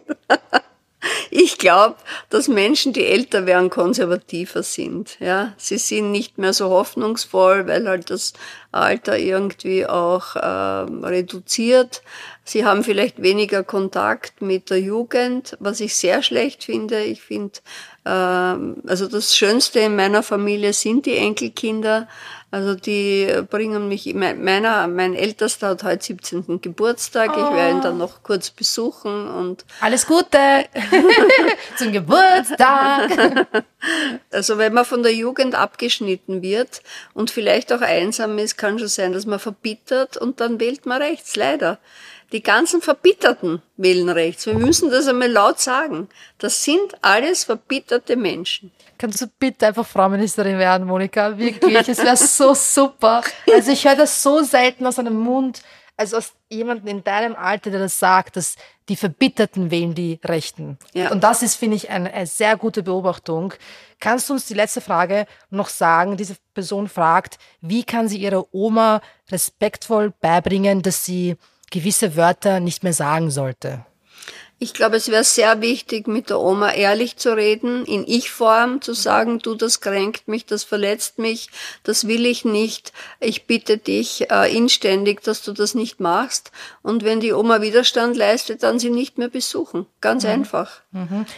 Ich 1.30 1.56
glaube, 1.58 1.96
dass 2.28 2.48
Menschen, 2.48 2.92
die 2.92 3.06
älter 3.06 3.46
werden, 3.46 3.70
konservativer 3.70 4.62
sind. 4.62 5.16
Ja, 5.20 5.54
sie 5.56 5.78
sind 5.78 6.10
nicht 6.10 6.38
mehr 6.38 6.52
so 6.52 6.68
hoffnungsvoll, 6.68 7.66
weil 7.66 7.88
halt 7.88 8.10
das 8.10 8.34
Alter 8.72 9.18
irgendwie 9.18 9.86
auch 9.86 10.36
äh, 10.36 10.38
reduziert. 10.38 12.02
Sie 12.44 12.64
haben 12.64 12.84
vielleicht 12.84 13.22
weniger 13.22 13.62
Kontakt 13.62 14.42
mit 14.42 14.70
der 14.70 14.80
Jugend, 14.80 15.56
was 15.60 15.80
ich 15.80 15.94
sehr 15.94 16.22
schlecht 16.22 16.64
finde. 16.64 17.02
Ich 17.02 17.22
finde, 17.22 17.60
äh, 18.04 18.10
also 18.10 19.06
das 19.08 19.36
Schönste 19.36 19.80
in 19.80 19.96
meiner 19.96 20.22
Familie 20.22 20.72
sind 20.72 21.06
die 21.06 21.16
Enkelkinder. 21.16 22.08
Also 22.52 22.74
die 22.74 23.28
bringen 23.48 23.88
mich, 23.88 24.12
mein- 24.14 24.42
meiner, 24.42 24.88
mein 24.88 25.14
Ältester 25.14 25.68
hat 25.68 25.84
heute 25.84 26.02
17. 26.04 26.60
Geburtstag. 26.60 27.30
Ich 27.36 27.36
werde 27.54 27.76
ihn 27.76 27.80
dann 27.80 27.98
noch 27.98 28.22
kurz 28.24 28.50
besuchen 28.50 29.28
und 29.30 29.64
Alles 29.80 30.04
Gute 30.06 30.38
zum 31.78 31.92
Geburtstag. 31.92 33.10
Also 34.30 34.58
wenn 34.58 34.74
man 34.74 34.84
von 34.84 35.02
der 35.02 35.14
Jugend 35.14 35.54
abgeschnitten 35.54 36.42
wird 36.42 36.82
und 37.14 37.30
vielleicht 37.30 37.72
auch 37.72 37.80
einsam 37.80 38.36
ist, 38.36 38.58
kann 38.58 38.78
schon 38.78 38.88
sein, 38.88 39.14
dass 39.14 39.24
man 39.24 39.38
verbittert 39.38 40.18
und 40.18 40.40
dann 40.40 40.60
wählt 40.60 40.84
man 40.84 41.00
rechts, 41.00 41.34
leider. 41.34 41.78
Die 42.32 42.42
ganzen 42.42 42.80
Verbitterten 42.80 43.60
wählen 43.76 44.08
rechts. 44.08 44.46
Wir 44.46 44.54
müssen 44.54 44.90
das 44.90 45.08
einmal 45.08 45.30
laut 45.30 45.58
sagen. 45.60 46.08
Das 46.38 46.62
sind 46.62 46.94
alles 47.02 47.44
verbitterte 47.44 48.16
Menschen. 48.16 48.70
Kannst 48.98 49.20
du 49.20 49.26
bitte 49.26 49.66
einfach 49.66 49.86
Frau 49.86 50.08
Ministerin 50.08 50.58
werden, 50.58 50.86
Monika? 50.86 51.36
Wirklich, 51.36 51.88
es 51.88 51.98
wäre 51.98 52.16
so 52.16 52.54
super. 52.54 53.22
Also 53.52 53.72
ich 53.72 53.84
höre 53.84 53.96
das 53.96 54.22
so 54.22 54.42
selten 54.42 54.86
aus 54.86 54.98
einem 54.98 55.18
Mund, 55.18 55.62
also 55.96 56.18
aus 56.18 56.32
jemandem 56.48 56.86
in 56.86 57.04
deinem 57.04 57.34
Alter, 57.34 57.70
der 57.70 57.80
das 57.80 57.98
sagt, 57.98 58.36
dass 58.36 58.56
die 58.88 58.96
Verbitterten 58.96 59.70
wählen 59.70 59.94
die 59.94 60.20
Rechten. 60.24 60.78
Ja. 60.92 61.10
Und 61.10 61.24
das 61.24 61.42
ist, 61.42 61.56
finde 61.56 61.76
ich, 61.76 61.90
eine, 61.90 62.12
eine 62.12 62.26
sehr 62.26 62.56
gute 62.56 62.82
Beobachtung. 62.82 63.54
Kannst 64.00 64.28
du 64.28 64.34
uns 64.34 64.46
die 64.46 64.54
letzte 64.54 64.80
Frage 64.80 65.26
noch 65.50 65.68
sagen? 65.68 66.16
Diese 66.16 66.36
Person 66.54 66.88
fragt, 66.88 67.38
wie 67.60 67.84
kann 67.84 68.08
sie 68.08 68.18
ihrer 68.18 68.46
Oma 68.52 69.00
respektvoll 69.30 70.12
beibringen, 70.20 70.82
dass 70.82 71.04
sie 71.04 71.36
gewisse 71.70 72.16
Wörter 72.16 72.60
nicht 72.60 72.82
mehr 72.82 72.92
sagen 72.92 73.30
sollte? 73.30 73.86
Ich 74.62 74.74
glaube, 74.74 74.96
es 74.96 75.08
wäre 75.08 75.24
sehr 75.24 75.62
wichtig, 75.62 76.06
mit 76.06 76.28
der 76.28 76.38
Oma 76.38 76.70
ehrlich 76.70 77.16
zu 77.16 77.34
reden, 77.34 77.86
in 77.86 78.06
Ich-Form 78.06 78.82
zu 78.82 78.92
sagen, 78.92 79.38
du, 79.38 79.54
das 79.54 79.80
kränkt 79.80 80.28
mich, 80.28 80.44
das 80.44 80.64
verletzt 80.64 81.18
mich, 81.18 81.48
das 81.82 82.06
will 82.06 82.26
ich 82.26 82.44
nicht. 82.44 82.92
Ich 83.20 83.46
bitte 83.46 83.78
dich 83.78 84.30
äh, 84.30 84.54
inständig, 84.54 85.22
dass 85.22 85.40
du 85.40 85.54
das 85.54 85.74
nicht 85.74 85.98
machst. 85.98 86.52
Und 86.82 87.04
wenn 87.04 87.20
die 87.20 87.32
Oma 87.32 87.62
Widerstand 87.62 88.18
leistet, 88.18 88.62
dann 88.62 88.78
sie 88.78 88.90
nicht 88.90 89.16
mehr 89.16 89.30
besuchen. 89.30 89.86
Ganz 90.02 90.26
einfach. 90.26 90.82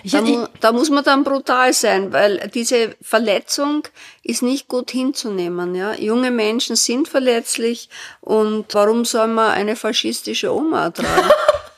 Ich, 0.03 0.11
Da, 0.11 0.25
ich, 0.25 0.39
da 0.59 0.73
muss 0.73 0.91
man 0.91 1.05
dann 1.05 1.23
brutal 1.23 1.73
sein, 1.73 2.13
weil 2.13 2.51
diese 2.53 2.97
Verletzung 3.01 3.87
ist 4.25 4.43
nicht 4.43 4.67
gut 4.67 4.91
hinzunehmen. 4.91 5.77
Ja? 5.77 5.95
Junge 5.95 6.33
Menschen 6.33 6.75
sind 6.75 7.07
verletzlich 7.07 7.89
und 8.21 8.75
warum 8.75 9.05
soll 9.05 9.29
man 9.29 9.53
eine 9.53 9.77
faschistische 9.77 10.53
Oma 10.53 10.87
ertragen? 10.87 11.31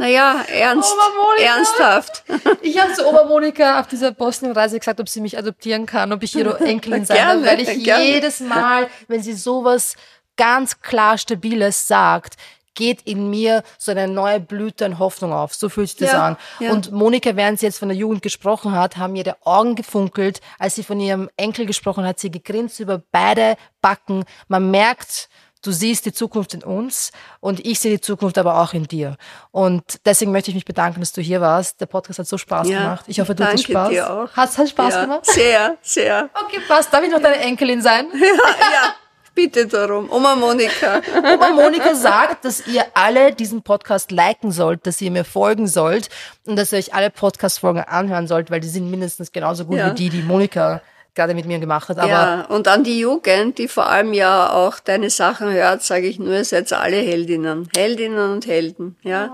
naja, 0.00 0.42
ernst, 0.48 0.94
ernsthaft. 1.38 2.24
Ich 2.62 2.80
habe 2.80 2.92
zu 2.94 3.06
Obermonika 3.06 3.80
auf 3.80 3.86
dieser 3.86 4.12
Bosnien-Reise 4.12 4.78
gesagt, 4.78 4.98
ob 5.00 5.08
sie 5.08 5.20
mich 5.20 5.36
adoptieren 5.38 5.84
kann, 5.86 6.12
ob 6.12 6.22
ich 6.22 6.34
ihre 6.34 6.58
Enkelin 6.66 7.04
sein 7.04 7.42
darf, 7.42 7.44
weil 7.44 7.60
ich 7.60 7.84
gerne. 7.84 8.04
jedes 8.04 8.40
Mal, 8.40 8.88
wenn 9.08 9.22
sie 9.22 9.34
sowas 9.34 9.94
ganz 10.36 10.80
klar 10.80 11.18
Stabiles 11.18 11.86
sagt, 11.86 12.36
geht 12.74 13.02
in 13.02 13.28
mir 13.28 13.62
so 13.76 13.90
eine 13.90 14.08
neue 14.08 14.40
Blüte 14.40 14.86
an 14.86 14.98
Hoffnung 14.98 15.32
auf. 15.34 15.52
So 15.54 15.68
fühlt 15.68 15.88
sich 15.90 15.98
das 15.98 16.12
Ja, 16.12 16.26
an. 16.28 16.36
ja. 16.60 16.72
Und 16.72 16.92
Monika, 16.92 17.36
während 17.36 17.58
sie 17.60 17.66
jetzt 17.66 17.78
von 17.78 17.88
der 17.88 17.96
Jugend 17.98 18.22
gesprochen 18.22 18.72
hat, 18.72 18.96
haben 18.96 19.16
ihre 19.16 19.36
Augen 19.44 19.74
gefunkelt. 19.74 20.40
Als 20.58 20.76
sie 20.76 20.82
von 20.84 20.98
ihrem 20.98 21.28
Enkel 21.36 21.66
gesprochen 21.66 22.06
hat, 22.06 22.18
sie 22.20 22.30
gegrinst 22.30 22.80
über 22.80 23.02
beide 23.12 23.56
Backen. 23.82 24.24
Man 24.48 24.70
merkt, 24.70 25.28
du 25.62 25.72
siehst 25.72 26.06
die 26.06 26.12
Zukunft 26.12 26.54
in 26.54 26.62
uns 26.62 27.12
und 27.40 27.64
ich 27.66 27.78
sehe 27.80 27.92
die 27.92 28.00
Zukunft 28.00 28.38
aber 28.38 28.60
auch 28.60 28.72
in 28.72 28.84
dir. 28.84 29.16
Und 29.50 29.82
deswegen 30.04 30.32
möchte 30.32 30.50
ich 30.50 30.54
mich 30.54 30.64
bedanken, 30.64 31.00
dass 31.00 31.12
du 31.12 31.20
hier 31.20 31.40
warst. 31.40 31.80
Der 31.80 31.86
Podcast 31.86 32.18
hat 32.18 32.26
so 32.26 32.38
Spaß 32.38 32.68
Ja, 32.68 32.78
gemacht. 32.78 33.04
Ich 33.08 33.20
hoffe, 33.20 33.34
du 33.34 33.44
hattest 33.44 33.64
danke 33.68 33.72
Spaß. 33.72 33.88
dir 33.90 34.10
auch. 34.12 34.32
Hat, 34.36 34.58
hat 34.58 34.68
Spaß 34.68 34.94
ja, 34.94 35.02
gemacht? 35.02 35.26
Sehr, 35.26 35.76
sehr. 35.82 36.30
Okay, 36.46 36.60
passt. 36.66 36.92
Darf 36.92 37.02
ich 37.04 37.10
noch 37.10 37.20
deine 37.22 37.36
Enkelin 37.40 37.82
sein? 37.82 38.06
Ja, 38.14 38.26
ja, 38.26 38.94
bitte 39.34 39.66
darum. 39.66 40.10
Oma 40.10 40.34
Monika. 40.36 41.00
Oma 41.34 41.50
Monika 41.50 41.94
sagt, 41.94 42.44
dass 42.44 42.66
ihr 42.66 42.84
alle 42.94 43.32
diesen 43.32 43.62
Podcast 43.62 44.10
liken 44.10 44.50
sollt, 44.52 44.86
dass 44.86 45.00
ihr 45.00 45.10
mir 45.10 45.24
folgen 45.24 45.66
sollt 45.66 46.08
und 46.46 46.56
dass 46.56 46.72
ihr 46.72 46.78
euch 46.78 46.94
alle 46.94 47.10
Podcast-Folgen 47.10 47.80
anhören 47.82 48.26
sollt, 48.26 48.50
weil 48.50 48.60
die 48.60 48.68
sind 48.68 48.90
mindestens 48.90 49.32
genauso 49.32 49.64
gut 49.64 49.78
Ja. 49.78 49.90
wie 49.90 49.94
die, 49.94 50.08
die 50.10 50.22
Monika 50.22 50.82
gerade 51.14 51.34
mit 51.34 51.46
mir 51.46 51.58
gemacht 51.58 51.88
hat. 51.88 51.98
Aber 51.98 52.08
ja, 52.08 52.40
und 52.48 52.68
an 52.68 52.84
die 52.84 53.00
Jugend, 53.00 53.58
die 53.58 53.68
vor 53.68 53.86
allem 53.86 54.12
ja 54.12 54.52
auch 54.52 54.78
deine 54.80 55.10
Sachen 55.10 55.52
hört, 55.52 55.82
sage 55.82 56.06
ich 56.06 56.18
nur, 56.18 56.32
ihr 56.34 56.44
seid 56.44 56.72
alle 56.72 56.96
Heldinnen. 56.96 57.68
Heldinnen 57.76 58.32
und 58.32 58.46
Helden, 58.46 58.96
ja. 59.02 59.32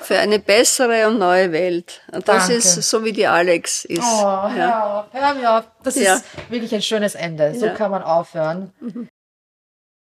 Für 0.00 0.18
eine 0.18 0.38
bessere 0.38 1.08
und 1.08 1.18
neue 1.18 1.52
Welt. 1.52 2.02
Und 2.12 2.28
das 2.28 2.46
Danke. 2.48 2.54
ist 2.54 2.74
so, 2.88 3.04
wie 3.04 3.12
die 3.12 3.26
Alex 3.26 3.84
ist. 3.84 4.00
Oh, 4.02 4.22
ja. 4.22 4.48
hör 4.54 4.84
auf, 4.84 5.04
hör 5.12 5.34
mir 5.34 5.58
auf. 5.58 5.64
Das 5.82 5.96
Ja. 5.96 6.14
ist 6.14 6.24
wirklich 6.48 6.74
ein 6.74 6.82
schönes 6.82 7.14
Ende. 7.14 7.54
So 7.54 7.66
Ja. 7.66 7.74
kann 7.74 7.90
man 7.90 8.02
aufhören. 8.02 8.72